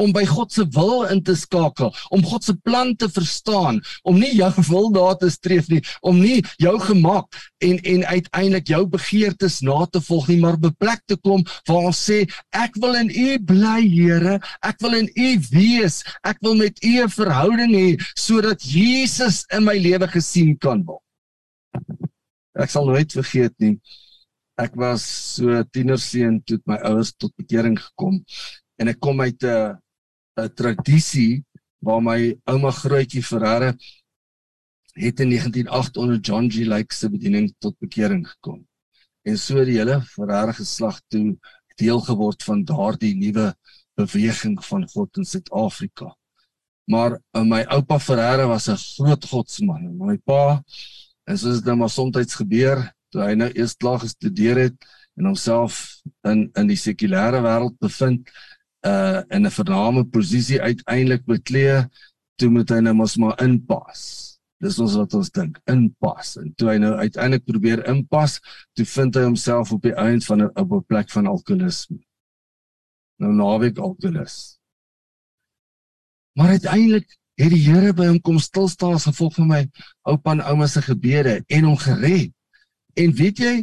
om 0.00 0.14
by 0.16 0.24
God 0.28 0.52
se 0.54 0.64
wil 0.74 1.04
in 1.12 1.22
te 1.24 1.36
skakel, 1.36 1.92
om 2.14 2.24
God 2.24 2.46
se 2.46 2.54
plan 2.64 2.94
te 2.96 3.08
verstaan, 3.12 3.80
om 4.08 4.18
nie 4.20 4.32
jou 4.38 4.50
wil 4.72 4.90
daar 4.94 5.18
te 5.20 5.30
streef 5.32 5.68
nie, 5.72 5.82
om 6.06 6.20
nie 6.20 6.40
jou 6.62 6.76
gemaak 6.88 7.38
en 7.64 7.78
en 7.92 8.04
uiteindelik 8.08 8.72
jou 8.72 8.84
begeertes 8.88 9.60
na 9.66 9.84
te 9.92 10.00
volg 10.08 10.30
nie, 10.32 10.40
maar 10.42 10.58
beplek 10.60 11.04
te 11.10 11.18
kom 11.20 11.44
waar 11.68 11.90
ons 11.90 12.00
sê 12.08 12.22
ek 12.56 12.78
wil 12.80 12.96
in 12.98 13.10
U 13.10 13.28
bly, 13.52 13.80
Here, 13.90 14.38
ek 14.66 14.80
wil 14.84 14.96
in 14.98 15.08
U 15.16 15.30
wees, 15.50 16.00
ek 16.26 16.40
wil 16.44 16.56
met 16.58 16.78
U 16.84 16.92
'n 17.04 17.12
verhouding 17.12 17.74
hê 17.76 17.88
sodat 18.16 18.62
Jesus 18.64 19.44
in 19.52 19.64
my 19.64 19.76
lewe 19.78 20.08
gesien 20.08 20.56
kan 20.58 20.84
word. 20.86 21.04
Ek 22.60 22.70
sal 22.70 22.86
nooit 22.88 23.12
vergeet 23.12 23.54
nie. 23.62 23.76
Ek 24.60 24.74
was 24.76 25.04
so 25.36 25.62
tienerseun 25.72 26.40
toe 26.44 26.58
my 26.68 26.76
ouers 26.84 27.12
tot 27.16 27.32
bekering 27.40 27.78
gekom 27.78 28.20
en 28.80 28.90
ek 28.92 29.00
kom 29.00 29.20
uit 29.20 29.44
'n 29.44 29.78
'n 30.42 30.54
tradisie 30.54 31.44
waar 31.78 32.02
my 32.02 32.34
ouma 32.44 32.70
grootjie 32.70 33.22
Ferreira 33.22 33.74
het 34.92 35.20
in 35.20 35.28
1908 35.28 35.96
onder 35.96 36.18
John 36.18 36.50
G. 36.50 36.66
Lake 36.66 36.94
se 36.94 37.10
bediening 37.10 37.54
tot 37.58 37.78
bekering 37.78 38.28
gekom. 38.28 38.66
En 39.22 39.38
so 39.38 39.64
die 39.64 39.78
hele 39.78 40.00
Ferreira 40.02 40.52
geslag 40.52 41.00
toe 41.08 41.38
deel 41.76 42.00
geword 42.00 42.42
van 42.42 42.64
daardie 42.64 43.14
nuwe 43.16 43.54
beweging 43.94 44.64
van 44.64 44.88
God 44.88 45.16
in 45.16 45.24
Suid-Afrika. 45.24 46.16
Maar 46.84 47.20
uh, 47.36 47.42
my 47.42 47.62
oupa 47.62 47.98
Ferreira 47.98 48.46
was 48.46 48.68
'n 48.68 48.76
groot 48.76 49.24
godsman 49.24 49.84
en 49.84 49.96
my 49.96 50.16
pa 50.16 50.62
En 51.30 51.38
soos 51.38 51.60
dit 51.60 51.68
nou 51.70 51.76
maar 51.78 51.92
soms 51.92 52.34
gebeur, 52.34 52.80
toe 53.14 53.22
hy 53.22 53.34
nou 53.38 53.46
eers 53.54 53.76
klaar 53.78 54.00
gestudeer 54.02 54.58
het 54.64 54.88
en 55.18 55.28
homself 55.30 56.00
in 56.26 56.48
in 56.58 56.70
die 56.70 56.78
sekulêre 56.78 57.42
wêreld 57.44 57.76
bevind, 57.82 58.30
uh 58.86 59.22
in 59.28 59.46
'n 59.46 59.50
vername 59.50 60.04
posisie 60.04 60.60
uiteindelik 60.60 61.24
beklee, 61.24 61.84
toe 62.36 62.48
moet 62.48 62.70
hy 62.70 62.80
nou 62.80 62.94
mos 62.94 63.16
maar 63.16 63.42
inpas. 63.42 64.02
Dis 64.60 64.78
ons 64.78 64.94
wat 64.94 65.14
ons 65.14 65.30
dink, 65.30 65.58
inpas. 65.64 66.36
En 66.36 66.52
toe 66.54 66.68
hy 66.68 66.78
nou 66.78 66.94
uiteindelik 66.94 67.44
probeer 67.44 67.86
inpas, 67.88 68.40
toe 68.76 68.84
vind 68.84 69.16
hy 69.16 69.22
homself 69.22 69.72
op 69.72 69.82
die 69.82 69.94
eind 69.96 70.24
van 70.24 70.42
'n 70.42 70.50
op 70.54 70.72
'n 70.72 70.84
plek 70.84 71.10
van 71.10 71.26
alkoholisme. 71.26 71.98
Nou 73.18 73.32
naweek 73.32 73.78
alkoholis. 73.78 74.60
Maar 76.32 76.48
uiteindelik 76.48 77.18
het 77.34 77.50
die 77.50 77.64
Here 77.64 77.92
by 77.92 78.06
hom 78.06 78.20
kom 78.20 78.38
stil 78.38 78.68
staan 78.68 78.94
as 78.94 79.08
gevolg 79.08 79.34
van 79.34 79.48
my 79.48 79.62
oupa 80.02 80.32
en 80.32 80.40
ouma 80.40 80.66
se 80.66 80.82
gebede 80.82 81.42
en 81.46 81.64
hom 81.64 81.76
gered. 81.76 82.32
En 82.94 83.12
weet 83.12 83.38
jy 83.38 83.54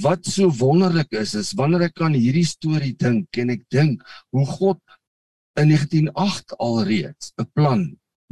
wat 0.00 0.26
so 0.26 0.48
wonderlik 0.56 1.12
is 1.12 1.34
is 1.34 1.52
wanneer 1.58 1.88
ek 1.90 2.00
aan 2.00 2.16
hierdie 2.16 2.46
storie 2.48 2.94
dink 2.96 3.28
en 3.36 3.52
ek 3.52 3.64
dink 3.68 4.00
hoe 4.32 4.46
God 4.48 4.80
in 5.60 5.68
1908 5.68 6.56
alreeds 6.56 7.32
'n 7.36 7.50
plan 7.52 7.82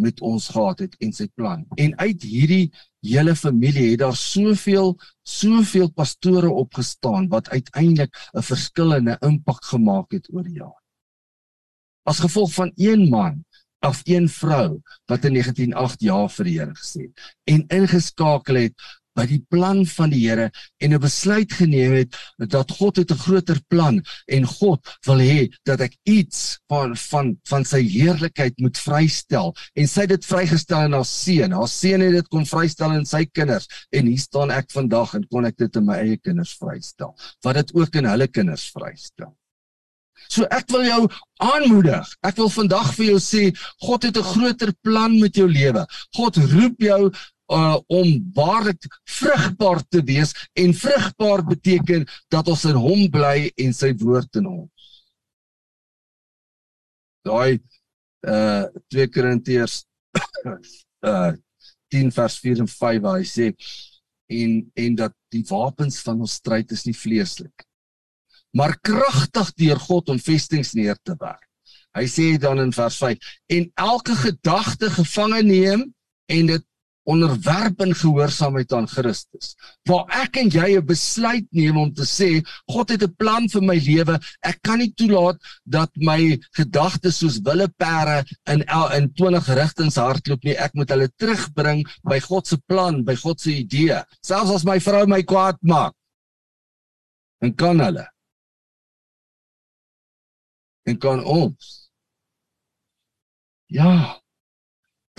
met 0.00 0.20
ons 0.24 0.48
gehad 0.48 0.78
het 0.80 0.96
en 1.04 1.12
sy 1.12 1.26
plan. 1.36 1.66
En 1.76 1.92
uit 1.98 2.22
hierdie 2.22 2.72
hele 3.04 3.34
familie 3.36 3.90
het 3.90 4.00
daar 4.00 4.16
soveel 4.16 4.96
soveel 5.28 5.90
pastore 5.92 6.50
opgestaan 6.50 7.28
wat 7.28 7.48
uiteindelik 7.48 8.16
'n 8.32 8.42
verskillende 8.42 9.18
impak 9.20 9.64
gemaak 9.64 10.12
het 10.12 10.32
oor 10.32 10.48
jare. 10.48 10.80
As 12.08 12.24
gevolg 12.24 12.52
van 12.52 12.72
een 12.74 13.08
man 13.08 13.44
of 13.80 14.00
een 14.04 14.28
vrou 14.28 14.80
wat 15.04 15.24
in 15.24 15.32
1908 15.32 16.00
ja 16.00 16.28
vir 16.28 16.44
die 16.44 16.58
Here 16.58 16.74
gesê 16.74 17.00
het 17.08 17.36
en 17.44 17.64
ingeskakel 17.68 18.54
het 18.54 18.74
by 19.16 19.26
die 19.26 19.40
plan 19.50 19.82
van 19.86 20.12
die 20.12 20.22
Here 20.22 20.50
en 20.80 20.94
'n 20.94 21.00
besluit 21.00 21.52
geneem 21.52 21.92
het 21.92 22.16
dat 22.38 22.70
God 22.70 22.96
het 22.96 23.10
'n 23.10 23.22
groter 23.24 23.60
plan 23.68 24.02
en 24.28 24.44
God 24.46 24.80
wil 25.06 25.18
hê 25.18 25.48
dat 25.64 25.80
ek 25.80 25.96
iets 26.04 26.58
van 26.68 26.96
van 26.96 27.36
van 27.48 27.64
sy 27.64 27.82
heerlikheid 27.82 28.54
moet 28.58 28.78
vrystel 28.78 29.54
en 29.74 29.86
sy 29.88 30.00
het 30.00 30.10
dit 30.10 30.24
vrygestel 30.26 30.84
in 30.84 30.92
haar 30.92 31.04
seun. 31.04 31.52
Haar 31.52 31.68
seun 31.68 32.00
het 32.00 32.12
dit 32.12 32.28
kon 32.28 32.46
vrystel 32.46 32.92
in 32.92 33.06
sy 33.06 33.24
kinders 33.24 33.66
en 33.90 34.06
hier 34.06 34.18
staan 34.18 34.50
ek 34.50 34.70
vandag 34.70 35.14
en 35.14 35.26
kon 35.28 35.44
ek 35.44 35.56
dit 35.56 35.76
in 35.76 35.84
my 35.84 35.98
eie 35.98 36.16
kinders 36.16 36.56
vrystel. 36.56 37.16
Wat 37.42 37.54
dit 37.54 37.74
ook 37.74 37.94
in 37.94 38.04
hulle 38.04 38.28
kinders 38.28 38.70
vrystel. 38.70 39.34
So 40.28 40.44
ek 40.52 40.68
wil 40.70 40.84
jou 40.84 41.00
aanmoedig. 41.40 42.06
Ek 42.26 42.36
wil 42.36 42.50
vandag 42.52 42.92
vir 42.96 43.06
jou 43.12 43.20
sê 43.24 43.42
God 43.86 44.02
het 44.02 44.16
'n 44.16 44.30
groter 44.34 44.72
plan 44.82 45.18
met 45.18 45.34
jou 45.34 45.48
lewe. 45.48 45.86
God 46.16 46.36
roep 46.36 46.76
jou 46.78 47.10
uh, 47.52 47.78
om 47.86 48.08
waarlik 48.34 48.86
vrugbaar 49.04 49.82
te 49.88 50.02
wees 50.06 50.34
en 50.52 50.74
vrugbaar 50.74 51.44
beteken 51.46 52.06
dat 52.28 52.48
ons 52.48 52.64
in 52.70 52.78
hom 52.78 53.06
bly 53.10 53.50
en 53.56 53.76
sy 53.76 53.92
woord 54.02 54.40
in 54.40 54.50
ons. 54.50 54.90
Daai 57.26 57.60
uh 58.20 58.66
2 58.92 59.08
Korintiërs 59.14 59.80
uh 61.10 61.32
10 61.90 62.12
vers 62.14 62.36
4 62.44 62.60
en 62.62 62.68
5 62.68 63.00
waar 63.02 63.16
hy 63.18 63.26
sê 63.28 63.48
en 64.30 64.60
en 64.78 64.98
dat 64.98 65.14
die 65.32 65.42
wapens 65.48 66.02
van 66.04 66.20
ons 66.20 66.36
stryd 66.38 66.70
is 66.76 66.84
nie 66.86 66.96
vleeslik 66.96 67.64
maar 68.50 68.78
kragtig 68.80 69.52
deur 69.54 69.78
God 69.78 70.10
om 70.10 70.18
vestings 70.18 70.74
neer 70.74 70.98
te 71.02 71.14
werk. 71.18 71.46
Hy 71.96 72.06
sê 72.10 72.26
dan 72.38 72.60
in 72.62 72.72
vers 72.74 72.98
5 73.02 73.30
en 73.56 73.70
elke 73.82 74.14
gedagte 74.18 74.90
gevange 74.94 75.42
neem 75.46 75.86
en 76.30 76.50
dit 76.50 76.66
onderwerp 77.10 77.82
in 77.84 77.94
gehoorsaamheid 77.94 78.72
aan 78.76 78.88
Christus. 78.88 79.54
Waar 79.88 80.06
ek 80.22 80.38
en 80.42 80.50
jy 80.50 80.76
'n 80.78 80.86
besluit 80.86 81.46
neem 81.50 81.76
om 81.76 81.92
te 81.94 82.06
sê 82.06 82.30
God 82.70 82.90
het 82.90 83.02
'n 83.02 83.14
plan 83.16 83.48
vir 83.48 83.62
my 83.62 83.78
lewe. 83.78 84.18
Ek 84.42 84.58
kan 84.62 84.78
nie 84.78 84.92
toelaat 84.94 85.38
dat 85.64 85.90
my 85.96 86.38
gedagtes 86.56 87.18
soos 87.18 87.40
willepere 87.42 88.24
in 88.46 88.64
in 88.98 89.12
20 89.14 89.48
rigtings 89.54 89.96
hardloop 89.96 90.44
nie. 90.44 90.56
Ek 90.56 90.74
moet 90.74 90.90
hulle 90.90 91.08
terugbring 91.16 91.86
by 92.02 92.20
God 92.20 92.46
se 92.46 92.56
plan, 92.66 93.04
by 93.04 93.14
God 93.14 93.40
se 93.40 93.50
idee. 93.50 94.02
Selfs 94.22 94.50
as 94.50 94.64
my 94.64 94.78
vrou 94.78 95.06
my 95.06 95.22
kwaad 95.22 95.58
maak. 95.62 95.94
En 97.40 97.54
kan 97.54 97.80
hulle 97.80 98.06
en 100.90 100.98
kan 100.98 101.24
ons 101.24 101.90
ja 103.66 104.20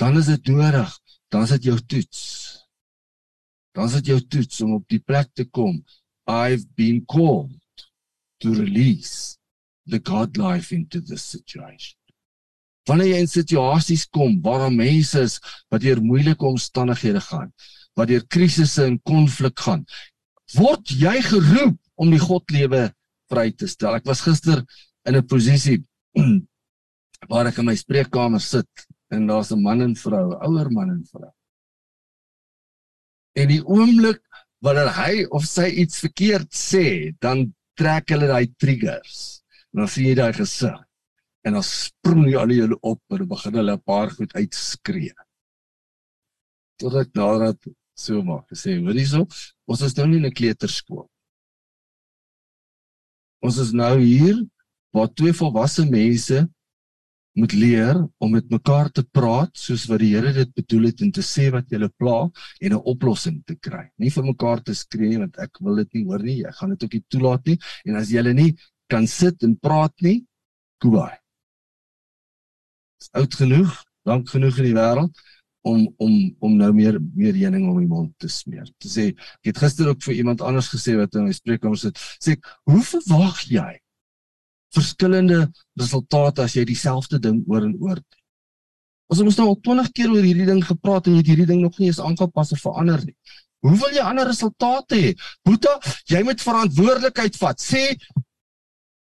dan 0.02 0.18
is 0.18 0.26
dit 0.26 0.48
nodig 0.48 0.98
dan 1.32 1.48
is 1.48 1.54
dit 1.56 1.70
jou 1.72 1.78
toets. 1.94 2.22
Dan 3.72 3.88
is 3.88 3.98
dit 4.02 4.12
jou 4.12 4.20
toets 4.36 4.62
om 4.66 4.76
op 4.80 4.88
die 4.92 5.00
plek 5.00 5.32
te 5.34 5.46
kom. 5.48 5.80
I've 6.28 6.68
been 6.76 7.06
called 7.06 7.56
to 8.44 8.54
release 8.54 9.38
the 9.88 10.00
god 10.04 10.38
life 10.38 10.76
into 10.76 11.02
this 11.02 11.24
situation. 11.30 11.98
Wanneer 12.90 13.14
jy 13.14 13.20
in 13.24 13.30
situasies 13.30 14.08
kom 14.10 14.40
waar 14.44 14.72
mense 14.74 15.22
is 15.22 15.38
wat 15.70 15.84
deur 15.86 16.02
moeilike 16.04 16.46
omstandighede 16.46 17.22
gaan 17.30 17.52
wat 18.00 18.10
deur 18.10 18.24
krisisse 18.32 18.86
en 18.88 18.98
konflik 19.08 19.60
gaan 19.60 19.84
word 20.58 20.94
jy 20.98 21.14
geroep 21.24 21.78
om 22.02 22.12
die 22.12 22.20
godlewe 22.20 22.90
vry 23.32 23.52
te 23.56 23.70
stel. 23.72 23.96
Ek 23.96 24.08
was 24.08 24.24
gister 24.26 24.64
in 25.08 25.16
'n 25.16 25.28
posisie 25.28 25.80
waar 27.32 27.48
ek 27.48 27.60
in 27.62 27.70
my 27.70 27.76
spreekkamer 27.76 28.42
sit 28.42 28.68
en 29.12 29.28
daar's 29.28 29.52
'n 29.52 29.62
man 29.62 29.82
en 29.82 29.96
vrou, 29.96 30.28
ouer 30.48 30.70
man 30.72 30.90
en 30.90 31.04
vrou. 31.12 31.32
En 33.36 33.48
die 33.48 33.64
oomblik 33.66 34.22
wanneer 34.60 34.92
hy 34.96 35.26
of 35.30 35.44
sy 35.46 35.68
iets 35.84 36.00
verkeerd 36.00 36.52
sê, 36.54 37.12
dan 37.20 37.54
trek 37.76 38.10
hulle 38.10 38.28
daai 38.28 38.48
triggers. 38.58 39.44
En 39.72 39.84
dan 39.84 39.88
sien 39.88 40.08
jy 40.10 40.16
daai 40.16 40.34
gesig. 40.34 40.80
En 41.46 41.58
dan 41.58 41.64
spring 41.64 42.28
jy 42.28 42.38
al 42.38 42.54
julle 42.54 42.78
op 42.82 43.02
en 43.16 43.28
begin 43.28 43.54
hulle 43.54 43.76
'n 43.78 43.84
paar 43.84 44.10
goed 44.10 44.34
uitskree. 44.34 45.14
Totdat 46.78 47.14
nadat 47.14 47.60
so 47.94 48.22
maak, 48.24 48.48
sê 48.54 48.78
hoor 48.80 48.94
hierso, 48.94 49.28
ons 49.68 49.82
is 49.82 49.96
nou 49.96 50.08
nie 50.08 50.18
in 50.18 50.26
'n 50.26 50.34
kleuterskool. 50.34 51.10
Ons 53.42 53.58
is 53.58 53.72
nou 53.72 54.00
hier 54.00 54.38
waar 54.94 55.10
twee 55.14 55.34
volwasse 55.34 55.86
mense 55.86 56.50
moet 57.40 57.54
leer 57.54 57.96
om 58.20 58.34
met 58.36 58.50
mekaar 58.52 58.90
te 58.92 59.04
praat 59.04 59.52
soos 59.58 59.86
wat 59.90 60.02
die 60.04 60.12
Here 60.16 60.34
dit 60.36 60.52
bedoel 60.56 60.90
het 60.90 61.02
en 61.06 61.12
te 61.16 61.24
sê 61.24 61.48
wat 61.54 61.70
julle 61.72 61.90
pla 61.98 62.18
en 62.60 62.74
'n 62.74 62.84
oplossing 62.94 63.42
te 63.46 63.56
kry. 63.56 63.90
Nie 63.98 64.12
vir 64.12 64.24
mekaar 64.24 64.64
te 64.64 64.74
skree 64.74 65.18
want 65.18 65.38
ek 65.38 65.60
wil 65.62 65.76
dit 65.76 65.94
nie 65.94 66.06
hoor 66.06 66.24
nie. 66.24 66.46
Ek 66.46 66.56
gaan 66.56 66.70
dit 66.70 66.84
ook 66.84 66.94
nie 66.94 67.06
toelaat 67.08 67.46
nie. 67.46 67.58
En 67.86 67.96
as 67.96 68.10
julle 68.10 68.34
nie 68.34 68.56
kan 68.90 69.08
sit 69.08 69.44
en 69.44 69.56
praat 69.56 69.94
nie, 70.02 70.26
goeie. 70.84 71.18
Is 73.00 73.10
oud 73.14 73.34
genoeg, 73.36 73.84
lank 74.06 74.30
genoeg 74.30 74.58
in 74.58 74.66
die 74.66 74.76
wêreld 74.76 75.16
om 75.62 75.88
om 75.98 76.36
om 76.40 76.58
nou 76.58 76.72
meer 76.74 77.00
meer 77.16 77.34
heuning 77.34 77.70
om 77.70 77.78
die 77.80 77.88
mond 77.88 78.12
te 78.20 78.28
smeer. 78.28 78.68
Te 78.78 78.90
sê, 78.90 79.08
ek 79.42 79.54
het 79.54 79.58
gister 79.58 79.88
ook 79.88 80.02
vir 80.04 80.16
iemand 80.16 80.42
anders 80.42 80.70
gesê 80.74 80.98
wat 80.98 81.16
in 81.16 81.30
my 81.30 81.32
spreekkamer 81.32 81.78
sit, 81.78 81.98
sê 82.20 82.32
ek, 82.32 82.46
"Hoe 82.66 82.82
verwag 82.82 83.46
jy 83.48 83.80
verskillende 84.76 85.46
resultate 85.80 86.46
as 86.46 86.56
jy 86.56 86.66
dieselfde 86.68 87.20
ding 87.20 87.42
oor 87.48 87.66
en 87.68 87.76
oor 87.80 88.00
doen. 88.00 88.20
Ons 89.12 89.20
het 89.20 89.28
mos 89.28 89.40
nou 89.42 89.48
al 89.52 89.60
20 89.68 89.90
keer 89.92 90.12
oor 90.14 90.24
hierdie 90.24 90.48
ding 90.48 90.62
gepraat 90.64 91.08
en 91.08 91.18
jy 91.18 91.24
het 91.24 91.32
hierdie 91.34 91.50
ding 91.50 91.64
nog 91.66 91.80
nie 91.80 91.90
eens 91.92 92.00
aangepas 92.00 92.54
of 92.56 92.62
verander 92.64 93.02
nie. 93.04 93.18
Hoe 93.62 93.76
wil 93.78 93.92
jy 93.94 94.06
ander 94.08 94.30
resultate 94.30 94.98
hê? 94.98 95.10
Boeta, 95.46 95.76
jy 96.10 96.22
moet 96.26 96.42
verantwoordelikheid 96.42 97.36
vat. 97.42 97.60
Sê 97.62 97.84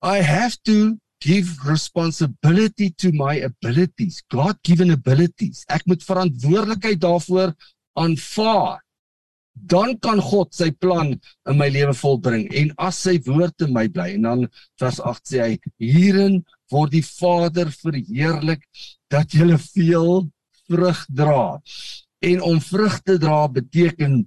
I 0.05 0.23
have 0.23 0.55
to 0.69 0.95
give 1.19 1.67
responsibility 1.67 2.91
to 3.01 3.11
my 3.11 3.35
abilities, 3.43 4.21
God-given 4.31 4.93
abilities. 4.93 5.65
Ek 5.67 5.83
moet 5.89 6.05
verantwoordelikheid 6.05 7.01
daarvoor 7.03 7.53
aanvaar 7.97 8.83
dan 9.65 9.95
kan 10.03 10.21
God 10.21 10.53
sy 10.55 10.69
plan 10.71 11.13
in 11.49 11.57
my 11.59 11.67
lewe 11.73 11.95
volbring 11.97 12.47
en 12.61 12.71
as 12.89 13.01
sy 13.07 13.17
woord 13.27 13.65
in 13.65 13.73
my 13.75 13.87
bly 13.91 14.13
en 14.15 14.29
dan 14.29 14.45
vers 14.81 15.01
8 15.01 15.33
sê 15.33 15.43
hy 15.43 15.51
hierin 15.81 16.41
word 16.71 16.93
die 16.95 17.05
Vader 17.05 17.71
verheerlik 17.83 18.65
dat 19.11 19.33
jy 19.33 19.57
veel 19.69 20.27
vrug 20.67 21.03
dra 21.07 21.59
en 22.27 22.41
om 22.41 22.59
vrug 22.63 22.99
te 23.05 23.17
dra 23.21 23.45
beteken 23.47 24.25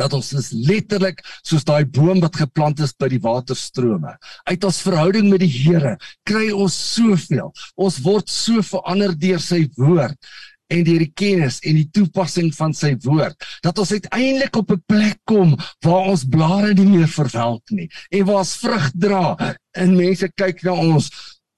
dat 0.00 0.14
ons 0.16 0.32
is 0.34 0.50
letterlik 0.66 1.20
soos 1.46 1.66
daai 1.66 1.84
boom 1.86 2.18
wat 2.22 2.40
geplant 2.40 2.80
is 2.82 2.94
by 2.98 3.06
die 3.12 3.20
waterstrome. 3.22 4.16
Uit 4.50 4.64
ons 4.66 4.80
verhouding 4.82 5.28
met 5.30 5.44
die 5.44 5.52
Here 5.52 5.94
kry 6.26 6.48
ons 6.50 6.74
soveel. 6.74 7.52
Ons 7.78 8.00
word 8.02 8.30
so 8.32 8.64
verander 8.66 9.14
deur 9.14 9.42
sy 9.42 9.64
woord 9.78 10.18
en 10.72 10.84
deur 10.84 10.98
die 10.98 11.12
kennis 11.12 11.60
en 11.62 11.76
die 11.76 11.90
toepassing 11.92 12.50
van 12.56 12.72
sy 12.72 12.94
woord 13.04 13.36
dat 13.62 13.78
ons 13.78 13.92
uiteindelik 13.92 14.56
op 14.56 14.70
'n 14.72 14.82
plek 14.86 15.20
kom 15.24 15.56
waar 15.84 16.08
ons 16.12 16.24
blare 16.24 16.74
nie 16.74 16.88
meer 16.96 17.08
verwelk 17.08 17.70
nie 17.70 17.88
en 18.10 18.24
waar 18.24 18.42
ons 18.44 18.56
vrug 18.56 18.90
dra 18.94 19.56
en 19.76 19.96
mense 19.96 20.28
kyk 20.36 20.62
na 20.64 20.72
ons 20.72 21.10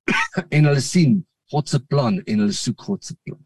en 0.54 0.64
hulle 0.64 0.80
sien 0.80 1.24
God 1.52 1.68
se 1.68 1.78
plan 1.78 2.18
en 2.18 2.42
hulle 2.42 2.54
soek 2.54 2.80
God 2.88 3.04
se 3.04 3.14
plan. 3.22 3.38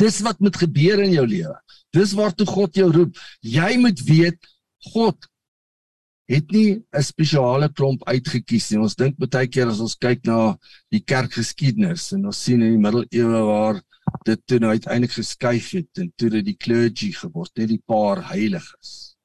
Dis 0.00 0.20
wat 0.24 0.40
moet 0.44 0.56
gebeur 0.56 1.02
in 1.04 1.12
jou 1.12 1.24
lewe. 1.28 1.56
Dis 1.96 2.12
waartoe 2.16 2.46
God 2.48 2.76
jou 2.76 2.90
roep. 2.92 3.16
Jy 3.40 3.76
moet 3.80 4.00
weet 4.08 4.48
God 4.92 5.28
het 6.28 6.50
nie 6.50 6.82
'n 6.92 7.02
spesiale 7.02 7.68
klomp 7.72 8.02
uitgekies 8.04 8.70
nie. 8.70 8.80
Ons 8.80 8.96
dink 8.96 9.16
baie 9.16 9.46
keer 9.46 9.68
as 9.68 9.80
ons 9.80 9.94
kyk 9.94 10.24
na 10.26 10.58
die 10.90 11.00
kerkgeskiedenis 11.00 12.12
en 12.12 12.26
ons 12.26 12.42
sien 12.42 12.62
in 12.62 12.72
die 12.72 12.82
middeleeue 12.82 13.44
waar 13.46 13.80
dit 14.24 14.40
toe 14.46 14.58
nou 14.58 14.70
uiteindelik 14.70 15.12
geskuif 15.12 15.70
het 15.70 15.98
en 15.98 16.12
toe 16.16 16.30
dit 16.30 16.44
die 16.44 16.56
clergy 16.56 17.12
geword, 17.12 17.52
net 17.56 17.68
die 17.68 17.82
paar 17.86 18.22
heiliges 18.30 19.16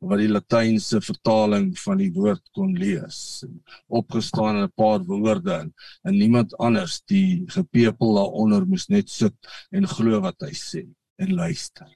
wat 0.00 0.20
die 0.20 0.30
latynse 0.30 1.00
vertaling 1.02 1.72
van 1.80 1.98
die 1.98 2.10
woord 2.14 2.42
kon 2.54 2.74
lees 2.78 3.44
opgestaan 3.88 4.60
in 4.60 4.66
'n 4.68 4.74
paar 4.76 5.00
woorde 5.04 5.54
en, 5.54 5.72
en 6.02 6.18
niemand 6.18 6.56
anders 6.58 7.00
die 7.06 7.44
gepepel 7.46 8.14
daaronder 8.14 8.66
moes 8.66 8.88
net 8.88 9.10
sit 9.10 9.34
en 9.72 9.88
glo 9.88 10.20
wat 10.20 10.40
hy 10.46 10.52
sê 10.54 10.84
en 11.18 11.34
luister. 11.34 11.88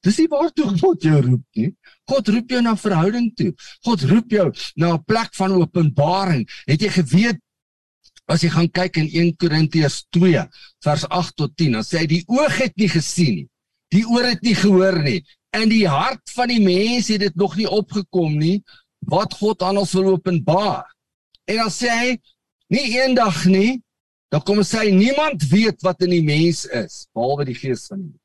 Dis 0.00 0.16
nie 0.18 0.30
waartoe 0.32 0.78
God 0.80 1.02
jou 1.02 1.20
roep 1.20 1.44
nie. 1.56 1.74
God 2.08 2.28
roep 2.28 2.50
jou 2.50 2.62
na 2.62 2.72
verhouding 2.76 3.34
toe. 3.36 3.50
God 3.84 4.02
roep 4.08 4.30
jou 4.32 4.46
na 4.76 4.94
'n 4.94 5.04
plek 5.04 5.34
van 5.36 5.52
openbaring. 5.52 6.48
Het 6.64 6.80
jy 6.80 6.88
geweet 6.88 7.40
As 8.30 8.44
jy 8.44 8.50
gaan 8.54 8.68
kyk 8.70 9.00
in 9.02 9.08
1 9.10 9.32
Korintiërs 9.42 10.04
2 10.14 10.44
vers 10.84 11.06
8 11.08 11.36
tot 11.40 11.56
10, 11.58 11.78
dan 11.78 11.86
sê 11.86 12.04
hy 12.04 12.10
die 12.10 12.22
oog 12.30 12.60
het 12.62 12.76
nie 12.78 12.90
gesien 12.92 13.40
nie. 13.40 13.48
Die 13.90 14.04
oor 14.06 14.28
het 14.28 14.44
nie 14.46 14.54
gehoor 14.54 15.00
nie. 15.02 15.18
In 15.58 15.66
die 15.72 15.86
hart 15.90 16.30
van 16.36 16.52
die 16.52 16.60
mens 16.62 17.10
het 17.10 17.24
dit 17.24 17.36
nog 17.38 17.56
nie 17.58 17.66
opgekom 17.66 18.36
nie 18.38 18.60
wat 19.10 19.34
God 19.40 19.64
aan 19.66 19.80
ons 19.82 19.94
wil 19.98 20.12
openbaar. 20.14 20.86
En 21.50 21.64
dan 21.64 21.72
sê 21.74 21.90
hy 21.90 22.10
nie 22.70 22.86
eendag 23.00 23.42
nie, 23.50 23.80
dan 24.30 24.44
kom 24.46 24.60
hy 24.62 24.66
sê 24.68 24.86
niemand 24.94 25.42
weet 25.50 25.82
wat 25.82 26.06
in 26.06 26.14
die 26.14 26.22
mens 26.22 26.62
is 26.70 27.06
behalwe 27.10 27.48
die 27.50 27.58
gees 27.58 27.88
van 27.90 28.04
die 28.04 28.19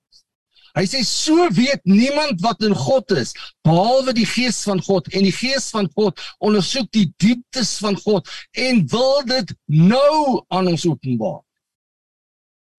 Hy 0.76 0.84
sê 0.92 1.02
so 1.08 1.48
weet 1.56 1.84
niemand 1.88 2.42
wat 2.44 2.64
in 2.68 2.76
God 2.76 3.12
is 3.16 3.32
behalwe 3.64 4.14
die 4.18 4.28
gees 4.28 4.60
van 4.68 4.82
God 4.84 5.08
en 5.16 5.24
die 5.24 5.36
gees 5.36 5.70
van 5.72 5.88
God 5.96 6.20
ondersoek 6.44 6.90
die 6.92 7.08
dieptes 7.24 7.78
van 7.84 7.96
God 7.96 8.28
en 8.52 8.84
wil 8.92 9.24
dit 9.30 9.56
nou 9.72 10.44
aan 10.52 10.68
ons 10.74 10.88
openbaar. 10.90 11.40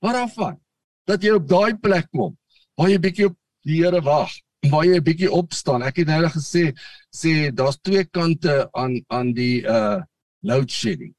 Waarafan 0.05 0.61
dat 1.09 1.25
jy 1.25 1.39
op 1.39 1.49
daai 1.49 1.79
plek 1.81 2.11
kom 2.13 2.37
waar 2.77 2.93
jy 2.93 3.01
bietjie 3.01 3.31
op 3.31 3.39
die 3.67 3.81
Here 3.81 4.03
wag 4.05 4.35
waar 4.71 4.85
jy 4.87 5.01
bietjie 5.05 5.31
opstaan. 5.33 5.85
Ek 5.87 6.03
het 6.03 6.11
nou 6.11 6.27
gesê 6.35 6.71
sê 7.15 7.51
daar's 7.55 7.79
twee 7.81 8.05
kante 8.05 8.67
aan 8.77 8.99
aan 9.09 9.33
die 9.37 9.63
uh 9.65 10.03
load 10.47 10.71
shedding. 10.71 11.15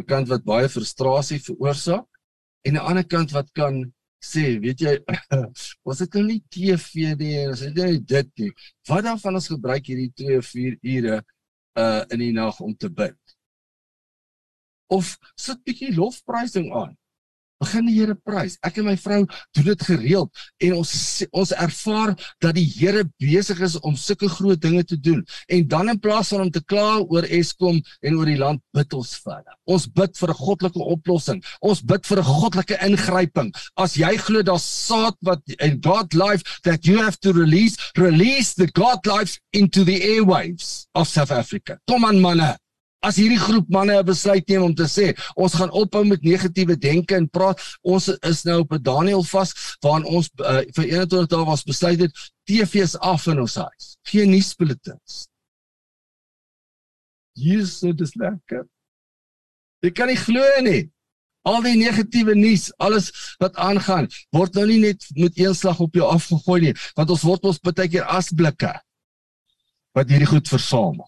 'n 0.00 0.06
Kant 0.10 0.28
wat 0.28 0.44
baie 0.44 0.68
frustrasie 0.68 1.38
veroorsaak 1.40 2.08
en 2.66 2.74
'n 2.74 2.86
ander 2.90 3.06
kant 3.06 3.30
wat 3.32 3.48
kan 3.52 3.92
sê, 4.24 4.44
weet 4.62 4.82
jy, 4.84 4.94
was 5.86 6.00
dit 6.02 6.18
nou 6.18 6.24
nie 6.30 6.40
TV 6.52 7.14
nie, 7.20 7.36
as 7.50 7.64
dit 7.66 7.78
nou 7.78 7.92
dit 8.14 8.32
nie. 8.42 8.50
Wat 8.88 9.04
dan 9.06 9.20
van 9.22 9.40
ons 9.40 9.50
gebruik 9.52 9.90
hierdie 9.90 10.10
2 10.24 10.40
of 10.40 10.50
4 10.50 10.78
ure 10.96 11.20
uh 11.80 12.02
in 12.14 12.22
die 12.22 12.34
nag 12.34 12.60
om 12.64 12.74
te 12.76 12.90
bid? 12.90 13.18
Of 14.94 15.16
sit 15.40 15.62
bietjie 15.66 15.94
lofprysing 15.96 16.70
aan 16.74 16.94
begin 17.64 17.88
die 17.88 17.96
Here 17.98 18.14
prys. 18.14 18.56
Ek 18.66 18.78
en 18.80 18.88
my 18.88 18.96
vrou 19.00 19.22
doen 19.56 19.68
dit 19.70 19.84
gereeld 19.88 20.44
en 20.66 20.76
ons 20.80 20.92
ons 21.32 21.52
ervaar 21.66 22.14
dat 22.44 22.56
die 22.58 22.66
Here 22.76 23.04
besig 23.22 23.60
is 23.64 23.76
om 23.82 23.96
sulke 23.98 24.28
groot 24.32 24.60
dinge 24.60 24.84
te 24.84 24.98
doen. 25.00 25.22
En 25.48 25.66
dan 25.68 25.92
in 25.94 26.00
plaas 26.00 26.32
van 26.34 26.46
om 26.46 26.52
te 26.52 26.62
kla 26.64 27.00
oor 27.02 27.26
Eskom 27.26 27.80
en 28.04 28.18
oor 28.18 28.28
die 28.28 28.38
land, 28.40 28.62
bid 28.76 28.94
ons 28.96 29.14
verder. 29.24 29.54
Ons 29.70 29.86
bid 29.86 30.16
vir 30.18 30.30
'n 30.30 30.40
goddelike 30.44 30.82
oplossing. 30.96 31.44
Ons 31.60 31.80
bid 31.80 32.06
vir 32.06 32.18
'n 32.18 32.30
goddelike 32.40 32.76
ingryping. 32.80 33.54
As 33.76 33.94
jy 33.96 34.16
glo 34.16 34.42
daar's 34.42 34.66
saad 34.86 35.16
wat 35.22 35.40
in 35.58 35.80
God 35.82 36.14
life 36.14 36.42
that 36.62 36.86
you 36.86 36.98
have 37.02 37.18
to 37.20 37.32
release, 37.32 37.76
release 37.96 38.54
the 38.54 38.68
God 38.74 39.06
life 39.06 39.38
into 39.52 39.84
the 39.84 40.00
airwaves 40.00 40.86
of 40.94 41.08
South 41.08 41.30
Africa. 41.30 41.78
Kom 41.86 42.04
aan 42.04 42.20
manne 42.20 42.58
as 43.04 43.18
hierdie 43.20 43.40
groep 43.40 43.68
manne 43.68 43.98
'n 43.98 44.06
besluit 44.06 44.48
neem 44.48 44.62
om 44.62 44.74
te 44.74 44.86
sê 44.88 45.12
ons 45.36 45.54
gaan 45.54 45.70
ophou 45.70 46.04
met 46.04 46.22
negatiewe 46.22 46.76
denke 46.76 47.16
en 47.16 47.28
praat 47.28 47.60
ons 47.82 48.08
is 48.08 48.44
nou 48.44 48.60
op 48.64 48.72
'n 48.72 48.82
Daniel 48.82 49.24
vas 49.32 49.52
waarin 49.84 50.06
ons 50.16 50.30
uh, 50.40 50.62
vir 50.76 50.86
21 50.88 51.28
dae 51.28 51.44
was 51.44 51.64
besluit 51.64 52.00
het 52.00 52.12
TV's 52.48 52.96
af 52.96 53.26
in 53.26 53.40
ons 53.40 53.54
huis. 53.54 53.96
Geen 54.02 54.30
nuusbulletins. 54.30 55.28
Jesus 57.32 57.80
dit 57.80 58.00
is 58.00 58.14
lekker. 58.14 58.64
Ek 59.82 59.94
kan 59.94 60.08
nie 60.08 60.16
glo 60.16 60.44
nie. 60.62 60.90
Al 61.44 61.60
die 61.60 61.76
negatiewe 61.76 62.34
nuus 62.34 62.70
alles 62.80 63.10
wat 63.42 63.56
aangaan 63.60 64.08
word 64.32 64.54
nou 64.56 64.66
nie 64.66 64.80
net 64.80 65.04
met 65.16 65.36
een 65.36 65.54
slag 65.54 65.80
op 65.80 65.94
jou 65.94 66.06
afgegooi 66.08 66.60
nie 66.60 66.74
want 66.96 67.10
ons 67.10 67.24
word 67.28 67.44
ons 67.44 67.60
baie 67.60 67.88
keer 67.88 68.06
asblikke 68.08 68.72
wat 69.94 70.08
hierdie 70.08 70.30
goed 70.30 70.48
versamel 70.48 71.04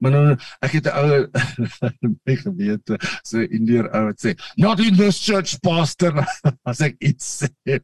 Maar 0.00 0.14
nou 0.16 0.36
ek 0.64 0.76
het 0.78 0.86
'n 0.88 0.96
ou 1.00 1.18
my 2.26 2.36
gewete 2.36 2.98
so 3.22 3.40
indeer 3.40 3.90
ou 3.92 4.04
wat 4.08 4.20
sê 4.20 4.36
not 4.56 4.80
in 4.80 4.96
this 4.96 5.20
church 5.20 5.58
pastor 5.62 6.24
as 6.70 6.80
ek 6.80 6.96
iets 7.00 7.44
sê. 7.44 7.80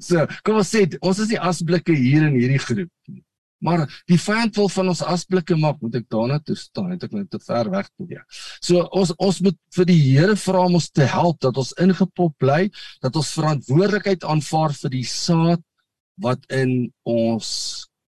So 0.00 0.26
kom 0.42 0.58
ons 0.62 0.74
sê 0.74 0.86
ons 1.00 1.18
is 1.18 1.30
nie 1.30 1.40
asblikke 1.40 1.94
hier 1.94 2.26
in 2.26 2.40
hierdie 2.40 2.62
groep 2.62 2.90
nie. 3.08 3.22
Maar 3.64 3.86
die 4.10 4.18
vyand 4.20 4.56
wil 4.60 4.68
van 4.68 4.90
ons 4.92 5.00
asblikke 5.08 5.56
maak, 5.56 5.78
moet 5.80 5.94
ek 6.02 6.08
daarna 6.12 6.36
toe 6.44 6.56
staan, 6.58 6.90
het 6.92 7.06
ek 7.06 7.14
net 7.16 7.30
te 7.32 7.40
ver 7.40 7.70
weg 7.72 7.88
ja. 8.10 8.20
So 8.60 8.84
ons 8.92 9.14
ons 9.16 9.40
moet 9.46 9.56
vir 9.76 9.88
die 9.88 10.00
Here 10.04 10.36
vra 10.36 10.66
om 10.68 10.76
ons 10.80 10.90
te 10.92 11.06
help 11.08 11.40
dat 11.40 11.56
ons 11.60 11.72
ingepop 11.80 12.34
bly, 12.42 12.68
dat 13.00 13.16
ons 13.16 13.32
verantwoordelikheid 13.38 14.26
aanvaar 14.28 14.76
vir 14.82 14.94
die 14.98 15.06
saad 15.08 15.62
wat 16.20 16.44
in 16.52 16.92
ons 17.08 17.48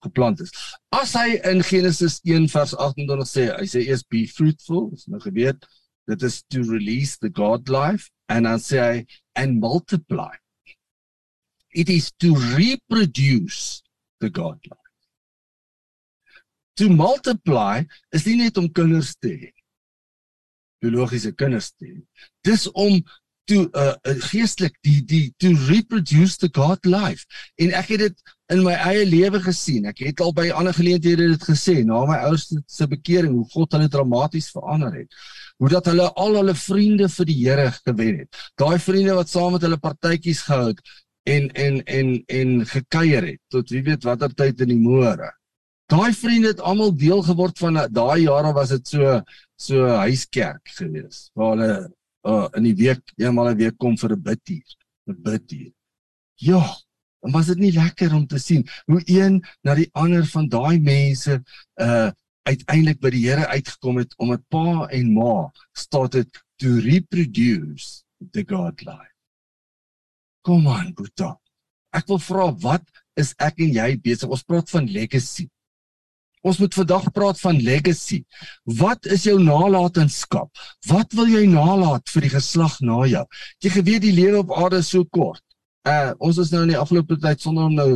geplant 0.06 0.42
is. 0.42 0.52
As 0.96 1.14
hy 1.18 1.40
in 1.48 1.64
Genesis 1.66 2.20
1 2.24 2.48
vers 2.54 2.74
28 2.78 3.28
sê, 3.28 3.48
hy 3.56 3.68
sê 3.70 3.84
eers 3.86 4.04
be 4.08 4.26
fruitful, 4.28 4.90
is 4.96 5.08
nou 5.12 5.22
geweet, 5.24 5.68
dit 6.10 6.26
is 6.26 6.42
to 6.50 6.64
release 6.70 7.18
the 7.22 7.30
god 7.30 7.70
life 7.70 8.10
and 8.30 8.48
dan 8.50 8.62
sê 8.64 8.82
hy 8.82 8.96
and 9.36 9.60
multiply. 9.62 10.32
It 11.72 11.90
is 11.90 12.12
to 12.24 12.34
reproduce 12.58 13.84
the 14.20 14.30
god 14.30 14.60
life. 14.66 14.90
To 16.80 16.90
multiply 16.90 17.84
is 18.16 18.26
nie 18.26 18.38
net 18.40 18.58
om 18.58 18.70
kinders 18.72 19.14
te 19.20 19.34
hê. 19.36 19.52
Biologiese 20.80 21.34
kinders 21.36 21.74
te 21.76 21.92
hê. 21.92 21.98
Dis 22.48 22.66
om 22.72 23.02
to 23.50 23.66
uh, 23.74 23.96
uh 24.06 24.16
geestelik 24.30 24.76
die 24.86 25.00
die 25.10 25.26
to 25.42 25.54
reproduce 25.68 26.38
the 26.38 26.50
god 26.54 26.86
life. 26.86 27.26
En 27.58 27.74
ek 27.78 27.96
het 27.96 28.06
dit 28.06 28.36
in 28.54 28.64
my 28.66 28.76
eie 28.90 29.06
lewe 29.10 29.42
gesien. 29.44 29.90
Ek 29.90 30.02
het 30.06 30.22
al 30.26 30.34
by 30.38 30.50
ander 30.54 30.76
geleenthede 30.78 31.30
dit 31.34 31.50
gesê 31.50 31.80
na 31.86 32.04
my 32.10 32.20
ouers 32.30 32.48
se 32.68 32.88
bekering 32.90 33.36
hoe 33.36 33.48
God 33.54 33.78
hulle 33.78 33.90
dramaties 33.92 34.50
verander 34.54 35.02
het. 35.02 35.20
Hoe 35.60 35.70
dat 35.74 35.90
hulle 35.92 36.08
al 36.14 36.40
hulle 36.40 36.56
vriende 36.56 37.10
vir 37.12 37.30
die 37.30 37.38
Here 37.42 37.68
gewen 37.82 38.24
het. 38.24 38.42
Daai 38.60 38.80
vriende 38.82 39.18
wat 39.18 39.30
saam 39.32 39.58
met 39.58 39.66
hulle 39.66 39.82
partytjies 39.82 40.46
gehou 40.48 40.72
het 40.72 40.82
en 41.30 41.52
en 41.52 41.84
en 41.84 42.16
en 42.26 42.56
gekuier 42.66 43.28
het 43.34 43.42
tot 43.54 43.70
wie 43.74 43.84
weet 43.84 44.08
watter 44.08 44.34
tyd 44.34 44.66
in 44.66 44.74
die 44.74 44.82
môre. 44.82 45.30
Daai 45.90 46.14
vriende 46.14 46.54
het 46.54 46.62
almal 46.62 46.94
deel 46.96 47.22
geword 47.26 47.58
van 47.58 47.82
daai 47.90 48.26
jare 48.26 48.54
was 48.54 48.74
dit 48.76 48.94
so 48.94 49.22
so 49.60 49.88
huiskerk 50.06 50.74
gewees 50.78 51.30
waar 51.34 51.56
hulle 51.56 51.72
uh, 52.28 52.48
in 52.58 52.64
die 52.64 52.76
week 52.76 53.02
eenmal 53.18 53.52
'n 53.52 53.58
week 53.58 53.78
kom 53.78 53.98
vir 53.98 54.16
'n 54.16 54.22
biduur, 54.22 54.76
'n 55.08 55.22
biduur. 55.24 55.74
Ja, 56.36 56.64
en 57.22 57.32
was 57.32 57.48
dit 57.48 57.58
nie 57.58 57.72
lekker 57.72 58.14
om 58.16 58.28
te 58.28 58.40
sien 58.40 58.68
hoe 58.86 59.02
een 59.06 59.44
na 59.62 59.76
die 59.76 59.90
ander 59.92 60.26
van 60.26 60.48
daai 60.48 60.80
mense 60.80 61.44
uh 61.76 62.12
uiteindelik 62.50 62.98
by 63.00 63.10
die 63.14 63.28
Here 63.28 63.46
uitgekom 63.48 64.00
het 64.02 64.16
om 64.18 64.32
'n 64.34 64.44
pa 64.50 64.88
en 64.90 65.14
ma 65.14 65.52
staat 65.74 66.12
dit 66.12 66.44
to 66.58 66.80
reproduce 66.80 68.04
the 68.32 68.44
god 68.44 68.82
life. 68.82 69.16
Kom 70.42 70.68
aan, 70.68 70.94
Boeta. 70.94 71.38
Ek 71.94 72.08
wil 72.08 72.20
vra 72.20 72.52
wat 72.64 72.86
is 73.14 73.34
ek 73.38 73.60
en 73.60 73.74
jy 73.74 74.00
besig? 74.02 74.30
Ons 74.30 74.44
praat 74.44 74.70
van 74.70 74.88
legacy. 74.88 75.50
Ons 76.42 76.60
moet 76.62 76.74
vandag 76.74 77.10
praat 77.12 77.40
van 77.42 77.58
legacy. 77.60 78.22
Wat 78.80 79.06
is 79.12 79.26
jou 79.28 79.36
nalatenskap? 79.44 80.50
Wat 80.88 81.14
wil 81.18 81.28
jy 81.28 81.44
nalat 81.52 82.08
vir 82.14 82.28
die 82.28 82.34
geslag 82.38 82.78
na 82.86 83.02
jou? 83.12 83.26
Jy 83.64 83.74
geweet 83.74 84.06
die 84.06 84.16
lewe 84.16 84.44
op 84.46 84.54
aarde 84.56 84.80
is 84.80 84.92
so 84.94 85.04
kort. 85.12 85.44
Uh 85.88 86.14
ons 86.24 86.40
is 86.40 86.52
nou 86.54 86.64
in 86.64 86.74
die 86.74 86.80
afgelope 86.80 87.18
tyd 87.20 87.44
sonder 87.44 87.68
om 87.68 87.76
nou 87.76 87.90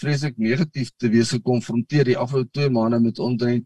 vreeslik 0.00 0.36
negatief 0.40 0.92
te 1.00 1.08
wees 1.12 1.32
gekonfronteer 1.36 2.08
die 2.08 2.18
afgelope 2.20 2.52
2 2.58 2.72
maande 2.72 3.00
met 3.00 3.20
omtrent 3.22 3.64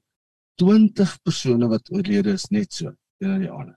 20 0.62 1.14
persone 1.24 1.68
wat 1.70 1.90
oorlede 1.94 2.34
is 2.38 2.48
net 2.54 2.72
so 2.74 2.92
teenoor 3.18 3.42
die 3.42 3.50
ander. 3.50 3.76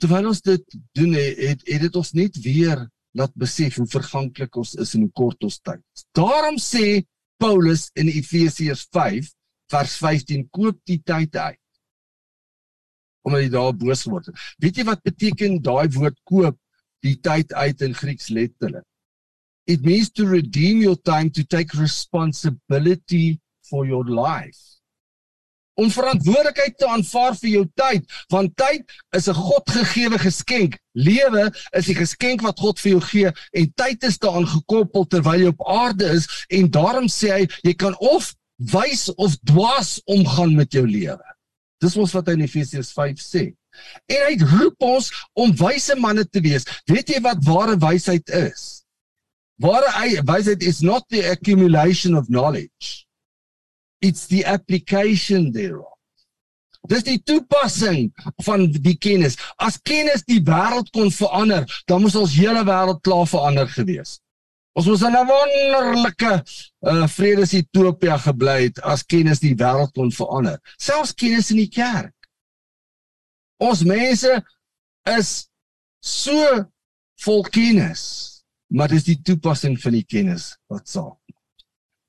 Terwyl 0.00 0.30
ons 0.30 0.42
dit 0.46 0.78
doen 0.98 1.14
het 1.18 1.62
het 1.66 1.86
dit 1.86 1.96
ons 1.96 2.12
net 2.16 2.38
weer 2.42 2.86
laat 3.18 3.32
besef 3.34 3.80
hoe 3.80 3.88
verganklik 3.90 4.56
ons 4.56 4.76
is 4.78 4.94
en 4.94 5.06
hoe 5.06 5.14
kort 5.22 5.46
ons 5.46 5.58
tyd. 5.58 5.82
Daarom 6.16 6.58
sê 6.62 7.02
Paulus 7.40 7.88
in 7.98 8.10
Efesiërs 8.12 8.86
5 8.92 9.30
vers 9.72 9.96
15 10.02 10.46
koop 10.52 10.78
die 10.88 11.00
tyd 11.06 11.36
uit. 11.36 11.60
Omdat 13.26 13.44
hy 13.44 13.50
daar 13.52 13.76
boos 13.76 14.04
word. 14.08 14.30
Weet 14.62 14.80
jy 14.80 14.86
wat 14.88 15.04
beteken 15.06 15.60
daai 15.64 15.88
woord 15.96 16.18
koop 16.28 16.58
die 17.04 17.16
tyd 17.24 17.52
uit 17.56 17.84
in 17.84 17.96
Grieks 17.96 18.28
letterlik? 18.32 18.84
It 19.70 19.84
means 19.86 20.10
to 20.16 20.26
redeem 20.26 20.80
your 20.82 20.96
time 20.96 21.30
to 21.36 21.44
take 21.44 21.78
responsibility 21.78 23.38
for 23.68 23.86
your 23.86 24.04
life 24.04 24.79
om 25.80 25.90
verantwoordelikheid 25.92 26.76
te 26.78 26.88
aanvaar 26.88 27.36
vir 27.40 27.50
jou 27.54 27.64
tyd, 27.78 28.04
want 28.32 28.52
tyd 28.60 28.84
is 29.16 29.28
'n 29.28 29.34
Godgegewe 29.34 30.18
geskenk. 30.18 30.78
Lewe 30.92 31.50
is 31.78 31.86
die 31.86 31.94
geskenk 31.94 32.42
wat 32.42 32.58
God 32.60 32.80
vir 32.80 32.92
jou 32.92 33.00
gee 33.00 33.32
en 33.52 33.72
tyd 33.76 34.04
is 34.04 34.18
daaraan 34.18 34.46
gekoppel 34.46 35.06
terwyl 35.06 35.40
jy 35.40 35.52
op 35.54 35.66
aarde 35.66 36.10
is 36.18 36.28
en 36.50 36.70
daarom 36.70 37.08
sê 37.08 37.28
hy 37.32 37.48
jy 37.62 37.74
kan 37.74 37.96
of 37.98 38.34
wys 38.72 39.08
of 39.16 39.36
dwaas 39.44 40.00
omgaan 40.04 40.54
met 40.54 40.72
jou 40.72 40.86
lewe. 40.86 41.24
Dis 41.80 41.96
ons 41.96 42.12
wat 42.12 42.26
hy 42.26 42.32
in 42.32 42.44
Efesiërs 42.44 42.92
5 42.92 43.18
sê. 43.18 43.54
En 44.10 44.26
hy 44.26 44.36
roep 44.36 44.82
ons 44.82 45.10
om 45.34 45.52
wyse 45.56 45.94
manne 45.96 46.26
te 46.28 46.40
wees. 46.40 46.66
Weet 46.86 47.08
jy 47.08 47.20
wat 47.20 47.44
ware 47.44 47.76
wysheid 47.76 48.28
is? 48.28 48.84
Ware 49.56 49.88
wysheid 50.24 50.62
is 50.62 50.82
not 50.82 51.08
the 51.08 51.22
accumulation 51.30 52.16
of 52.16 52.28
knowledge 52.28 53.06
it's 54.00 54.26
the 54.26 54.44
application 54.44 55.52
thereof. 55.52 55.90
Dis 56.88 57.04
die 57.04 57.18
toepassing 57.20 58.08
van 58.46 58.64
die 58.72 58.96
kennis. 58.96 59.36
As 59.60 59.76
kennis 59.84 60.24
die 60.24 60.40
wêreld 60.44 60.88
kon 60.96 61.12
verander, 61.12 61.66
dan 61.86 62.00
moes 62.00 62.16
ons 62.16 62.34
hele 62.40 62.64
wêreld 62.64 63.02
klaar 63.04 63.28
verander 63.28 63.68
gewees. 63.68 64.16
Ons 64.72 64.88
moes 64.88 65.02
in 65.04 65.16
'n 65.18 65.26
wonderlike 65.28 66.32
uh, 66.32 67.06
vredesutopia 67.06 68.16
gebly 68.24 68.70
het 68.70 68.80
as 68.80 69.04
kennis 69.04 69.42
die 69.44 69.54
wêreld 69.54 69.92
kon 69.92 70.10
verander. 70.10 70.58
Selfs 70.78 71.12
kennis 71.12 71.50
in 71.50 71.60
die 71.60 71.68
kerk. 71.68 72.14
Ons 73.60 73.84
mense 73.84 74.40
is 75.04 75.30
so 76.00 76.64
vol 77.20 77.42
kennis, 77.52 78.02
maar 78.72 78.88
dis 78.88 79.04
die 79.04 79.20
toepassing 79.20 79.76
van 79.80 79.92
die 79.92 80.06
kennis 80.08 80.56
wat 80.72 80.88
saak. 80.88 81.19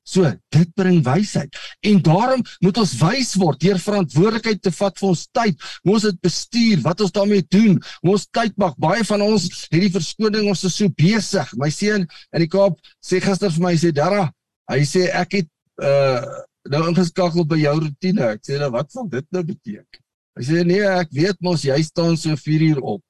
So, 0.04 0.26
dit 0.50 0.70
bring 0.74 1.04
wysheid. 1.06 1.56
En 1.86 2.02
daarom 2.02 2.42
moet 2.66 2.78
ons 2.82 2.94
wys 3.00 3.36
word 3.38 3.62
deur 3.62 3.80
verantwoordelikheid 3.80 4.62
te 4.66 4.74
vat 4.74 4.98
vir 4.98 5.10
ons 5.12 5.24
tyd. 5.38 5.66
Ons 5.86 6.08
dit 6.10 6.22
bestuur, 6.26 6.82
wat 6.86 7.04
ons 7.06 7.14
daarmee 7.14 7.46
doen. 7.54 7.78
Ons 8.02 8.26
tyd 8.34 8.56
mag 8.62 8.74
baie 8.82 9.06
van 9.08 9.22
ons 9.26 9.46
het 9.70 9.78
die 9.78 9.94
verskoning 9.94 10.50
ons 10.50 10.66
is 10.68 10.78
so 10.82 10.90
besig. 10.98 11.54
My 11.62 11.70
seun 11.74 12.08
in 12.34 12.46
die 12.46 12.50
Kaap 12.52 12.80
sê 13.04 13.22
gister 13.22 13.54
vir 13.54 13.68
my 13.68 13.76
sê 13.78 13.94
Dara, 13.96 14.26
hy 14.72 14.82
sê 14.90 15.08
ek 15.22 15.42
het 15.42 15.52
uh 15.82 16.42
nou 16.70 16.84
ingeskakel 16.92 17.46
by 17.50 17.58
jou 17.58 17.74
rotine. 17.80 18.28
Ek 18.36 18.44
sê 18.46 18.60
nou 18.62 18.70
wat 18.76 18.92
sal 18.94 19.08
dit 19.10 19.26
nou 19.34 19.42
beteken? 19.46 20.02
Hy 20.38 20.44
sê 20.46 20.62
nee, 20.68 20.84
ek 20.86 21.10
weet 21.16 21.40
mos 21.44 21.66
jy 21.66 21.78
staan 21.84 22.14
so 22.20 22.38
4 22.38 22.68
uur 22.70 22.82
op 22.96 23.02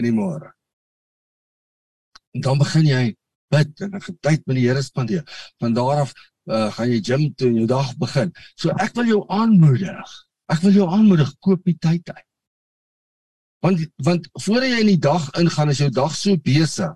in 0.00 0.08
die 0.08 0.14
môre. 0.16 0.48
En 2.36 2.44
dan 2.44 2.60
begin 2.60 2.88
jy 2.88 3.04
bid 3.52 3.80
en 3.80 3.94
'n 3.96 4.18
tyd 4.20 4.46
met 4.46 4.56
die 4.56 4.66
Here 4.68 4.82
spandeer. 4.82 5.24
Van 5.58 5.74
daar 5.74 6.00
af 6.04 6.14
uh, 6.46 6.70
gaan 6.72 6.90
jy 6.90 7.00
gym 7.02 7.34
toe 7.34 7.48
en 7.48 7.58
jou 7.62 7.66
dag 7.66 7.96
begin. 7.96 8.32
So 8.54 8.70
ek 8.70 8.94
wil 8.94 9.06
jou 9.06 9.24
aanmoedig. 9.28 10.14
Ek 10.52 10.62
wil 10.62 10.72
jou 10.72 10.88
aanmoedig 10.88 11.32
koop 11.38 11.64
die 11.64 11.78
tyd 11.78 12.10
uit. 12.10 12.26
Want 13.64 13.82
want 13.96 14.28
voordat 14.32 14.70
jy 14.70 14.80
in 14.84 14.92
die 14.94 15.02
dag 15.02 15.30
ingaan, 15.40 15.72
is 15.72 15.82
jou 15.82 15.90
dag 15.90 16.14
so 16.14 16.36
besig 16.36 16.94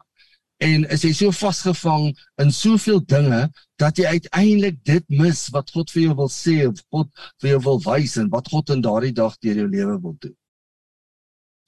en 0.60 0.84
is 0.92 1.04
jy 1.06 1.10
so 1.16 1.32
vasgevang 1.32 2.10
in 2.42 2.50
soveel 2.52 3.00
dinge 3.08 3.46
dat 3.80 3.98
jy 3.98 4.10
uiteindelik 4.18 4.76
dit 4.84 5.06
mis 5.08 5.46
wat 5.54 5.72
God 5.72 5.90
vir 5.90 6.02
jou 6.02 6.16
wil 6.18 6.28
sê 6.32 6.56
of 6.68 6.82
God 6.92 7.08
vir 7.40 7.54
jou 7.54 7.62
wil 7.64 7.80
wys 7.86 8.18
en 8.20 8.28
wat 8.34 8.50
God 8.52 8.74
in 8.74 8.84
daardie 8.84 9.14
dag 9.16 9.38
deur 9.40 9.62
jou 9.62 9.68
lewe 9.70 9.96
wil 10.04 10.16
doen. 10.20 10.36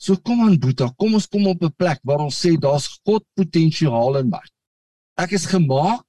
So 0.02 0.18
kom 0.18 0.42
aan 0.44 0.58
Boeta, 0.60 0.90
kom 0.98 1.14
ons 1.16 1.28
kom 1.30 1.46
op 1.48 1.62
'n 1.62 1.72
plek 1.78 2.00
waar 2.04 2.20
ons 2.26 2.36
sê 2.36 2.58
daar's 2.60 3.00
God 3.06 3.24
potensiaal 3.34 4.18
in 4.20 4.28
my. 4.28 4.44
Ek 5.20 5.34
is 5.36 5.46
gemaak 5.46 6.04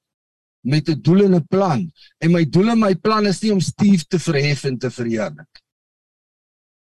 met 0.63 0.89
'n 0.89 1.01
doel 1.01 1.23
en 1.25 1.35
'n 1.35 1.47
plan 1.47 1.91
en 2.19 2.31
my 2.31 2.45
doel 2.45 2.69
en 2.69 2.79
my 2.79 2.95
plan 2.95 3.25
is 3.25 3.41
nie 3.41 3.51
om 3.51 3.59
Steve 3.59 4.05
te 4.07 4.19
verhef 4.19 4.63
en 4.63 4.77
te 4.77 4.89
verheerlik. 4.89 5.61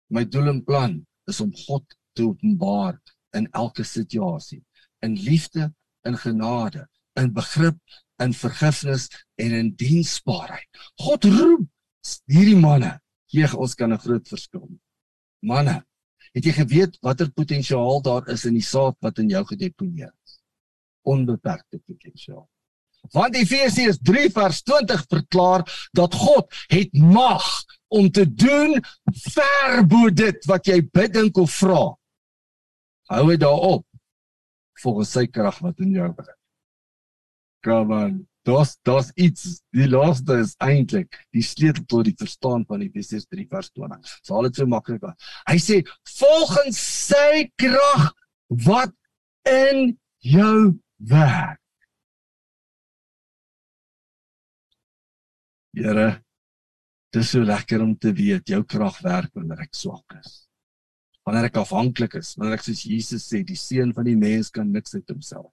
My 0.09 0.23
doel 0.23 0.47
en 0.47 0.63
plan 0.63 1.05
is 1.27 1.41
om 1.41 1.51
God 1.55 1.83
te 2.13 2.23
openbaar 2.23 3.01
in 3.35 3.47
elke 3.51 3.83
situasie, 3.83 4.63
in 4.99 5.13
liefde, 5.13 5.73
in 6.03 6.17
genade, 6.17 6.87
in 7.13 7.33
begrip, 7.33 7.77
in 8.23 8.33
vergifnis 8.33 9.09
en 9.35 9.51
in 9.51 9.75
diensbaarheid. 9.75 10.67
God 10.95 11.23
roep 11.23 11.67
hierdie 12.25 12.57
manne. 12.57 12.99
Jeeg, 13.27 13.53
ons 13.53 13.75
kan 13.75 13.91
'n 13.91 13.99
groot 13.99 14.27
verskil. 14.27 14.69
Manne, 15.39 15.83
het 16.33 16.45
jy 16.45 16.53
geweet 16.53 16.97
watter 17.01 17.29
potensiaal 17.31 18.01
daar 18.01 18.27
is 18.29 18.45
in 18.45 18.53
die 18.53 18.63
saad 18.63 18.95
wat 19.01 19.19
in 19.19 19.29
jou 19.29 19.43
gedeponeer? 19.45 20.13
Onbeperkte 21.07 21.79
potensiaal. 21.85 22.45
Want 23.15 23.35
Efesiërs 23.39 23.99
3 24.03 24.29
vers 24.35 24.61
20 24.67 25.03
verklaar 25.07 25.63
dat 25.95 26.13
God 26.13 26.53
het 26.67 26.93
mag 26.93 27.45
om 27.87 28.09
te 28.11 28.25
doen 28.33 28.75
ver 29.31 29.83
bo 29.87 30.09
dit 30.11 30.47
wat 30.49 30.67
jy 30.67 30.81
bid 30.91 31.13
dink 31.15 31.37
of 31.39 31.53
vra. 31.61 31.83
Hou 33.07 33.27
dit 33.31 33.39
daarop 33.39 33.85
volgens 34.81 35.13
sy 35.15 35.25
krag 35.31 35.61
wat 35.63 35.79
in 35.81 35.93
jou 35.95 36.09
werk. 36.09 36.35
Kom 37.65 37.93
aan. 37.93 38.17
Das 38.47 38.77
das 38.87 39.09
iets 39.19 39.57
die 39.75 39.89
laaste 39.91 40.37
is 40.39 40.53
eintlik 40.63 41.17
die 41.35 41.43
sleutel 41.43 41.83
tot 41.91 42.05
die 42.07 42.15
verstaan 42.15 42.63
van 42.67 42.83
Efesiërs 42.85 43.27
3 43.27 43.47
vers 43.51 43.71
20. 43.75 44.13
Sal 44.23 44.47
dit 44.47 44.59
so 44.59 44.69
maklik 44.71 45.01
wees. 45.03 45.31
Hy 45.49 45.57
sê 45.59 45.79
volgens 46.19 46.79
sy 46.79 47.47
krag 47.59 48.11
wat 48.67 48.93
in 49.51 49.97
jou 50.23 50.77
werk. 50.97 51.61
Here, 55.77 56.07
dis 57.13 57.31
so 57.31 57.45
lekker 57.45 57.83
om 57.83 57.93
te 58.01 58.11
weet 58.17 58.49
jou 58.49 58.63
krag 58.65 58.97
werk 59.05 59.33
wanneer 59.37 59.67
ek 59.67 59.77
swak 59.77 60.17
is. 60.17 60.47
Wanneer 61.27 61.51
ek 61.51 61.59
afhanklik 61.61 62.17
is, 62.17 62.33
wanneer 62.37 62.57
ek 62.57 62.65
soos 62.65 62.85
Jesus 62.87 63.27
sê, 63.29 63.43
die 63.45 63.59
seun 63.59 63.93
van 63.93 64.07
die 64.07 64.17
mens 64.17 64.49
kan 64.53 64.71
niks 64.73 64.95
uit 64.95 65.13
homself. 65.13 65.51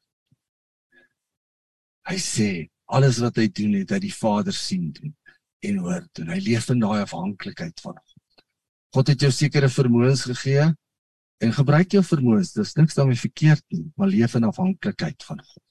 Hy 2.08 2.16
sê 2.20 2.48
alles 2.94 3.20
wat 3.24 3.40
hy 3.40 3.48
doen 3.52 3.78
het, 3.80 3.90
dat 3.92 4.04
die 4.04 4.12
Vader 4.12 4.54
sien 4.56 4.90
doen 4.96 5.12
en 5.64 5.80
hoor 5.84 6.04
doen. 6.16 6.32
Hy 6.32 6.40
leef 6.44 6.68
in 6.72 6.82
daai 6.84 7.02
afhanklikheid 7.02 7.80
van 7.84 7.96
God. 7.96 8.44
God 8.94 9.10
het 9.10 9.24
jou 9.26 9.32
sekere 9.34 9.70
vermoëns 9.72 10.26
gegee 10.30 10.68
en 11.42 11.52
gebruik 11.52 11.96
jou 11.96 12.02
vermoëns. 12.04 12.54
Dis 12.56 12.74
niks 12.78 12.98
daarmee 12.98 13.18
verkeerd 13.18 13.64
nie, 13.74 13.86
maar 13.96 14.12
leef 14.12 14.34
in 14.38 14.48
afhanklikheid 14.48 15.24
van 15.26 15.40
God. 15.42 15.62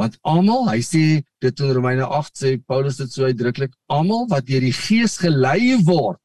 Want 0.00 0.18
almal, 0.26 0.66
hy 0.72 0.80
sê 0.82 1.04
dit 1.44 1.60
in 1.62 1.72
Romeine 1.76 2.06
8 2.06 2.40
sê 2.42 2.56
Paulus 2.58 2.98
dit 2.98 3.12
so 3.12 3.28
uitdruklik, 3.30 3.74
almal 3.86 4.26
wat 4.32 4.46
deur 4.48 4.64
die 4.64 4.74
Gees 4.74 5.16
gelei 5.22 5.76
word, 5.86 6.18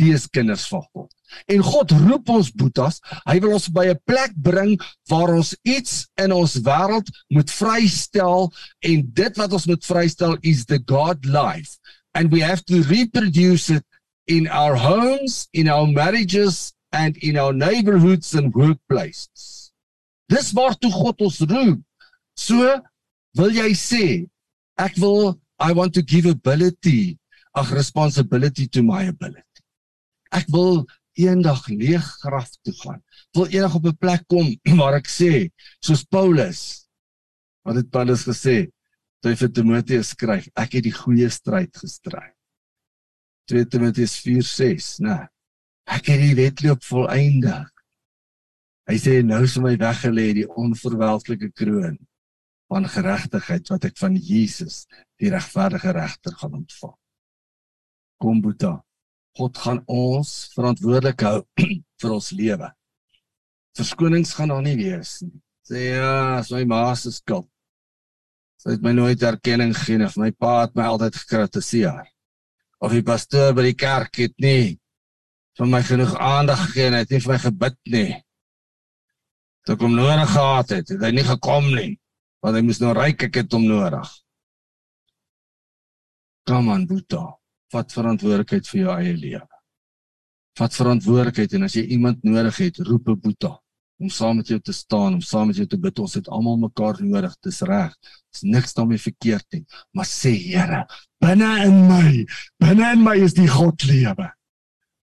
die 0.00 0.10
is 0.14 0.24
kinders 0.26 0.64
van 0.72 0.82
God. 0.90 1.10
En 1.50 1.62
God 1.62 1.92
roep 1.94 2.30
ons 2.32 2.50
boetas, 2.54 3.00
hy 3.28 3.36
wil 3.44 3.56
ons 3.58 3.68
by 3.68 3.86
'n 3.92 4.00
plek 4.06 4.32
bring 4.34 4.80
waar 5.10 5.34
ons 5.36 5.54
iets 5.62 6.06
in 6.18 6.32
ons 6.32 6.56
wêreld 6.66 7.10
moet 7.28 7.50
vrystel 7.50 8.50
en 8.80 9.04
dit 9.12 9.36
wat 9.36 9.52
ons 9.52 9.66
moet 9.66 9.84
vrystel 9.84 10.36
is 10.42 10.64
the 10.64 10.80
God 10.86 11.24
life 11.26 11.78
and 12.14 12.30
we 12.32 12.40
have 12.40 12.64
to 12.64 12.82
reproduce 12.82 13.70
it 13.70 13.84
in 14.26 14.48
our 14.48 14.76
homes, 14.76 15.48
in 15.52 15.68
our 15.68 15.86
marriages 15.86 16.72
and 16.94 17.18
in 17.26 17.36
our 17.36 17.52
neighborhoods 17.52 18.34
and 18.38 18.54
workplaces. 18.54 19.74
Dis 20.30 20.54
waar 20.56 20.78
toe 20.78 20.92
God 20.94 21.20
ons 21.26 21.42
roep. 21.50 21.82
So 22.38 22.62
Wil 23.34 23.56
jy 23.56 23.72
sê 23.74 24.04
ek 24.78 24.94
wil 25.02 25.34
I 25.58 25.74
want 25.74 25.94
to 25.94 26.02
give 26.02 26.26
ability 26.26 27.18
ag 27.54 27.70
responsibility 27.74 28.66
to 28.70 28.82
my 28.82 29.06
ability. 29.10 29.62
Ek 30.34 30.46
wil 30.54 30.86
eendag 31.18 31.66
leeg 31.70 32.06
graf 32.22 32.50
toe 32.62 32.74
gaan. 32.82 33.02
Wil 33.34 33.50
eendag 33.50 33.74
op 33.78 33.86
'n 33.90 33.98
plek 33.98 34.22
kom 34.30 34.46
waar 34.80 34.98
ek 34.98 35.10
sê 35.10 35.50
soos 35.82 36.06
Paulus 36.06 36.86
wat 37.66 37.80
het 37.80 37.90
Paulus 37.90 38.22
gesê 38.26 38.70
toe 39.22 39.32
hy 39.32 39.36
vir 39.40 39.50
Timoteus 39.56 40.12
skryf, 40.12 40.46
ek 40.54 40.76
het 40.78 40.84
die 40.84 40.94
goeie 40.94 41.30
stryd 41.32 41.72
gestry. 41.80 42.28
2 43.48 43.64
Timoteus 43.72 44.20
4:6, 44.20 45.00
né? 45.00 45.26
Ek 45.84 46.08
het 46.08 46.20
die 46.20 46.34
wedloop 46.38 46.84
volëindig. 46.84 47.68
Hy 48.88 48.96
sê 49.00 49.20
nou 49.24 49.42
is 49.44 49.56
my 49.60 49.74
weggelê 49.80 50.30
die 50.36 50.48
onverwelklike 50.48 51.50
kroon 51.56 51.96
van 52.72 52.88
geregtigheid 52.88 53.68
wat 53.72 53.86
ek 53.88 53.96
van 54.00 54.16
Jesus, 54.16 54.84
die 55.20 55.30
regverdige 55.32 55.92
regter 55.96 56.36
gaan 56.40 56.58
ontvang. 56.60 56.96
Kom 58.20 58.40
Boeta. 58.44 58.78
God 59.34 59.58
gaan 59.58 59.80
ons 59.90 60.32
verantwoordelik 60.54 61.24
hou 61.26 61.38
vir 62.00 62.12
ons 62.14 62.30
lewe. 62.36 62.70
Verskonings 63.74 64.34
gaan 64.36 64.52
daar 64.54 64.62
nie 64.64 64.76
wees 64.78 65.18
nie. 65.24 65.40
Sê 65.64 65.88
ja, 65.96 66.42
so 66.44 66.56
my 66.60 66.64
ma 66.68 66.82
se 66.96 67.12
skuld. 67.12 67.48
Sy 68.60 68.76
het 68.76 68.84
my 68.84 68.92
nooit 68.96 69.22
erkenning 69.24 69.72
gegee 69.76 70.04
of 70.04 70.16
my 70.20 70.30
pa 70.32 70.62
het 70.62 70.76
my 70.76 70.86
altyd 70.92 71.16
gekritiseer. 71.22 72.04
Of 72.84 72.92
die 72.92 73.04
pastoor 73.04 73.56
by 73.56 73.64
die 73.70 73.78
kerk 73.80 74.20
het 74.20 74.36
nie 74.40 74.76
vir 75.58 75.70
my 75.70 75.80
genoeg 75.86 76.14
aandag 76.18 76.60
gegee 76.66 76.88
en 76.88 76.96
hy 76.96 77.02
het 77.04 77.14
nie 77.14 77.20
vir 77.24 77.32
my 77.32 77.38
gebid 77.42 77.78
nie. 77.94 78.10
Toe 79.64 79.76
kom 79.80 79.94
nodig 79.96 80.30
gehad 80.32 80.74
het, 80.76 80.92
het 80.92 81.02
hy 81.06 81.12
nie 81.14 81.26
gekom 81.26 81.70
nie 81.74 81.92
want 82.44 82.58
hy 82.58 82.60
moes 82.60 82.76
nou 82.82 82.90
ryk 82.92 83.22
ek 83.24 83.38
het 83.40 83.54
hom 83.56 83.62
nodig. 83.64 84.08
Kom 86.44 86.66
aan 86.68 86.82
Boeta, 86.84 87.22
vat 87.72 87.94
verantwoordelikheid 87.96 88.68
vir 88.68 88.80
jou 88.82 88.96
eie 88.98 89.14
lewe. 89.16 89.48
Vat 90.60 90.76
verantwoordelikheid 90.76 91.56
en 91.56 91.64
as 91.64 91.78
jy 91.78 91.86
iemand 91.96 92.20
nodig 92.28 92.58
het, 92.66 92.82
roep 92.84 93.08
'n 93.08 93.16
Boeta 93.16 93.54
om 94.04 94.10
saam 94.10 94.36
met 94.36 94.48
jou 94.48 94.58
te 94.60 94.72
staan, 94.72 95.14
om 95.14 95.20
saam 95.20 95.46
met 95.50 95.56
jou 95.56 95.66
te 95.66 95.78
bid. 95.78 95.98
Ons 95.98 96.16
het 96.18 96.28
almal 96.28 96.58
mekaar 96.60 97.00
nodig, 97.02 97.34
dis 97.46 97.60
reg. 97.66 97.94
Dis 98.34 98.42
niks 98.42 98.74
daarmee 98.74 98.98
verkeerd 98.98 99.46
nie, 99.54 99.64
maar 99.94 100.08
sê 100.08 100.34
Here, 100.34 100.84
binne 101.22 101.50
in 101.64 101.76
my, 101.88 102.24
binne 102.60 102.92
in 102.96 103.04
my 103.04 103.16
is 103.22 103.36
die 103.36 103.48
God 103.48 103.86
lewe. 103.86 104.28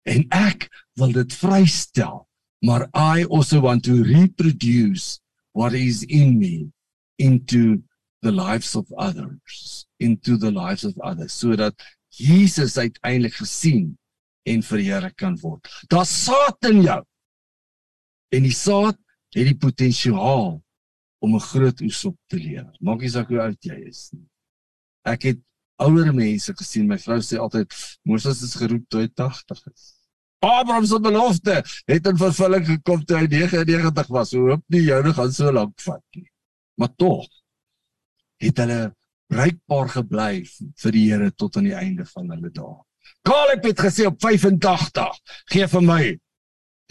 En 0.08 0.24
ek 0.34 0.68
wil 0.98 1.12
dit 1.12 1.34
vrystel, 1.40 2.24
maar 2.64 2.88
I 2.96 3.26
also 3.28 3.60
want 3.60 3.84
to 3.84 4.02
reproduce 4.02 5.20
what 5.52 5.74
is 5.76 6.02
in 6.08 6.38
me 6.38 6.70
into 7.18 7.82
the 8.22 8.32
lives 8.32 8.74
of 8.74 8.90
others 8.96 9.86
into 9.98 10.36
the 10.36 10.50
lives 10.50 10.84
of 10.84 10.98
others 10.98 11.34
sodat 11.34 11.74
Jesus 12.14 12.78
uiteindelik 12.78 13.34
gesien 13.34 13.98
en 14.42 14.62
verheerlik 14.62 15.16
kan 15.16 15.36
word. 15.42 15.68
Daar's 15.86 16.24
saad 16.24 16.56
in 16.70 16.82
jou. 16.82 17.02
En 18.32 18.42
die 18.42 18.54
saad 18.54 18.96
het 19.36 19.44
die 19.44 19.56
potensiaal 19.56 20.62
om 21.18 21.34
'n 21.34 21.40
groot 21.40 21.80
oes 21.80 22.04
op 22.04 22.16
te 22.26 22.36
lewer. 22.36 22.74
Maak 22.80 23.00
nie 23.00 23.10
saak 23.10 23.28
hoe 23.28 23.40
oud 23.40 23.62
jy 23.64 23.76
is 23.86 24.08
nie. 24.12 24.26
Ek 25.04 25.22
het 25.22 25.38
ouer 25.76 26.14
mense 26.14 26.54
gesien. 26.54 26.86
My 26.86 26.98
vrou 26.98 27.20
sê 27.20 27.38
altyd 27.38 27.74
Moses 28.04 28.42
is 28.42 28.54
geroep 28.54 28.88
toe 28.88 29.00
hy 29.00 29.08
80 29.14 29.66
is. 29.74 29.97
Abraham 30.44 30.86
se 30.86 31.00
belofte 31.02 31.62
het 31.86 32.06
in 32.06 32.18
vervulling 32.18 32.66
gekom 32.66 33.04
toe 33.04 33.18
hy 33.18 33.26
99 33.26 34.10
was. 34.14 34.32
Hoop 34.32 34.64
nie 34.68 34.84
joune 34.86 35.14
gaan 35.14 35.32
so 35.32 35.52
lank 35.52 35.80
vat 35.82 36.04
nie 36.16 36.28
maar 36.78 36.94
tog 36.96 37.26
het 38.38 38.60
hulle 38.62 38.82
bruikbaar 39.28 39.90
gebly 39.96 40.32
vir 40.82 40.94
die 40.94 41.06
Here 41.10 41.30
tot 41.34 41.58
aan 41.58 41.66
die 41.66 41.76
einde 41.76 42.06
van 42.06 42.30
hulle 42.32 42.52
dae. 42.54 42.76
Caleb 43.26 43.66
het 43.66 43.82
gesê 43.82 44.06
op 44.08 44.20
85, 44.22 45.18
gee 45.52 45.66
vir 45.74 45.84
my 45.84 46.02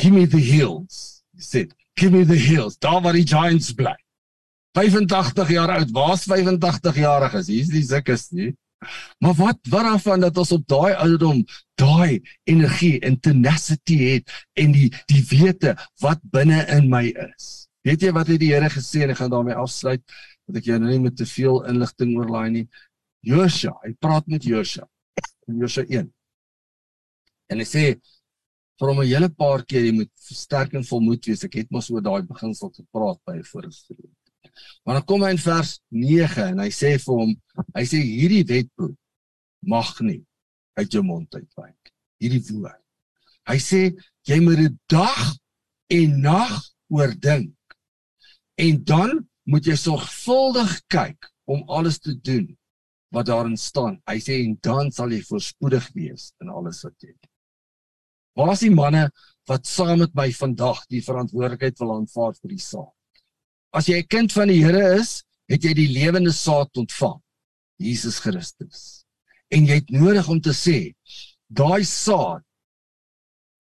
give 0.02 0.14
me 0.14 0.28
the 0.28 0.42
hills. 0.44 1.24
He 1.34 1.42
said, 1.42 1.72
give 1.96 2.12
me 2.12 2.26
the 2.26 2.38
hills. 2.38 2.78
Daar 2.78 3.00
waar 3.02 3.16
die 3.16 3.26
giants 3.26 3.72
bly. 3.74 3.96
85 4.78 5.54
jaar 5.56 5.74
oud, 5.78 5.94
waar's 5.96 6.28
85 6.28 7.00
jariges? 7.02 7.50
Hier's 7.50 7.72
die 7.74 7.86
sikkes 7.88 8.28
nie. 8.36 8.52
Maar 9.24 9.34
wat 9.40 9.72
wat 9.72 9.88
daarvan 9.88 10.28
dat 10.28 10.38
ons 10.38 10.52
op 10.54 10.68
daai 10.70 10.94
ouderdom 10.94 11.42
daai 11.78 12.22
energie 12.50 12.98
en 13.06 13.20
tenacity 13.22 13.98
het 14.02 14.34
en 14.58 14.74
die 14.76 14.90
die 15.12 15.24
wete 15.30 15.76
wat 16.02 16.22
binne 16.34 16.64
in 16.74 16.90
my 16.92 17.06
is. 17.12 17.68
Weet 17.86 18.04
jy 18.04 18.12
wat 18.16 18.32
het 18.32 18.42
die 18.42 18.52
Here 18.54 18.70
gesê 18.74 19.06
en 19.06 19.14
ek 19.14 19.22
gaan 19.22 19.32
daarmee 19.34 19.58
afsluit 19.58 20.04
dat 20.48 20.60
ek 20.60 20.70
jou 20.72 20.78
nou 20.82 20.92
nie 20.92 21.04
met 21.06 21.18
te 21.20 21.28
veel 21.28 21.64
inligting 21.70 22.16
oorlaai 22.18 22.50
nie. 22.52 22.68
Josua, 23.28 23.76
hy 23.84 23.94
praat 24.02 24.28
met 24.32 24.46
Josua 24.48 24.88
in 25.48 25.60
Josua 25.62 25.86
1. 25.88 26.08
En 27.52 27.64
hy 27.64 27.68
sê 27.68 27.84
vir 28.78 28.92
hom 28.92 29.02
'n 29.02 29.10
hele 29.10 29.30
paar 29.30 29.64
keer 29.66 29.86
jy 29.86 29.94
moet 30.02 30.12
sterk 30.18 30.74
en 30.74 30.86
volmoed 30.86 31.26
wees. 31.26 31.44
Ek 31.44 31.56
het 31.62 31.72
mos 31.72 31.90
oor 31.90 32.02
daai 32.02 32.22
beginsel 32.22 32.72
gepraat 32.74 33.20
by 33.26 33.42
vorige 33.44 33.98
Maar 34.86 34.96
dan 34.96 35.06
kom 35.06 35.22
hy 35.22 35.32
in 35.36 35.38
vers 35.38 35.80
9 35.94 36.48
en 36.52 36.60
hy 36.60 36.70
sê 36.74 36.98
vir 36.98 37.14
hom, 37.14 37.36
hy 37.76 37.84
sê 37.86 38.00
hierdie 38.02 38.46
wetboek 38.48 38.96
mag 39.62 39.92
nie 40.02 40.24
uit 40.78 40.94
jou 40.94 41.04
mond 41.04 41.34
uitwyk. 41.36 41.92
Hierdie 42.22 42.44
woord. 42.52 42.82
Hy 43.48 43.58
sê 43.64 43.82
jy 44.28 44.40
moet 44.44 44.60
dit 44.66 44.76
dag 44.92 45.34
en 45.94 46.20
nag 46.22 46.58
oordink. 46.94 47.56
En 48.58 48.84
dan 48.84 49.20
moet 49.48 49.68
jy 49.70 49.78
sorgvuldig 49.80 50.74
kyk 50.92 51.30
om 51.48 51.64
alles 51.72 52.02
te 52.04 52.16
doen 52.16 52.50
wat 53.16 53.30
daarin 53.30 53.58
staan. 53.58 54.02
Hy 54.10 54.20
sê 54.20 54.42
en 54.44 54.58
dan 54.64 54.92
sal 54.92 55.14
jy 55.16 55.22
voorspoedig 55.30 55.88
wees 55.96 56.32
in 56.44 56.52
alles 56.52 56.84
wat 56.84 56.96
jy 57.00 57.14
doen. 57.14 57.34
Waar 58.38 58.54
is 58.54 58.66
die 58.66 58.74
manne 58.74 59.08
wat 59.50 59.66
saam 59.66 60.04
met 60.04 60.14
my 60.18 60.28
vandag 60.36 60.84
die 60.92 61.02
verantwoordelikheid 61.02 61.80
wil 61.82 61.96
aanvaar 61.96 62.36
vir 62.38 62.54
die 62.54 62.62
saad? 62.62 62.94
As 63.74 63.88
jy 63.88 63.98
'n 64.02 64.08
kind 64.08 64.32
van 64.32 64.48
die 64.48 64.64
Here 64.64 65.00
is, 65.00 65.24
het 65.48 65.64
jy 65.64 65.74
die 65.74 65.92
lewende 65.94 66.32
saad 66.32 66.70
ontvang, 66.78 67.22
Jesus 67.80 68.20
Christus. 68.20 69.07
En 69.54 69.66
jy 69.68 69.80
het 69.80 69.90
nodig 69.96 70.28
om 70.28 70.42
te 70.42 70.54
sê, 70.56 70.94
daai 71.48 71.84
saad 71.88 72.44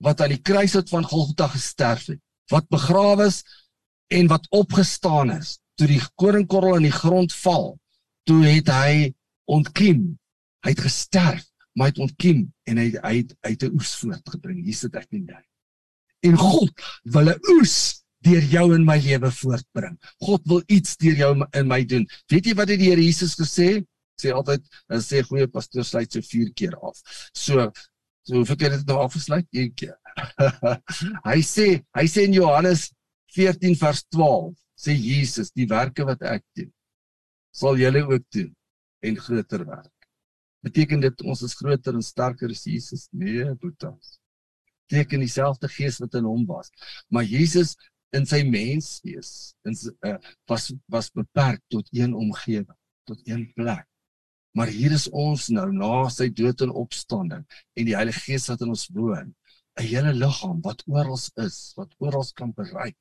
wat 0.03 0.21
aan 0.21 0.35
die 0.35 0.43
kruis 0.43 0.75
het 0.77 0.89
van 0.93 1.07
Golgotha 1.07 1.47
gesterf 1.49 2.09
het, 2.11 2.21
wat 2.51 2.67
begrawe 2.69 3.25
is 3.31 3.41
en 4.13 4.27
wat 4.31 4.45
opgestaan 4.55 5.31
is 5.33 5.57
toe 5.77 5.87
die 5.89 6.01
koringkorrel 6.15 6.79
in 6.79 6.87
die 6.87 6.95
grond 6.95 7.33
val 7.43 7.75
toe 8.27 8.43
het 8.45 8.69
hy 8.71 9.13
ontkiem. 9.47 10.17
Hy 10.65 10.73
het 10.73 10.83
gesterf 10.83 11.45
maar 11.77 11.91
hy 11.91 11.93
het 11.93 12.01
ontkiem 12.01 12.39
en 12.65 12.79
hy 12.81 12.87
hy 13.03 13.13
het 13.19 13.35
uit 13.45 13.63
'n 13.63 13.75
oes 13.77 13.93
voortgebring. 14.01 14.63
Hier 14.65 14.75
sit 14.75 14.95
ek 14.95 15.07
net 15.11 15.45
en 16.25 16.37
God 16.37 16.73
wil 17.03 17.29
'n 17.29 17.39
oes 17.57 18.03
deur 18.25 18.41
jou 18.41 18.73
in 18.75 18.85
my 18.85 18.97
lewe 18.97 19.31
voortbring. 19.31 19.97
God 20.19 20.41
wil 20.45 20.63
iets 20.67 20.97
deur 20.97 21.15
jou 21.15 21.45
in 21.53 21.67
my 21.67 21.85
doen. 21.85 22.07
Weet 22.27 22.45
jy 22.45 22.55
wat 22.55 22.69
het 22.69 22.79
die 22.79 22.89
Here 22.89 23.01
Jesus 23.01 23.37
gesê 23.37 23.85
sê 24.21 24.33
altyd 24.35 24.65
en 24.93 25.03
sê 25.03 25.23
goeie 25.29 25.47
pastoor 25.47 25.87
sluit 25.87 26.11
so 26.11 26.21
4 26.21 26.53
keer 26.61 26.77
af 26.89 27.01
so 27.33 27.67
so 28.27 28.39
hoe 28.39 28.45
verkeer 28.51 28.75
dit 28.77 28.87
nou 28.87 29.01
afgesluit 29.05 29.47
een 29.51 29.73
keer 29.73 29.97
hy 31.29 31.41
sê 31.55 31.67
hy 31.97 32.07
sê 32.13 32.27
in 32.29 32.39
Johannes 32.39 32.89
14 33.35 33.77
vers 33.83 34.03
12 34.15 34.55
sê 34.87 34.95
Jesus 34.95 35.53
die 35.53 35.69
werke 35.69 36.05
wat 36.07 36.25
ek 36.37 36.45
doen 36.57 36.71
sal 37.55 37.77
julle 37.81 38.05
ook 38.07 38.25
doen 38.33 38.51
en 39.05 39.21
groter 39.27 39.63
werk 39.65 39.93
Beteken 40.67 41.03
dit 41.03 41.21
ons 41.23 41.41
is 41.45 41.55
groter 41.55 41.95
en 41.95 42.03
sterker 42.03 42.51
as 42.51 42.65
Jesus? 42.67 43.07
Nee, 43.15 43.45
boetas. 43.61 44.17
Beteken 44.87 45.23
dieselfde 45.23 45.69
gees 45.71 45.99
wat 46.03 46.17
in 46.19 46.27
hom 46.27 46.43
was. 46.49 46.71
Maar 47.13 47.27
Jesus 47.27 47.75
in 48.15 48.25
sy 48.27 48.41
menswees 48.47 49.53
in 49.67 49.75
uh, 50.07 50.17
was 50.49 50.71
was 50.91 51.11
beperk 51.11 51.61
tot 51.73 51.87
een 51.95 52.15
omgewing, 52.15 52.77
tot 53.07 53.21
een 53.27 53.45
plek. 53.55 53.85
Maar 54.57 54.71
hier 54.73 54.93
is 54.95 55.05
ons 55.13 55.49
nou 55.53 55.67
na 55.69 56.07
sy 56.09 56.31
dood 56.33 56.63
en 56.65 56.73
opstanding 56.81 57.43
en 57.77 57.85
die 57.85 57.93
Heilige 57.93 58.23
Gees 58.25 58.47
wat 58.49 58.63
in 58.65 58.73
ons 58.73 58.87
woon, 58.95 59.35
'n 59.77 59.85
hele 59.85 60.13
liggaam 60.17 60.61
wat 60.65 60.81
oral 60.89 61.19
is, 61.45 61.57
wat 61.77 61.93
oral 62.01 62.25
kan 62.33 62.53
bereik, 62.57 62.97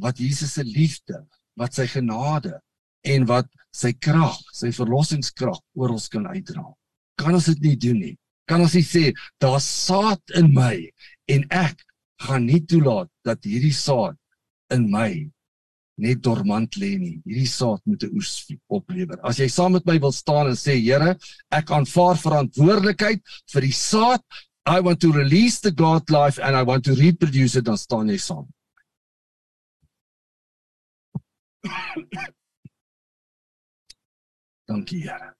wat 0.00 0.18
Jesus 0.18 0.54
se 0.56 0.64
liefde, 0.64 1.20
wat 1.60 1.74
sy 1.74 1.86
genade 1.86 2.56
en 3.04 3.26
wat 3.28 3.50
sy 3.70 3.92
krag, 3.92 4.38
sy 4.52 4.72
verlossingskrag 4.72 5.60
oral 5.76 6.00
kan 6.10 6.26
uitdra. 6.26 6.64
Kan 7.20 7.34
ons 7.34 7.50
dit 7.52 7.60
nie 7.60 7.76
doen 7.76 8.00
nie? 8.00 8.16
Kan 8.48 8.64
ons 8.64 8.74
nie 8.74 8.86
sê 8.86 9.12
daar's 9.40 9.68
saad 9.68 10.22
in 10.40 10.52
my 10.56 10.88
en 11.28 11.44
ek 11.50 11.84
gaan 12.24 12.46
nie 12.46 12.62
toelaat 12.64 13.10
dat 13.24 13.44
hierdie 13.44 13.76
saad 13.76 14.16
in 14.72 14.88
my 14.90 15.28
net 15.96 16.22
dormant 16.22 16.76
lê 16.80 16.98
nie. 16.98 17.22
Hierdie 17.24 17.46
saad 17.48 17.80
moet 17.86 18.02
'n 18.02 18.16
oes 18.16 18.46
oplewer. 18.68 19.18
As 19.22 19.38
jy 19.38 19.48
saam 19.48 19.72
met 19.72 19.86
my 19.86 19.98
wil 19.98 20.12
staan 20.12 20.46
en 20.48 20.56
sê 20.56 20.74
Here, 20.80 21.16
ek 21.50 21.70
aanvaar 21.70 22.16
verantwoordelikheid 22.16 23.22
vir 23.52 23.60
die 23.60 23.72
saad. 23.72 24.22
I 24.66 24.80
want 24.80 25.00
to 25.00 25.12
release 25.12 25.60
the 25.60 25.70
God 25.70 26.10
life 26.10 26.38
and 26.42 26.56
I 26.56 26.62
want 26.62 26.84
to 26.84 26.94
reproduce 26.94 27.54
it 27.56 27.64
dan 27.64 27.76
staan 27.76 28.08
jy 28.08 28.18
saam. 28.18 28.48
Dankie 34.68 35.02
Here. 35.02 35.34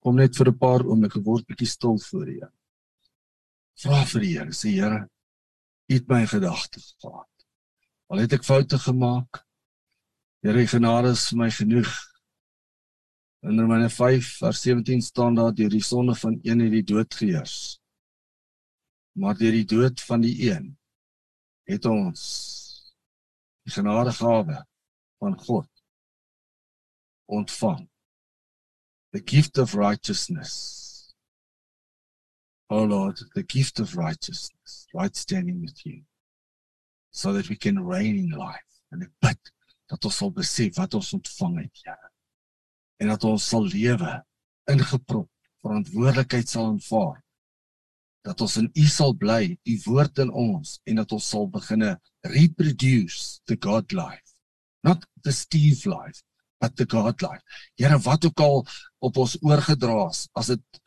Kom 0.00 0.16
net 0.16 0.36
vir 0.38 0.48
'n 0.50 0.58
paar 0.58 0.86
oomblikke 0.86 1.20
word 1.22 1.46
bietjie 1.46 1.66
stil 1.66 1.98
voor 1.98 2.28
U. 2.28 2.40
Vra 3.82 4.04
vir 4.06 4.20
die 4.20 4.38
Here, 4.38 4.52
sê 4.54 4.70
Here, 4.70 5.08
het 5.90 6.06
my 6.10 6.26
gedagtes 6.26 6.94
gehad. 7.02 7.30
Al 8.10 8.22
het 8.22 8.32
ek 8.36 8.46
foute 8.46 8.78
gemaak, 8.78 9.46
Here, 10.46 10.62
genade 10.70 11.10
is 11.10 11.24
vir 11.26 11.38
my 11.40 11.46
genoeg. 11.50 11.88
In 13.42 13.58
Romeine 13.58 13.88
5 13.90 14.28
vers 14.38 14.60
17 14.62 15.00
staan 15.02 15.34
daar 15.34 15.50
deur 15.54 15.72
die 15.72 15.82
sonde 15.82 16.14
van 16.14 16.36
een 16.42 16.60
het 16.62 16.70
die 16.70 16.84
dood 16.86 17.14
geheers. 17.14 17.80
Maar 19.18 19.34
deur 19.34 19.56
die 19.56 19.66
dood 19.66 20.00
van 20.06 20.22
die 20.22 20.36
een 20.46 20.68
het 21.66 21.88
ons 21.90 22.22
die 23.66 23.74
genadegawe 23.74 24.60
van 25.18 25.34
God 25.48 25.70
ontvang. 27.26 27.88
The 29.10 29.22
gift 29.24 29.58
of 29.58 29.74
righteousness 29.74 30.85
O 32.68 32.78
oh 32.78 32.84
Lord, 32.84 33.18
the 33.34 33.44
gift 33.44 33.78
of 33.78 33.96
righteousness, 33.96 34.88
right 34.92 35.14
standing 35.14 35.60
with 35.60 35.86
you, 35.86 36.02
so 37.12 37.32
that 37.32 37.48
we 37.48 37.56
can 37.56 37.84
reign 37.84 38.18
in 38.18 38.30
life. 38.30 38.66
En 38.90 39.04
ek 39.06 39.12
bid 39.22 39.52
dat 39.86 40.06
ons 40.08 40.16
sal 40.18 40.32
besef 40.34 40.74
wat 40.80 40.96
ons 40.98 41.12
ontvang 41.14 41.60
het, 41.62 41.84
Here. 41.84 42.10
En 43.02 43.12
dat 43.12 43.24
ons 43.28 43.48
sal 43.52 43.68
lewe 43.70 44.16
ingeprop, 44.72 45.28
verantwoordelikheid 45.62 46.50
sal 46.50 46.72
aanvaar. 46.72 47.20
Dat 48.26 48.42
ons 48.42 48.56
in 48.58 48.70
U 48.74 48.86
sal 48.90 49.14
bly, 49.14 49.54
U 49.62 49.74
woord 49.84 50.18
in 50.24 50.32
ons 50.34 50.78
en 50.90 50.98
dat 50.98 51.12
ons 51.14 51.28
sal 51.34 51.46
begine 51.52 51.92
reproduce 52.26 53.38
the 53.46 53.58
God 53.62 53.94
life. 53.94 54.34
Not 54.82 55.06
the 55.22 55.34
Steve 55.34 55.86
life, 55.86 56.24
but 56.58 56.74
the 56.74 56.86
God 56.90 57.22
life. 57.22 57.42
Here, 57.78 57.98
wat 58.02 58.26
ook 58.26 58.42
al 58.42 58.66
op 59.06 59.22
ons 59.22 59.36
oorgedra 59.42 60.08
is, 60.10 60.26
as 60.34 60.50
dit 60.54 60.82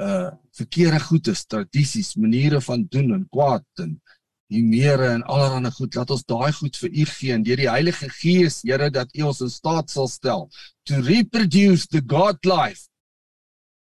uh 0.00 0.30
verkeerde 0.54 1.00
goedes, 1.00 1.44
tradisies, 1.46 2.14
maniere 2.14 2.60
van 2.60 2.86
doen 2.90 3.12
en 3.14 3.26
kwaad 3.30 3.82
en 3.82 3.96
hiermere 4.52 5.08
en 5.14 5.22
allerlei 5.22 5.72
goed. 5.74 5.94
Laat 5.94 6.10
ons 6.14 6.24
daai 6.30 6.52
goed 6.52 6.76
vir 6.78 6.90
U 6.90 7.04
gee 7.10 7.34
en 7.34 7.44
deur 7.46 7.62
die 7.62 7.70
Heilige 7.70 8.08
Gees, 8.20 8.60
Here, 8.62 8.90
dat 8.90 9.14
U 9.18 9.28
ons 9.30 9.42
in 9.44 9.50
staat 9.50 9.90
sal 9.90 10.08
stel 10.08 10.48
to 10.86 11.00
reproduce 11.02 11.88
the 11.90 12.02
God 12.06 12.44
life. 12.46 12.88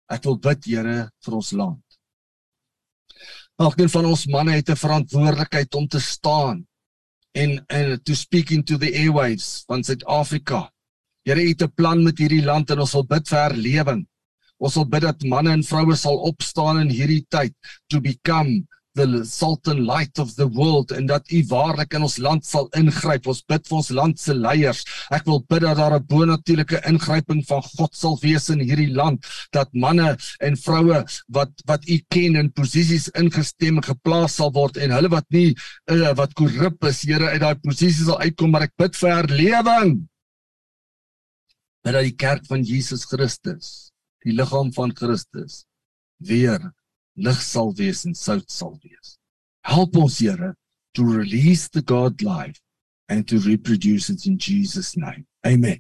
Ek 0.10 0.26
wil 0.26 0.40
bid, 0.42 0.66
Here, 0.66 0.98
vir 1.26 1.38
ons 1.38 1.52
land. 1.54 1.86
Elkeen 3.60 3.92
van 3.92 4.06
ons 4.08 4.26
manne 4.32 4.56
het 4.56 4.70
'n 4.70 4.76
verantwoordelikheid 4.76 5.76
om 5.76 5.88
te 5.88 6.00
staan 6.00 6.66
en 7.34 7.66
en 7.68 8.02
to 8.04 8.14
speak 8.16 8.50
into 8.52 8.78
the 8.78 8.92
airwaves 8.94 9.64
van 9.68 9.84
Suid-Afrika. 9.84 10.72
Here, 11.26 11.42
U 11.42 11.48
het 11.48 11.62
'n 11.64 11.74
plan 11.76 12.04
met 12.04 12.18
hierdie 12.18 12.44
land 12.44 12.70
en 12.70 12.80
ons 12.80 12.94
wil 12.94 13.06
bid 13.06 13.28
vir 13.28 13.40
herlewing. 13.40 14.08
Ons 14.60 14.76
wil 14.76 14.90
bid 14.92 15.08
dat 15.08 15.24
manne 15.24 15.54
en 15.56 15.64
vroue 15.64 15.96
sal 15.96 16.20
opstaan 16.28 16.82
in 16.84 16.92
hierdie 16.92 17.24
tyd 17.32 17.56
to 17.88 18.04
become 18.04 18.66
the 18.96 19.24
salt 19.24 19.68
and 19.68 19.86
light 19.86 20.20
of 20.20 20.36
the 20.36 20.48
world 20.48 20.92
en 20.92 21.06
dat 21.06 21.32
u 21.32 21.44
waarlik 21.48 21.94
in 21.94 22.02
ons 22.02 22.18
land 22.18 22.46
sal 22.46 22.68
ingryp. 22.76 23.28
Ons 23.32 23.42
bid 23.48 23.68
vir 23.68 23.78
ons 23.78 23.90
land 23.96 24.20
se 24.20 24.34
leiers. 24.36 24.82
Ek 25.16 25.28
wil 25.30 25.40
bid 25.52 25.64
dat 25.64 25.78
daar 25.80 25.96
'n 25.96 26.08
bonatuurlike 26.10 26.82
ingryping 26.92 27.44
van 27.48 27.62
God 27.64 27.96
sal 27.96 28.18
wees 28.22 28.50
in 28.50 28.60
hierdie 28.60 28.92
land 28.94 29.26
dat 29.52 29.70
manne 29.74 30.18
en 30.40 30.58
vroue 30.58 31.06
wat 31.28 31.52
wat 31.66 31.88
u 31.88 32.00
ken 32.10 32.36
in 32.36 32.52
posisies 32.52 33.10
ingestem 33.10 33.78
en 33.78 33.84
geplaas 33.84 34.36
sal 34.36 34.52
word 34.52 34.78
en 34.78 34.92
hulle 34.92 35.10
wat 35.10 35.26
nie 35.30 35.56
uh, 35.92 36.14
wat 36.16 36.34
korrup 36.34 36.84
is, 36.84 37.04
Here, 37.10 37.30
uit 37.30 37.42
daai 37.42 37.56
posisies 37.56 38.06
sal 38.06 38.20
uitkom, 38.20 38.52
maar 38.52 38.68
ek 38.68 38.76
bid 38.78 38.96
vir 38.96 39.10
herlewing. 39.16 40.10
Dat 41.84 42.04
die 42.04 42.16
kerk 42.16 42.46
van 42.46 42.62
Jesus 42.62 43.06
Christus 43.06 43.90
die 44.26 44.36
liggaam 44.36 44.72
van 44.74 44.94
Christus 44.96 45.66
weer 46.18 46.72
lig 47.16 47.42
sal 47.42 47.74
wees 47.76 48.06
en 48.06 48.16
sout 48.16 48.52
sal 48.52 48.78
wees. 48.84 49.18
Help 49.68 49.98
ons 49.98 50.20
Here 50.20 50.56
to 50.94 51.04
release 51.04 51.70
the 51.70 51.82
God 51.82 52.22
life 52.22 52.60
and 53.08 53.28
to 53.28 53.40
reproduce 53.40 54.10
it 54.10 54.26
in 54.26 54.38
Jesus 54.38 54.96
name. 54.98 55.26
Amen. 55.46 55.80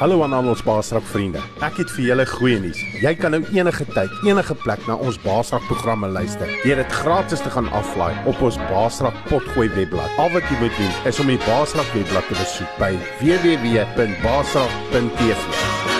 Hallo 0.00 0.22
aan 0.22 0.32
al 0.32 0.46
ons 0.48 0.62
Baasrak 0.64 1.04
vriende. 1.04 1.42
Ek 1.60 1.76
het 1.82 1.90
vir 1.92 2.04
julle 2.06 2.24
goeie 2.24 2.56
nuus. 2.62 2.78
Jy 3.02 3.10
kan 3.20 3.34
nou 3.36 3.42
enige 3.52 3.84
tyd, 3.92 4.08
enige 4.24 4.54
plek 4.62 4.80
na 4.88 4.96
ons 4.96 5.20
Baasrak 5.20 5.60
programme 5.68 6.08
luister. 6.08 6.48
Jy 6.64 6.80
het 6.80 6.88
gratis 7.02 7.44
te 7.44 7.52
gaan 7.52 7.68
aflaai 7.76 8.16
op 8.24 8.40
ons 8.40 8.56
Baasrak 8.72 9.12
potgooi 9.28 9.68
webblad. 9.76 10.08
Al 10.16 10.32
wat 10.32 10.48
jy 10.48 10.56
moet 10.64 10.72
doen 10.80 10.94
is 11.12 11.20
om 11.20 11.28
die 11.28 11.36
Baasrak 11.44 11.92
webblad 11.92 12.24
te 12.32 12.40
besoek 12.40 12.72
by 12.80 12.96
www.baasrak.tv. 13.20 15.99